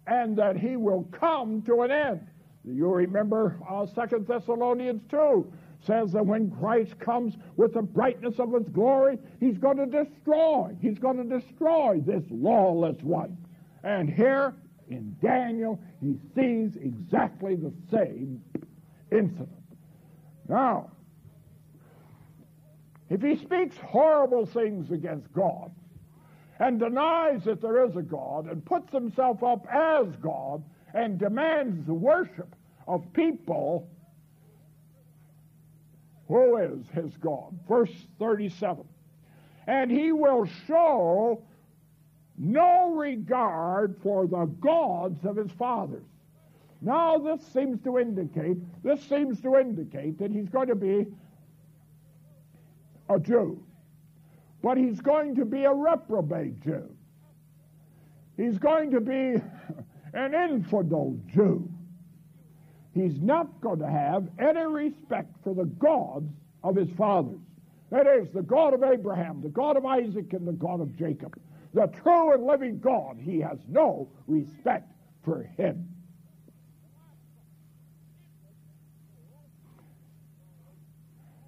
and 0.06 0.36
that 0.36 0.56
he 0.56 0.76
will 0.76 1.04
come 1.12 1.62
to 1.62 1.82
an 1.82 1.90
end. 1.90 2.26
You 2.64 2.92
remember 2.92 3.58
uh, 3.68 3.86
2 3.86 4.24
Thessalonians 4.28 5.02
2 5.10 5.52
says 5.84 6.12
that 6.12 6.24
when 6.24 6.50
Christ 6.50 6.98
comes 7.00 7.34
with 7.56 7.74
the 7.74 7.82
brightness 7.82 8.38
of 8.38 8.52
his 8.52 8.68
glory, 8.68 9.18
he's 9.40 9.58
going 9.58 9.78
to 9.78 9.86
destroy. 9.86 10.76
He's 10.80 10.98
going 10.98 11.16
to 11.16 11.40
destroy 11.40 12.00
this 12.04 12.22
lawless 12.30 13.02
one. 13.02 13.36
And 13.82 14.08
here 14.08 14.54
in 14.92 15.16
Daniel, 15.20 15.80
he 16.00 16.18
sees 16.34 16.76
exactly 16.76 17.56
the 17.56 17.72
same 17.90 18.42
incident. 19.10 19.48
Now, 20.48 20.90
if 23.10 23.20
he 23.20 23.36
speaks 23.36 23.76
horrible 23.76 24.46
things 24.46 24.90
against 24.90 25.32
God 25.32 25.70
and 26.58 26.78
denies 26.78 27.44
that 27.44 27.60
there 27.60 27.84
is 27.86 27.96
a 27.96 28.02
God 28.02 28.46
and 28.46 28.64
puts 28.64 28.92
himself 28.92 29.42
up 29.42 29.66
as 29.70 30.06
God 30.22 30.62
and 30.94 31.18
demands 31.18 31.86
the 31.86 31.94
worship 31.94 32.54
of 32.86 33.04
people, 33.12 33.88
who 36.28 36.56
is 36.56 36.86
his 36.94 37.14
God? 37.18 37.58
Verse 37.68 37.92
37. 38.18 38.84
And 39.66 39.90
he 39.90 40.12
will 40.12 40.46
show 40.66 41.42
no 42.38 42.92
regard 42.94 43.96
for 44.02 44.26
the 44.26 44.46
gods 44.60 45.24
of 45.24 45.36
his 45.36 45.50
fathers. 45.52 46.04
Now 46.80 47.18
this 47.18 47.40
seems 47.52 47.80
to 47.84 47.98
indicate, 47.98 48.56
this 48.82 49.00
seems 49.02 49.40
to 49.42 49.56
indicate 49.56 50.18
that 50.18 50.32
he's 50.32 50.48
going 50.48 50.68
to 50.68 50.74
be 50.74 51.06
a 53.08 53.20
Jew. 53.20 53.62
But 54.62 54.78
he's 54.78 55.00
going 55.00 55.36
to 55.36 55.44
be 55.44 55.64
a 55.64 55.72
reprobate 55.72 56.60
Jew. 56.60 56.88
He's 58.36 58.58
going 58.58 58.90
to 58.92 59.00
be 59.00 59.34
an 60.14 60.34
infidel 60.34 61.18
Jew. 61.26 61.68
He's 62.94 63.20
not 63.20 63.60
going 63.60 63.78
to 63.78 63.88
have 63.88 64.28
any 64.38 64.64
respect 64.64 65.34
for 65.42 65.54
the 65.54 65.64
gods 65.64 66.30
of 66.62 66.76
his 66.76 66.90
fathers. 66.96 67.40
That 67.90 68.06
is, 68.06 68.28
the 68.32 68.42
God 68.42 68.74
of 68.74 68.82
Abraham, 68.82 69.40
the 69.42 69.48
God 69.48 69.76
of 69.76 69.84
Isaac, 69.84 70.32
and 70.32 70.46
the 70.46 70.52
God 70.52 70.80
of 70.80 70.96
Jacob 70.96 71.38
the 71.74 71.86
true 72.02 72.32
and 72.34 72.44
living 72.44 72.78
God, 72.78 73.18
he 73.18 73.40
has 73.40 73.58
no 73.68 74.08
respect 74.26 74.92
for 75.24 75.42
him. 75.56 75.88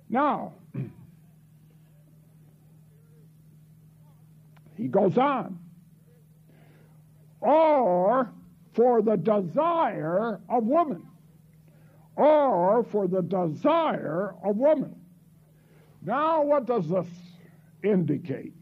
Now, 0.09 0.55
he 4.77 4.89
goes 4.89 5.19
on. 5.19 5.59
Or 7.41 8.33
for 8.73 9.03
the 9.03 9.17
desire 9.17 10.41
of 10.49 10.65
woman. 10.65 11.07
Or 12.17 12.85
for 12.85 13.09
the 13.09 13.23
desire 13.23 14.35
of 14.43 14.57
woman. 14.57 14.95
Now, 16.01 16.43
what 16.43 16.67
does 16.67 16.89
this 16.89 17.09
indicate? 17.83 18.55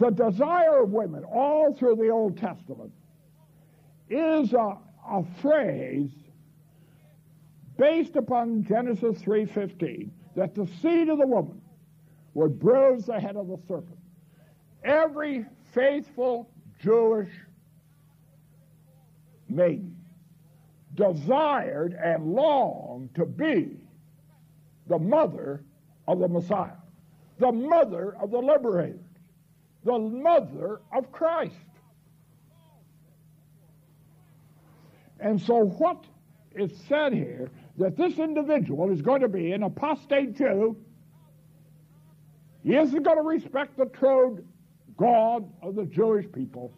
The 0.00 0.10
desire 0.10 0.82
of 0.82 0.92
women, 0.92 1.24
all 1.24 1.74
through 1.74 1.96
the 1.96 2.08
Old 2.08 2.38
Testament, 2.38 2.90
is 4.08 4.54
a, 4.54 4.78
a 5.06 5.22
phrase 5.42 6.10
based 7.76 8.16
upon 8.16 8.64
Genesis 8.64 9.18
3.15, 9.18 10.08
that 10.36 10.54
the 10.54 10.66
seed 10.80 11.10
of 11.10 11.18
the 11.18 11.26
woman 11.26 11.60
would 12.32 12.58
bruise 12.58 13.04
the 13.06 13.20
head 13.20 13.36
of 13.36 13.48
the 13.48 13.58
serpent. 13.68 13.98
Every 14.84 15.44
faithful 15.74 16.50
Jewish 16.82 17.30
maiden 19.50 19.96
desired 20.94 21.92
and 21.92 22.32
longed 22.32 23.14
to 23.16 23.26
be 23.26 23.76
the 24.86 24.98
mother 24.98 25.62
of 26.08 26.20
the 26.20 26.28
Messiah, 26.28 26.78
the 27.38 27.52
mother 27.52 28.16
of 28.18 28.30
the 28.30 28.38
liberator, 28.38 28.98
the 29.84 29.98
mother 29.98 30.80
of 30.92 31.10
Christ. 31.12 31.54
And 35.18 35.40
so, 35.40 35.64
what 35.64 36.04
is 36.54 36.72
said 36.88 37.12
here 37.12 37.50
that 37.78 37.96
this 37.96 38.18
individual 38.18 38.90
is 38.90 39.00
going 39.02 39.20
to 39.20 39.28
be 39.28 39.52
an 39.52 39.62
apostate 39.62 40.36
Jew. 40.36 40.76
He 42.62 42.74
isn't 42.74 43.02
going 43.02 43.16
to 43.16 43.22
respect 43.22 43.76
the 43.76 43.86
true 43.86 44.44
God 44.96 45.50
of 45.62 45.76
the 45.76 45.84
Jewish 45.84 46.26
people. 46.32 46.72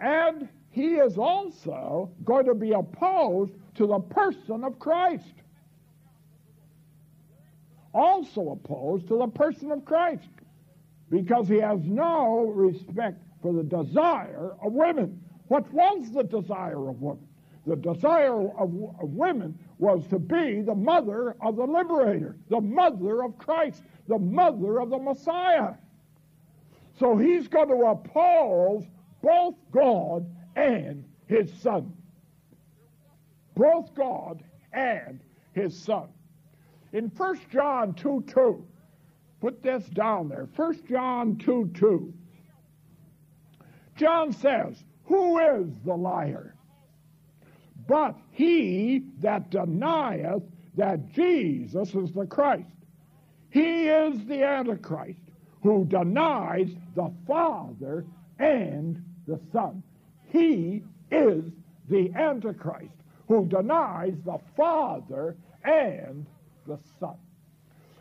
And 0.00 0.48
he 0.70 0.94
is 0.94 1.18
also 1.18 2.10
going 2.24 2.46
to 2.46 2.54
be 2.54 2.72
opposed 2.72 3.52
to 3.74 3.86
the 3.86 3.98
person 3.98 4.62
of 4.62 4.78
Christ. 4.78 5.34
Also 7.92 8.50
opposed 8.50 9.08
to 9.08 9.18
the 9.18 9.26
person 9.26 9.72
of 9.72 9.84
Christ 9.84 10.28
because 11.10 11.48
he 11.48 11.58
has 11.58 11.80
no 11.84 12.46
respect 12.46 13.20
for 13.42 13.52
the 13.52 13.64
desire 13.64 14.52
of 14.62 14.72
women. 14.72 15.20
What 15.48 15.70
was 15.72 16.10
the 16.12 16.22
desire 16.22 16.88
of 16.88 17.00
women? 17.00 17.26
The 17.66 17.76
desire 17.76 18.40
of, 18.40 18.72
of, 19.00 19.10
women 19.10 19.58
was 19.78 20.06
to 20.08 20.18
be 20.18 20.62
the 20.62 20.74
mother 20.74 21.36
of 21.42 21.56
the 21.56 21.66
liberator, 21.66 22.36
the 22.48 22.60
mother 22.60 23.22
of 23.22 23.36
Christ, 23.36 23.82
the 24.08 24.18
mother 24.18 24.80
of 24.80 24.90
the 24.90 24.98
Messiah. 24.98 25.74
So 26.98 27.16
he's 27.16 27.48
going 27.48 27.68
to 27.68 27.86
oppose 27.86 28.84
both 29.22 29.56
God 29.72 30.26
and 30.56 31.04
his 31.26 31.52
son. 31.60 31.92
Both 33.54 33.94
God 33.94 34.42
and 34.72 35.20
his 35.52 35.78
son. 35.78 36.08
In 36.92 37.08
1 37.14 37.40
John 37.52 37.94
2 37.94 38.24
2, 38.26 38.66
put 39.40 39.62
this 39.62 39.84
down 39.86 40.28
there. 40.28 40.48
1 40.56 40.86
John 40.88 41.36
2 41.38 41.70
2. 41.74 42.14
John 43.96 44.32
says, 44.32 44.82
Who 45.04 45.38
is 45.38 45.68
the 45.84 45.94
liar? 45.94 46.54
But 47.88 48.16
he 48.30 49.04
that 49.20 49.50
denieth 49.50 50.42
that 50.76 51.12
Jesus 51.12 51.94
is 51.94 52.12
the 52.12 52.26
Christ. 52.26 52.64
He 53.50 53.88
is 53.88 54.24
the 54.26 54.44
Antichrist 54.44 55.20
who 55.62 55.84
denies 55.84 56.70
the 56.94 57.12
Father 57.26 58.06
and 58.38 59.04
the 59.26 59.40
Son. 59.52 59.82
He 60.28 60.82
is 61.10 61.44
the 61.88 62.12
Antichrist 62.14 62.94
who 63.28 63.46
denies 63.46 64.14
the 64.24 64.38
Father 64.56 65.36
and 65.64 66.26
the 66.66 66.78
Son. 66.98 67.16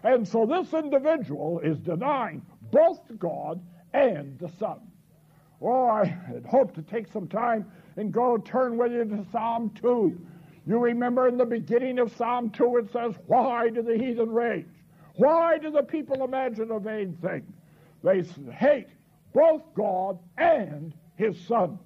And 0.04 0.28
so 0.28 0.46
this 0.46 0.74
individual 0.74 1.60
is 1.60 1.78
denying 1.80 2.42
both 2.72 3.02
God 3.18 3.62
and 3.94 4.38
the 4.40 4.50
Son. 4.60 4.80
Oh, 5.62 5.90
I 5.90 6.06
had 6.06 6.46
hoped 6.46 6.76
to 6.76 6.82
take 6.82 7.12
some 7.12 7.28
time 7.28 7.70
and 7.98 8.12
go 8.12 8.38
turn 8.38 8.78
with 8.78 8.94
you 8.94 9.04
to 9.04 9.26
Psalm 9.32 9.72
2. 9.82 10.20
You 10.66 10.80
remember 10.80 11.28
in 11.28 11.38
the 11.38 11.46
beginning 11.46 12.00
of 12.00 12.16
Psalm 12.16 12.50
2 12.52 12.78
it 12.78 12.92
says, 12.94 13.16
Why 13.28 13.70
do 13.70 13.82
the 13.82 13.98
heathen 13.98 14.30
rage? 14.30 14.66
Why 15.16 15.58
do 15.58 15.70
the 15.70 15.84
people 15.84 16.24
imagine 16.24 16.72
a 16.72 16.80
vain 16.80 17.18
thing? 17.22 17.54
They 18.04 18.22
hate 18.54 18.88
both 19.34 19.64
God 19.76 20.20
and 20.38 20.94
his 21.16 21.38
Son. 21.46 21.78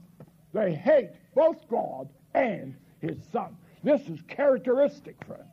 They 0.54 0.76
hate 0.76 1.12
both 1.34 1.68
God 1.68 2.10
and 2.36 2.76
his 3.00 3.18
Son. 3.32 3.58
This 3.84 4.02
is 4.08 4.22
characteristic, 4.28 5.16
friends. 5.26 5.53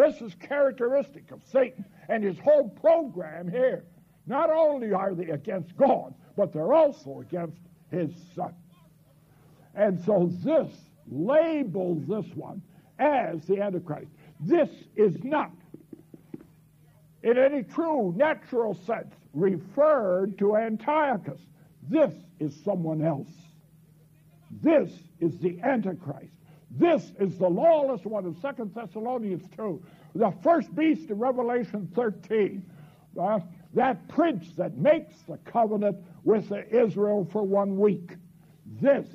This 0.00 0.22
is 0.22 0.34
characteristic 0.36 1.30
of 1.30 1.42
Satan 1.52 1.84
and 2.08 2.24
his 2.24 2.38
whole 2.38 2.70
program 2.70 3.50
here. 3.50 3.84
Not 4.26 4.48
only 4.48 4.94
are 4.94 5.14
they 5.14 5.28
against 5.28 5.76
God, 5.76 6.14
but 6.38 6.54
they're 6.54 6.72
also 6.72 7.20
against 7.20 7.60
his 7.90 8.10
Son. 8.34 8.54
And 9.74 10.02
so 10.06 10.30
this 10.42 10.72
labels 11.10 12.06
this 12.06 12.24
one 12.34 12.62
as 12.98 13.44
the 13.46 13.60
Antichrist. 13.60 14.10
This 14.40 14.70
is 14.96 15.22
not, 15.22 15.52
in 17.22 17.36
any 17.36 17.62
true 17.62 18.14
natural 18.16 18.72
sense, 18.86 19.12
referred 19.34 20.38
to 20.38 20.56
Antiochus. 20.56 21.40
This 21.90 22.14
is 22.38 22.58
someone 22.64 23.04
else. 23.04 23.28
This 24.62 24.90
is 25.20 25.38
the 25.40 25.60
Antichrist. 25.62 26.39
This 26.70 27.12
is 27.18 27.36
the 27.36 27.48
lawless 27.48 28.04
one 28.04 28.26
of 28.26 28.36
Second 28.40 28.74
Thessalonians 28.74 29.44
2, 29.56 29.82
the 30.14 30.32
first 30.42 30.74
beast 30.74 31.10
in 31.10 31.18
Revelation 31.18 31.90
13. 31.94 32.64
Uh, 33.20 33.40
that 33.74 34.06
prince 34.08 34.52
that 34.56 34.76
makes 34.76 35.14
the 35.28 35.36
covenant 35.38 35.96
with 36.24 36.52
Israel 36.70 37.28
for 37.32 37.42
one 37.42 37.78
week. 37.78 38.16
This 38.80 39.06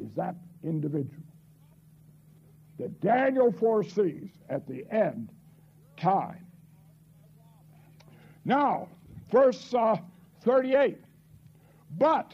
is 0.00 0.12
that 0.16 0.36
individual 0.62 1.24
that 2.78 3.00
Daniel 3.00 3.52
foresees 3.52 4.30
at 4.48 4.66
the 4.66 4.84
end 4.90 5.30
time. 5.96 6.44
Now, 8.44 8.88
verse 9.30 9.72
uh, 9.74 9.96
38. 10.42 10.98
But 11.96 12.32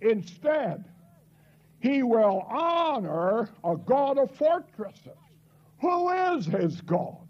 instead, 0.00 0.84
he 1.84 2.02
will 2.02 2.46
honor 2.48 3.50
a 3.62 3.76
God 3.76 4.16
of 4.16 4.30
fortresses. 4.30 5.18
Who 5.82 6.08
is 6.34 6.46
his 6.46 6.80
God? 6.80 7.28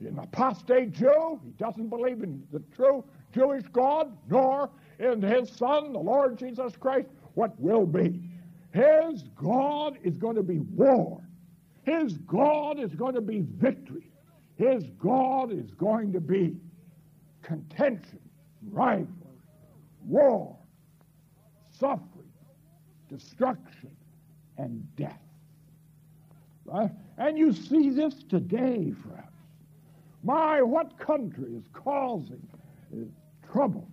An 0.00 0.18
apostate 0.18 0.92
Jew. 0.92 1.38
He 1.44 1.50
doesn't 1.62 1.90
believe 1.90 2.22
in 2.22 2.42
the 2.50 2.60
true 2.74 3.04
Jewish 3.34 3.64
God, 3.74 4.16
nor 4.30 4.70
in 4.98 5.20
his 5.20 5.50
Son, 5.50 5.92
the 5.92 5.98
Lord 5.98 6.38
Jesus 6.38 6.74
Christ. 6.74 7.08
What 7.34 7.60
will 7.60 7.84
be? 7.84 8.18
His 8.72 9.24
God 9.34 9.98
is 10.02 10.16
going 10.16 10.36
to 10.36 10.42
be 10.42 10.60
war. 10.60 11.20
His 11.82 12.16
God 12.16 12.80
is 12.80 12.94
going 12.94 13.14
to 13.14 13.20
be 13.20 13.44
victory. 13.58 14.10
His 14.56 14.84
God 14.98 15.52
is 15.52 15.70
going 15.72 16.14
to 16.14 16.20
be 16.20 16.56
contention, 17.42 18.20
rivalry, 18.70 19.06
war, 20.06 20.56
suffering, 21.78 22.15
destruction, 23.08 23.90
and 24.58 24.86
death. 24.96 25.20
Right? 26.64 26.90
And 27.18 27.38
you 27.38 27.52
see 27.52 27.90
this 27.90 28.14
today, 28.28 28.92
friends. 29.02 29.22
My, 30.22 30.62
what 30.62 30.98
country 30.98 31.52
is 31.54 31.64
causing 31.72 32.46
uh, 32.92 33.04
trouble 33.52 33.88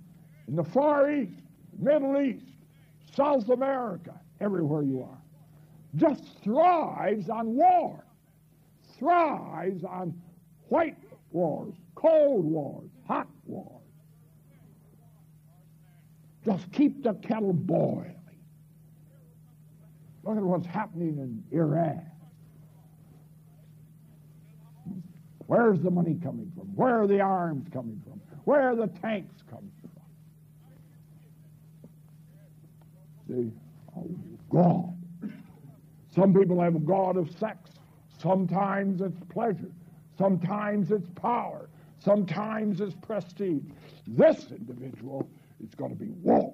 in 0.48 0.56
the 0.56 0.64
Far 0.64 1.12
East, 1.12 1.40
Middle 1.78 2.20
East, 2.20 2.46
South 3.16 3.50
America, 3.50 4.20
everywhere 4.42 4.82
you 4.82 5.04
are, 5.04 5.22
just 5.96 6.24
thrives 6.44 7.30
on 7.30 7.56
war, 7.56 8.04
thrives 8.98 9.84
on 9.84 10.20
white 10.70 10.98
wars, 11.32 11.76
cold 11.94 12.46
wars, 12.46 12.90
hot 13.08 13.28
wars. 13.46 13.84
Just 16.44 16.72
keep 16.72 17.04
the 17.04 17.14
kettle 17.14 17.54
boiling. 17.54 18.16
Look 20.24 20.38
at 20.38 20.44
what's 20.44 20.66
happening 20.66 21.18
in 21.18 21.58
Iran. 21.58 22.06
Where's 25.48 25.80
the 25.82 25.92
money 25.92 26.18
coming 26.24 26.52
from? 26.56 26.68
Where 26.76 27.02
are 27.02 27.08
the 27.08 27.20
arms 27.20 27.68
coming 27.72 28.02
from? 28.06 28.22
Where 28.46 28.72
are 28.72 28.76
the 28.76 28.88
tanks 28.88 29.44
coming 29.50 29.72
from? 29.82 29.92
The 33.28 33.52
oh 33.98 34.10
God 34.50 34.98
Some 36.16 36.34
people 36.34 36.62
have 36.62 36.76
a 36.76 36.80
God 36.80 37.18
of 37.18 37.30
sex. 37.38 37.72
Sometimes 38.22 39.02
it's 39.02 39.20
pleasure. 39.30 39.72
Sometimes 40.18 40.92
it's 40.92 41.10
power. 41.16 41.70
Sometimes 42.00 42.82
it's 42.82 42.96
prestige. 42.96 43.64
This 44.08 44.48
individual 44.52 45.28
is 45.64 45.74
going 45.76 45.92
to 45.92 45.98
be 45.98 46.12
war. 46.22 46.54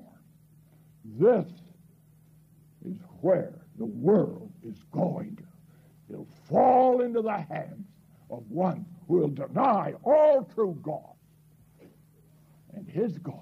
This 1.17 1.45
is 2.85 2.97
where 3.21 3.58
the 3.79 3.85
world 3.85 4.51
is 4.63 4.83
going 4.91 5.37
to. 5.37 5.43
It'll 6.13 6.27
fall 6.49 7.01
into 7.01 7.21
the 7.21 7.37
hands 7.37 7.87
of 8.29 8.43
one 8.49 8.85
who 9.07 9.19
will 9.19 9.29
deny 9.29 9.93
all 10.03 10.47
true 10.53 10.77
God. 10.83 11.15
And 12.73 12.87
his 12.87 13.17
God 13.17 13.35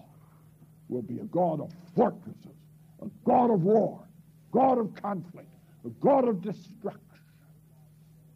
will 0.88 1.02
be 1.02 1.20
a 1.20 1.26
God 1.26 1.60
of 1.60 1.74
fortresses, 1.96 2.56
a 3.02 3.08
God 3.26 3.52
of 3.52 3.64
war, 3.64 4.08
God 4.52 4.78
of 4.78 4.94
conflict, 4.96 5.50
a 5.86 5.90
God 6.02 6.28
of 6.28 6.42
destruction 6.42 7.02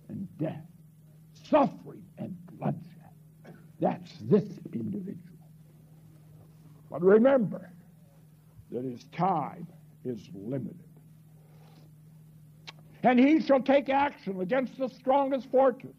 and 0.09 0.27
death, 0.37 0.65
suffering 1.49 2.03
and 2.17 2.35
bloodshed. 2.51 2.81
That's 3.79 4.11
this 4.21 4.43
individual. 4.73 5.17
But 6.89 7.01
remember 7.01 7.71
that 8.71 8.83
his 8.83 9.03
time 9.05 9.67
is 10.03 10.29
limited. 10.33 10.90
And 13.03 13.19
he 13.19 13.39
shall 13.41 13.61
take 13.61 13.89
action 13.89 14.39
against 14.41 14.77
the 14.77 14.87
strongest 14.89 15.49
fortress. 15.49 15.95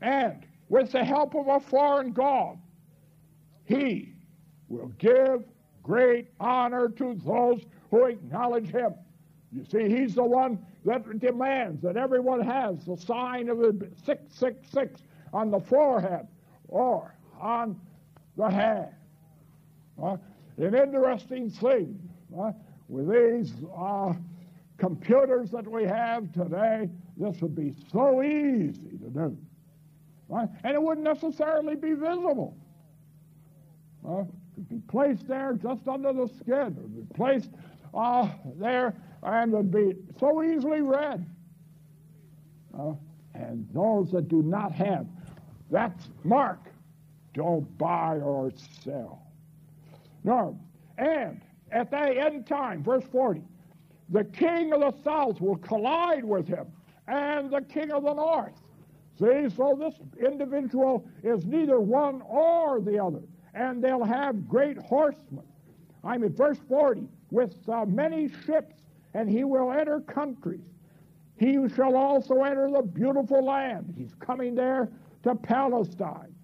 And 0.00 0.46
with 0.68 0.92
the 0.92 1.04
help 1.04 1.34
of 1.34 1.48
a 1.48 1.60
foreign 1.60 2.12
God, 2.12 2.58
he 3.64 4.14
will 4.68 4.92
give 4.98 5.44
great 5.82 6.28
honor 6.38 6.88
to 6.88 7.20
those 7.24 7.64
who 7.90 8.04
acknowledge 8.04 8.68
him. 8.68 8.94
You 9.52 9.64
see, 9.64 9.88
he's 9.88 10.14
the 10.14 10.24
one 10.24 10.64
that 10.84 11.18
demands 11.18 11.82
that 11.82 11.96
everyone 11.96 12.40
has 12.40 12.84
the 12.84 12.96
sign 12.96 13.48
of 13.48 13.58
the 13.58 13.90
666 14.04 15.02
on 15.32 15.50
the 15.50 15.60
forehead 15.60 16.28
or 16.68 17.14
on 17.40 17.80
the 18.36 18.48
hand. 18.48 18.88
Uh, 20.00 20.16
an 20.56 20.74
interesting 20.74 21.50
thing 21.50 21.98
uh, 22.38 22.52
with 22.88 23.08
these 23.08 23.52
uh, 23.76 24.12
computers 24.80 25.50
that 25.50 25.70
we 25.70 25.84
have 25.84 26.32
today, 26.32 26.88
this 27.16 27.40
would 27.40 27.54
be 27.54 27.74
so 27.92 28.22
easy 28.22 28.98
to 28.98 29.10
do. 29.10 29.36
Right? 30.28 30.48
And 30.64 30.74
it 30.74 30.82
wouldn't 30.82 31.04
necessarily 31.04 31.76
be 31.76 31.92
visible. 31.92 32.56
Uh, 34.08 34.24
could 34.54 34.68
be 34.68 34.78
placed 34.88 35.28
there 35.28 35.52
just 35.54 35.86
under 35.86 36.12
the 36.12 36.28
skin, 36.40 36.76
or 36.76 36.88
be 36.88 37.06
placed 37.14 37.50
uh, 37.94 38.28
there 38.56 38.94
and 39.22 39.52
would 39.52 39.70
be 39.70 39.94
so 40.18 40.42
easily 40.42 40.80
read. 40.80 41.24
Uh, 42.78 42.92
and 43.34 43.68
those 43.72 44.10
that 44.12 44.28
do 44.28 44.42
not 44.42 44.72
have 44.72 45.06
that 45.70 45.92
mark 46.24 46.58
don't 47.34 47.78
buy 47.78 48.16
or 48.16 48.50
sell. 48.82 49.22
No. 50.24 50.58
And 50.98 51.42
at 51.70 51.90
that 51.90 52.16
end 52.16 52.46
time, 52.46 52.82
verse 52.82 53.04
40, 53.12 53.42
the 54.10 54.24
king 54.24 54.72
of 54.72 54.80
the 54.80 54.94
south 55.02 55.40
will 55.40 55.56
collide 55.56 56.24
with 56.24 56.48
him 56.48 56.66
and 57.06 57.50
the 57.50 57.62
king 57.62 57.90
of 57.92 58.04
the 58.04 58.14
north. 58.14 58.60
See, 59.18 59.48
so 59.54 59.76
this 59.78 59.94
individual 60.24 61.06
is 61.22 61.44
neither 61.44 61.80
one 61.80 62.22
or 62.22 62.80
the 62.80 62.98
other. 63.02 63.22
And 63.54 63.82
they'll 63.82 64.04
have 64.04 64.48
great 64.48 64.78
horsemen. 64.78 65.44
I'm 66.02 66.24
at 66.24 66.32
verse 66.32 66.58
40, 66.68 67.08
with 67.30 67.54
uh, 67.68 67.84
many 67.84 68.30
ships, 68.46 68.76
and 69.12 69.28
he 69.28 69.44
will 69.44 69.72
enter 69.72 70.00
countries. 70.00 70.64
He 71.36 71.56
shall 71.74 71.96
also 71.96 72.42
enter 72.42 72.70
the 72.70 72.82
beautiful 72.82 73.44
land. 73.44 73.94
He's 73.96 74.14
coming 74.20 74.54
there 74.54 74.88
to 75.24 75.34
Palestine. 75.34 76.34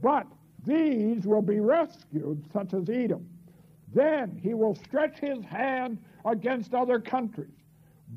But 0.00 0.26
these 0.64 1.26
will 1.26 1.42
be 1.42 1.60
rescued, 1.60 2.44
such 2.52 2.74
as 2.74 2.88
Edom. 2.88 3.28
Then 3.92 4.38
he 4.40 4.54
will 4.54 4.74
stretch 4.74 5.18
his 5.18 5.44
hand 5.44 5.98
against 6.24 6.74
other 6.74 7.00
countries. 7.00 7.48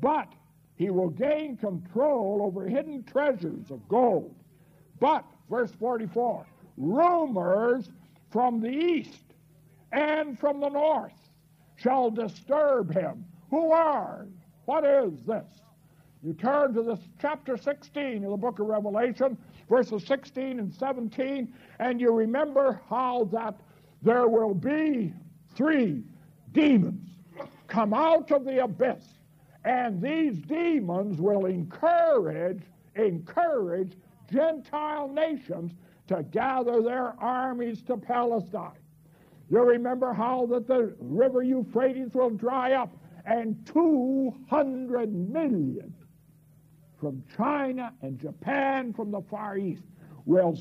But 0.00 0.32
he 0.76 0.90
will 0.90 1.10
gain 1.10 1.56
control 1.56 2.40
over 2.42 2.66
hidden 2.66 3.04
treasures 3.04 3.70
of 3.70 3.86
gold. 3.88 4.34
But, 5.00 5.24
verse 5.48 5.72
44, 5.78 6.46
rumors 6.76 7.88
from 8.30 8.60
the 8.60 8.70
east 8.70 9.34
and 9.92 10.38
from 10.38 10.60
the 10.60 10.68
north 10.68 11.12
shall 11.76 12.10
disturb 12.10 12.92
him. 12.92 13.24
Who 13.50 13.70
are? 13.70 14.26
What 14.64 14.84
is 14.84 15.12
this? 15.26 15.46
You 16.22 16.32
turn 16.32 16.72
to 16.74 16.82
this 16.82 17.00
chapter 17.20 17.56
16 17.56 18.24
of 18.24 18.30
the 18.30 18.36
book 18.36 18.58
of 18.58 18.66
Revelation, 18.66 19.36
verses 19.68 20.04
16 20.06 20.58
and 20.58 20.74
17, 20.74 21.52
and 21.78 22.00
you 22.00 22.12
remember 22.12 22.80
how 22.88 23.28
that 23.32 23.54
there 24.02 24.26
will 24.26 24.54
be 24.54 25.12
three 25.54 26.02
demons 26.52 27.13
come 27.74 27.92
out 27.92 28.30
of 28.30 28.44
the 28.44 28.62
abyss, 28.62 29.04
and 29.64 30.00
these 30.00 30.38
demons 30.38 31.20
will 31.20 31.46
encourage, 31.46 32.62
encourage 32.94 33.94
Gentile 34.32 35.08
nations 35.08 35.72
to 36.06 36.22
gather 36.22 36.82
their 36.82 37.20
armies 37.20 37.82
to 37.82 37.96
Palestine. 37.96 38.78
You 39.50 39.60
remember 39.62 40.12
how 40.12 40.46
that 40.46 40.68
the 40.68 40.94
river 41.00 41.42
Euphrates 41.42 42.14
will 42.14 42.30
dry 42.30 42.74
up 42.74 42.96
and 43.26 43.66
200 43.66 45.12
million 45.12 45.92
from 47.00 47.24
China 47.36 47.92
and 48.02 48.20
Japan 48.20 48.92
from 48.92 49.10
the 49.10 49.22
Far 49.22 49.58
East 49.58 49.82
will 50.26 50.56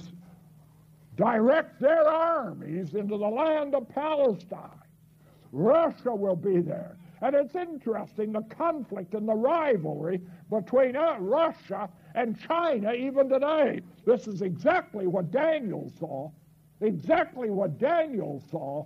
direct 1.16 1.80
their 1.80 2.08
armies 2.08 2.96
into 2.96 3.18
the 3.18 3.28
land 3.28 3.76
of 3.76 3.88
Palestine. 3.90 4.82
Russia 5.52 6.14
will 6.16 6.36
be 6.36 6.60
there. 6.60 6.98
And 7.24 7.36
it's 7.36 7.56
interesting 7.56 8.34
the 8.34 8.42
conflict 8.42 9.14
and 9.14 9.28
the 9.30 9.34
rivalry 9.34 10.20
between 10.50 10.98
uh, 10.98 11.16
Russia 11.20 11.90
and 12.16 12.38
China 12.38 12.92
even 12.92 13.30
today. 13.30 13.80
This 14.06 14.28
is 14.28 14.42
exactly 14.42 15.08
what 15.08 15.32
Daniel 15.32 15.90
saw, 15.98 16.30
exactly 16.82 17.50
what 17.50 17.80
Daniel 17.80 18.44
saw 18.52 18.86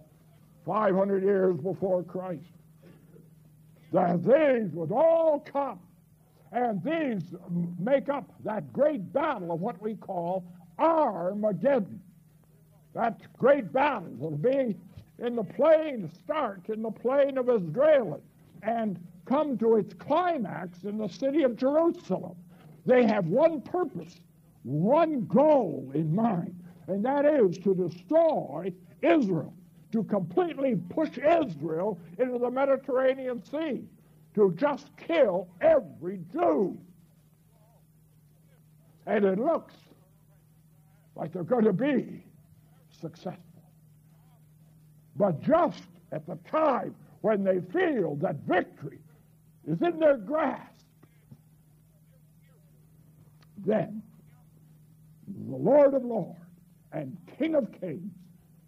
500 0.68 1.24
years 1.24 1.58
before 1.58 2.04
Christ. 2.04 2.52
That 3.92 4.22
these 4.22 4.72
would 4.76 4.92
all 4.92 5.40
come, 5.40 5.80
and 6.52 6.84
these 6.84 7.34
make 7.80 8.08
up 8.08 8.32
that 8.46 8.72
great 8.72 9.12
battle 9.12 9.52
of 9.52 9.62
what 9.62 9.82
we 9.82 9.96
call 9.96 10.46
Armageddon. 10.78 12.00
That 12.94 13.20
great 13.34 13.74
battle 13.74 14.14
will 14.16 14.38
be 14.38 14.78
in 15.20 15.36
the 15.36 15.44
plain, 15.44 16.10
start 16.24 16.70
in 16.70 16.82
the 16.82 16.92
plain 16.92 17.38
of 17.38 17.50
Israel 17.50 18.22
and 18.64 19.00
come 19.26 19.58
to 19.58 19.76
its 19.76 19.94
climax 19.94 20.84
in 20.84 20.98
the 20.98 21.08
city 21.08 21.44
of 21.44 21.56
Jerusalem. 21.56 22.36
They 22.86 23.06
have 23.06 23.28
one 23.28 23.62
purpose, 23.62 24.20
one 24.64 25.26
goal 25.26 25.92
in 25.94 26.14
mind, 26.14 26.56
and 26.88 27.04
that 27.04 27.26
is 27.26 27.58
to 27.60 27.76
destroy 27.76 28.72
Israel, 29.02 29.54
to 29.92 30.04
completely 30.04 30.76
push 30.90 31.18
Israel 31.18 32.00
into 32.18 32.38
the 32.40 32.50
Mediterranean 32.50 33.44
Sea, 33.44 33.84
to 34.36 34.54
just 34.56 34.96
kill 34.98 35.48
every 35.62 36.22
Jew. 36.32 36.78
And 39.06 39.26
it 39.26 39.40
looks 39.40 39.74
like 41.16 41.34
they're 41.34 41.44
going 41.44 41.66
to 41.66 41.74
be 41.74 42.24
successful. 43.02 43.47
But 45.18 45.42
just 45.42 45.84
at 46.12 46.26
the 46.28 46.38
time 46.50 46.96
when 47.22 47.44
they 47.44 47.60
feel 47.60 48.16
that 48.18 48.36
victory 48.48 49.00
is 49.68 49.82
in 49.82 50.00
their 50.00 50.18
grasp, 50.18 50.86
then 53.66 54.04
the 55.50 55.56
Lord 55.56 55.94
of 55.94 56.06
Lords 56.06 56.40
and 56.92 57.18
King 57.38 57.56
of 57.56 57.72
Kings, 57.82 58.14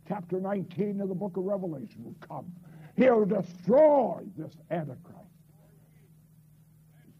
chapter 0.07 0.39
19 0.39 0.99
of 1.01 1.09
the 1.09 1.15
book 1.15 1.37
of 1.37 1.43
Revelation, 1.43 2.03
will 2.03 2.27
come. 2.27 2.51
He'll 2.97 3.25
destroy 3.25 4.23
this 4.35 4.53
Antichrist, 4.71 5.19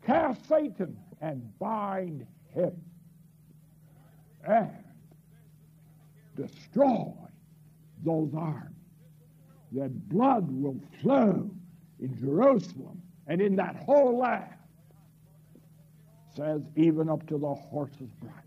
cast 0.06 0.46
Satan, 0.50 0.98
and 1.22 1.58
bind 1.60 2.26
him, 2.54 2.76
and 4.46 4.72
destroy 6.36 7.14
those 8.04 8.34
armies 8.36 8.79
that 9.74 10.10
blood 10.10 10.50
will 10.52 10.80
flow 11.02 11.50
in 12.00 12.18
Jerusalem 12.20 13.02
and 13.28 13.42
in 13.42 13.56
that 13.58 13.76
whole 13.76 14.18
land, 14.18 14.54
says 16.36 16.62
even 16.76 17.10
up 17.10 17.26
to 17.28 17.38
the 17.38 17.54
horse's 17.54 18.12
bridle. 18.20 18.40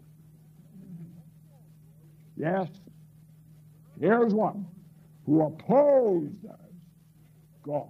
Yes, 2.37 2.69
here's 4.01 4.35
one 4.35 4.67
who 5.27 5.43
opposes 5.43 6.37
God. 7.63 7.89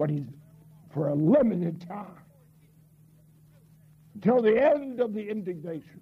but 0.00 0.08
he's 0.08 0.24
for 0.94 1.08
a 1.08 1.14
limited 1.14 1.86
time 1.86 2.06
until 4.14 4.40
the 4.40 4.58
end 4.58 4.98
of 4.98 5.12
the 5.12 5.28
indignation, 5.28 6.00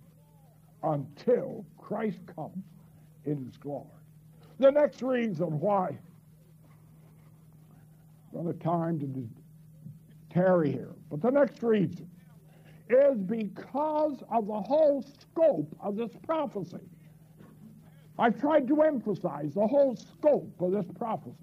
until 0.84 1.66
Christ 1.76 2.20
comes 2.36 2.64
in 3.28 3.44
his 3.44 3.56
glory. 3.56 3.86
The 4.58 4.70
next 4.70 5.02
reason 5.02 5.60
why, 5.60 5.96
not 8.32 8.48
a 8.48 8.54
time 8.54 8.98
to 9.00 9.28
tarry 10.32 10.72
here, 10.72 10.94
but 11.10 11.20
the 11.22 11.30
next 11.30 11.62
reason 11.62 12.08
is 12.88 13.18
because 13.18 14.22
of 14.30 14.46
the 14.46 14.60
whole 14.60 15.04
scope 15.20 15.76
of 15.80 15.96
this 15.96 16.10
prophecy. 16.26 16.80
I've 18.18 18.40
tried 18.40 18.66
to 18.68 18.82
emphasize 18.82 19.54
the 19.54 19.66
whole 19.66 19.94
scope 19.94 20.52
of 20.60 20.72
this 20.72 20.86
prophecy. 20.98 21.36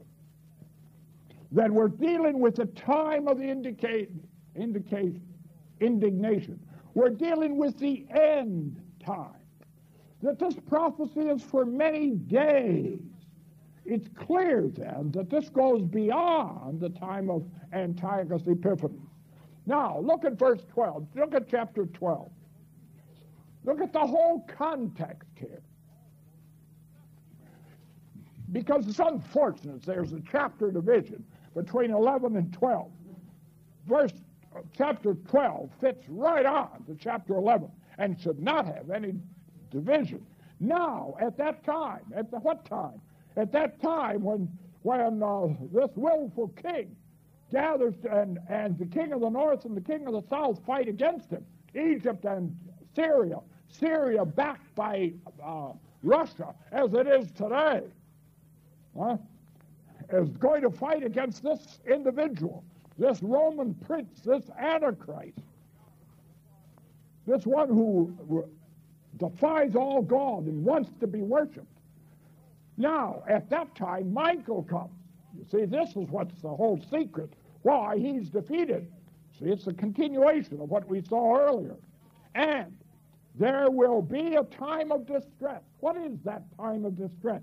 That 1.52 1.72
we're 1.72 1.88
dealing 1.88 2.40
with 2.40 2.56
the 2.56 2.66
time 2.66 3.28
of 3.28 3.38
the 3.38 3.48
indicate, 3.48 4.10
indignation. 5.80 6.60
We're 6.94 7.12
dealing 7.12 7.58
with 7.58 7.78
the 7.78 8.06
end 8.10 8.82
time. 9.00 9.45
That 10.26 10.40
this 10.40 10.56
prophecy 10.56 11.20
is 11.20 11.44
for 11.44 11.68
many 11.68 12.16
days. 12.16 13.00
It's 13.86 14.08
clear 14.16 14.68
then 14.68 15.12
that 15.12 15.30
this 15.30 15.50
goes 15.50 15.84
beyond 15.84 16.80
the 16.80 16.90
time 16.90 17.30
of 17.30 17.46
Antiochus 17.74 18.42
Epiphanes. 18.48 19.08
Now, 19.68 20.00
look 20.00 20.26
at 20.26 20.34
verse 20.34 20.64
12. 20.74 21.10
Look 21.16 21.36
at 21.36 21.48
chapter 21.48 21.86
12. 21.86 22.32
Look 23.66 23.82
at 23.82 23.94
the 23.94 24.00
whole 24.00 24.48
context 24.48 25.30
here. 25.36 25.62
Because 28.52 28.88
it's 28.88 28.98
unfortunate 28.98 29.84
there's 29.84 30.14
a 30.14 30.22
chapter 30.32 30.72
division 30.72 31.24
between 31.54 31.92
11 31.92 32.36
and 32.36 32.52
12. 32.52 32.92
Verse 33.86 34.14
chapter 34.76 35.14
12 35.14 35.70
fits 35.80 36.04
right 36.10 36.48
on 36.48 36.84
to 36.88 36.96
chapter 36.96 37.36
11 37.36 37.70
and 38.00 38.20
should 38.20 38.40
not 38.40 38.66
have 38.66 38.90
any 38.90 39.14
division. 39.76 40.26
Now, 40.60 41.16
at 41.20 41.38
that 41.38 41.64
time, 41.64 42.02
at 42.16 42.32
the 42.32 42.40
what 42.40 42.66
time? 42.66 43.02
At 43.36 43.52
that 43.52 43.82
time 43.82 44.24
when 44.24 44.50
when 44.84 45.22
uh, 45.22 45.48
this 45.74 45.90
willful 45.96 46.50
king 46.50 46.96
gathers 47.52 47.96
and, 48.10 48.38
and 48.50 48.78
the 48.78 48.86
king 48.86 49.14
of 49.14 49.22
the 49.22 49.30
north 49.30 49.66
and 49.66 49.76
the 49.76 49.82
king 49.82 50.08
of 50.08 50.14
the 50.14 50.22
south 50.30 50.60
fight 50.66 50.88
against 50.88 51.32
him. 51.32 51.44
Egypt 51.74 52.24
and 52.26 52.56
Syria. 52.96 53.40
Syria 53.68 54.24
backed 54.24 54.74
by 54.76 55.12
uh, 55.44 55.72
Russia, 56.04 56.54
as 56.72 56.94
it 56.94 57.08
is 57.08 57.32
today, 57.32 57.82
uh, 59.00 59.18
is 60.14 60.30
going 60.38 60.62
to 60.62 60.70
fight 60.70 61.04
against 61.04 61.42
this 61.44 61.80
individual, 61.88 62.64
this 62.98 63.22
Roman 63.24 63.74
prince, 63.74 64.22
this 64.22 64.44
Antichrist, 64.58 65.40
this 67.26 67.46
one 67.46 67.70
who 67.70 68.48
defies 69.18 69.76
all 69.76 70.02
God 70.02 70.46
and 70.46 70.64
wants 70.64 70.90
to 71.00 71.08
be 71.08 71.22
worshipped. 71.22 71.68
Now, 72.78 73.24
at 73.30 73.50
that 73.50 73.74
time, 73.76 74.14
Michael 74.14 74.64
comes. 74.64 74.92
You 75.38 75.46
see, 75.50 75.66
this 75.66 75.90
is 75.90 76.10
what's 76.10 76.42
the 76.42 76.50
whole 76.50 76.80
secret. 76.92 77.34
Why 77.62 77.98
he's 77.98 78.30
defeated. 78.30 78.92
See, 79.40 79.46
it's 79.46 79.68
a 79.68 79.74
continuation 79.74 80.62
of 80.62 80.70
what 80.70 80.88
we 80.88 81.02
saw 81.02 81.38
earlier. 81.38 81.76
And 82.36 82.76
there 83.38 83.70
will 83.70 84.02
be 84.02 84.36
a 84.36 84.44
time 84.44 84.92
of 84.92 85.06
distress. 85.06 85.62
What 85.80 85.98
is 85.98 86.18
that 86.24 86.44
time 86.58 86.86
of 86.86 86.98
distress? 86.98 87.42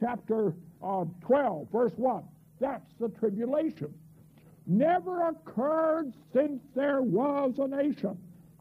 Chapter 0.00 0.54
uh, 0.82 1.04
12, 1.20 1.68
verse 1.70 1.92
1. 1.96 2.22
That's 2.60 2.92
the 3.00 3.08
tribulation. 3.08 3.92
Never 4.66 5.28
occurred 5.28 6.12
since 6.32 6.62
there 6.74 7.02
was 7.02 7.54
a 7.58 7.68
nation. 7.68 8.18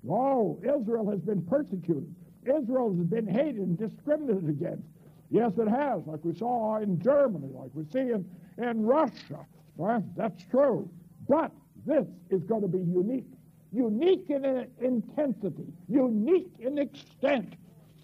Oh, 0.09 0.59
Israel 0.63 1.09
has 1.09 1.19
been 1.21 1.41
persecuted. 1.41 2.13
Israel 2.45 2.95
has 2.95 3.05
been 3.07 3.27
hated 3.27 3.57
and 3.61 3.77
discriminated 3.77 4.49
against. 4.49 4.87
Yes, 5.29 5.51
it 5.57 5.67
has, 5.67 6.05
like 6.05 6.23
we 6.23 6.35
saw 6.35 6.77
in 6.77 7.01
Germany, 7.01 7.49
like 7.53 7.71
we 7.73 7.83
see 7.85 8.11
in 8.11 8.25
and 8.57 8.87
Russia. 8.87 9.45
Well, 9.77 10.03
that's 10.15 10.43
true. 10.45 10.89
But 11.27 11.51
this 11.85 12.05
is 12.29 12.43
going 12.43 12.61
to 12.61 12.67
be 12.67 12.79
unique. 12.79 13.27
Unique 13.71 14.29
in 14.29 14.67
intensity, 14.79 15.67
unique 15.89 16.53
in 16.59 16.77
extent. 16.77 17.55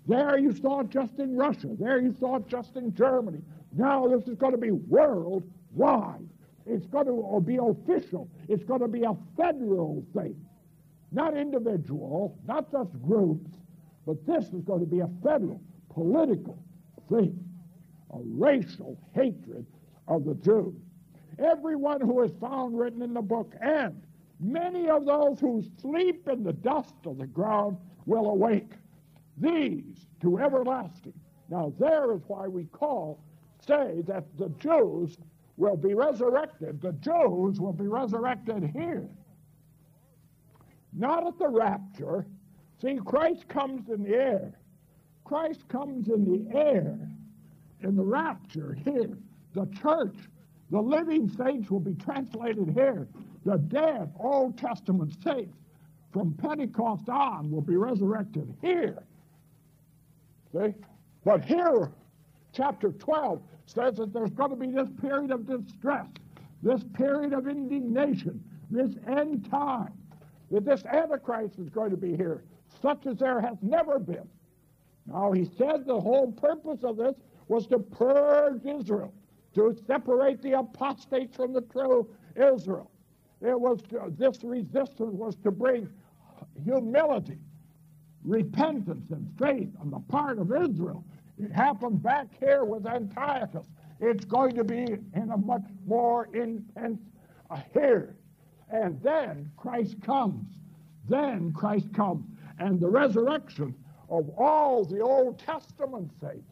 There 0.07 0.37
you 0.37 0.53
saw 0.53 0.81
it 0.81 0.89
just 0.89 1.19
in 1.19 1.37
Russia. 1.37 1.69
There 1.79 1.99
you 2.01 2.13
saw 2.19 2.37
it 2.37 2.47
just 2.47 2.75
in 2.75 2.93
Germany. 2.93 3.41
Now 3.73 4.07
this 4.07 4.27
is 4.27 4.35
going 4.35 4.51
to 4.51 4.57
be 4.57 4.71
worldwide. 4.71 6.27
It's 6.65 6.85
going 6.87 7.05
to 7.05 7.35
uh, 7.35 7.39
be 7.39 7.57
official. 7.57 8.29
It's 8.49 8.63
going 8.63 8.81
to 8.81 8.87
be 8.87 9.03
a 9.03 9.15
federal 9.37 10.03
thing. 10.13 10.35
Not 11.11 11.37
individual, 11.37 12.37
not 12.45 12.71
just 12.71 12.89
groups, 13.01 13.49
but 14.05 14.25
this 14.25 14.45
is 14.45 14.63
going 14.63 14.79
to 14.79 14.85
be 14.85 14.99
a 14.99 15.09
federal, 15.23 15.61
political 15.93 16.57
thing. 17.09 17.43
A 18.13 18.19
racial 18.23 18.97
hatred 19.13 19.65
of 20.07 20.25
the 20.25 20.35
Jews. 20.35 20.75
Everyone 21.39 22.01
who 22.01 22.21
is 22.23 22.31
found 22.41 22.77
written 22.77 23.01
in 23.01 23.13
the 23.13 23.21
book, 23.21 23.53
and 23.61 24.01
many 24.39 24.89
of 24.89 25.05
those 25.05 25.39
who 25.39 25.63
sleep 25.79 26.27
in 26.27 26.43
the 26.43 26.53
dust 26.53 26.95
of 27.05 27.17
the 27.17 27.27
ground 27.27 27.77
will 28.05 28.29
awake. 28.29 28.73
These 29.37 30.07
to 30.21 30.39
everlasting. 30.39 31.13
Now, 31.49 31.73
there 31.79 32.13
is 32.13 32.21
why 32.27 32.47
we 32.47 32.65
call, 32.65 33.23
say 33.65 34.01
that 34.07 34.25
the 34.37 34.49
Jews 34.59 35.17
will 35.57 35.77
be 35.77 35.93
resurrected. 35.93 36.81
The 36.81 36.93
Jews 36.93 37.59
will 37.59 37.73
be 37.73 37.87
resurrected 37.87 38.71
here. 38.73 39.07
Not 40.93 41.25
at 41.25 41.37
the 41.39 41.47
rapture. 41.47 42.25
See, 42.81 42.99
Christ 43.05 43.47
comes 43.47 43.89
in 43.89 44.03
the 44.03 44.15
air. 44.15 44.53
Christ 45.23 45.67
comes 45.67 46.07
in 46.07 46.25
the 46.25 46.57
air 46.57 46.97
in 47.81 47.95
the 47.95 48.03
rapture 48.03 48.77
here. 48.83 49.17
The 49.53 49.67
church, 49.81 50.15
the 50.71 50.81
living 50.81 51.29
saints 51.29 51.69
will 51.69 51.79
be 51.79 51.93
translated 51.93 52.69
here. 52.73 53.07
The 53.45 53.57
dead 53.57 54.11
Old 54.19 54.57
Testament 54.57 55.15
saints 55.23 55.57
from 56.11 56.33
Pentecost 56.33 57.07
on 57.09 57.51
will 57.51 57.61
be 57.61 57.75
resurrected 57.75 58.53
here. 58.61 59.03
See? 60.53 60.73
But 61.23 61.45
here, 61.45 61.91
chapter 62.51 62.91
12 62.91 63.41
says 63.67 63.95
that 63.97 64.11
there's 64.11 64.31
going 64.31 64.49
to 64.49 64.55
be 64.55 64.67
this 64.67 64.89
period 64.99 65.31
of 65.31 65.45
distress, 65.45 66.07
this 66.63 66.83
period 66.93 67.33
of 67.33 67.47
indignation, 67.47 68.43
this 68.69 68.91
end 69.07 69.49
time, 69.49 69.93
that 70.49 70.65
this 70.65 70.83
Antichrist 70.85 71.59
is 71.59 71.69
going 71.69 71.91
to 71.91 71.97
be 71.97 72.17
here, 72.17 72.43
such 72.81 73.05
as 73.05 73.17
there 73.17 73.41
has 73.41 73.57
never 73.61 73.99
been. 73.99 74.27
Now, 75.05 75.31
he 75.31 75.45
said 75.57 75.85
the 75.85 75.99
whole 75.99 76.31
purpose 76.31 76.83
of 76.83 76.97
this 76.97 77.15
was 77.47 77.67
to 77.67 77.79
purge 77.79 78.65
Israel, 78.65 79.13
to 79.55 79.75
separate 79.87 80.41
the 80.41 80.53
apostates 80.59 81.35
from 81.35 81.53
the 81.53 81.61
true 81.61 82.09
Israel. 82.35 82.91
It 83.41 83.59
was 83.59 83.81
to, 83.89 84.13
this 84.17 84.43
resistance 84.43 85.13
was 85.13 85.35
to 85.43 85.51
bring 85.51 85.89
humility, 86.63 87.39
repentance, 88.23 89.09
and 89.11 89.27
faith 89.39 89.69
on 89.79 89.89
the 89.89 89.99
part 89.99 90.37
of 90.39 90.51
Israel. 90.51 91.03
It 91.39 91.51
happened 91.51 92.03
back 92.03 92.27
here 92.39 92.63
with 92.63 92.85
Antiochus. 92.85 93.65
It's 93.99 94.25
going 94.25 94.55
to 94.55 94.63
be 94.63 94.85
in 95.13 95.31
a 95.31 95.37
much 95.37 95.65
more 95.85 96.27
intense 96.33 97.01
uh, 97.49 97.59
here. 97.73 98.15
And 98.69 99.01
then 99.01 99.51
Christ 99.57 100.01
comes. 100.01 100.47
Then 101.09 101.51
Christ 101.51 101.91
comes. 101.93 102.25
And 102.61 102.79
the 102.79 102.89
resurrection 102.89 103.73
of 104.07 104.29
all 104.37 104.85
the 104.85 104.99
Old 104.99 105.39
Testament 105.39 106.11
saints 106.21 106.50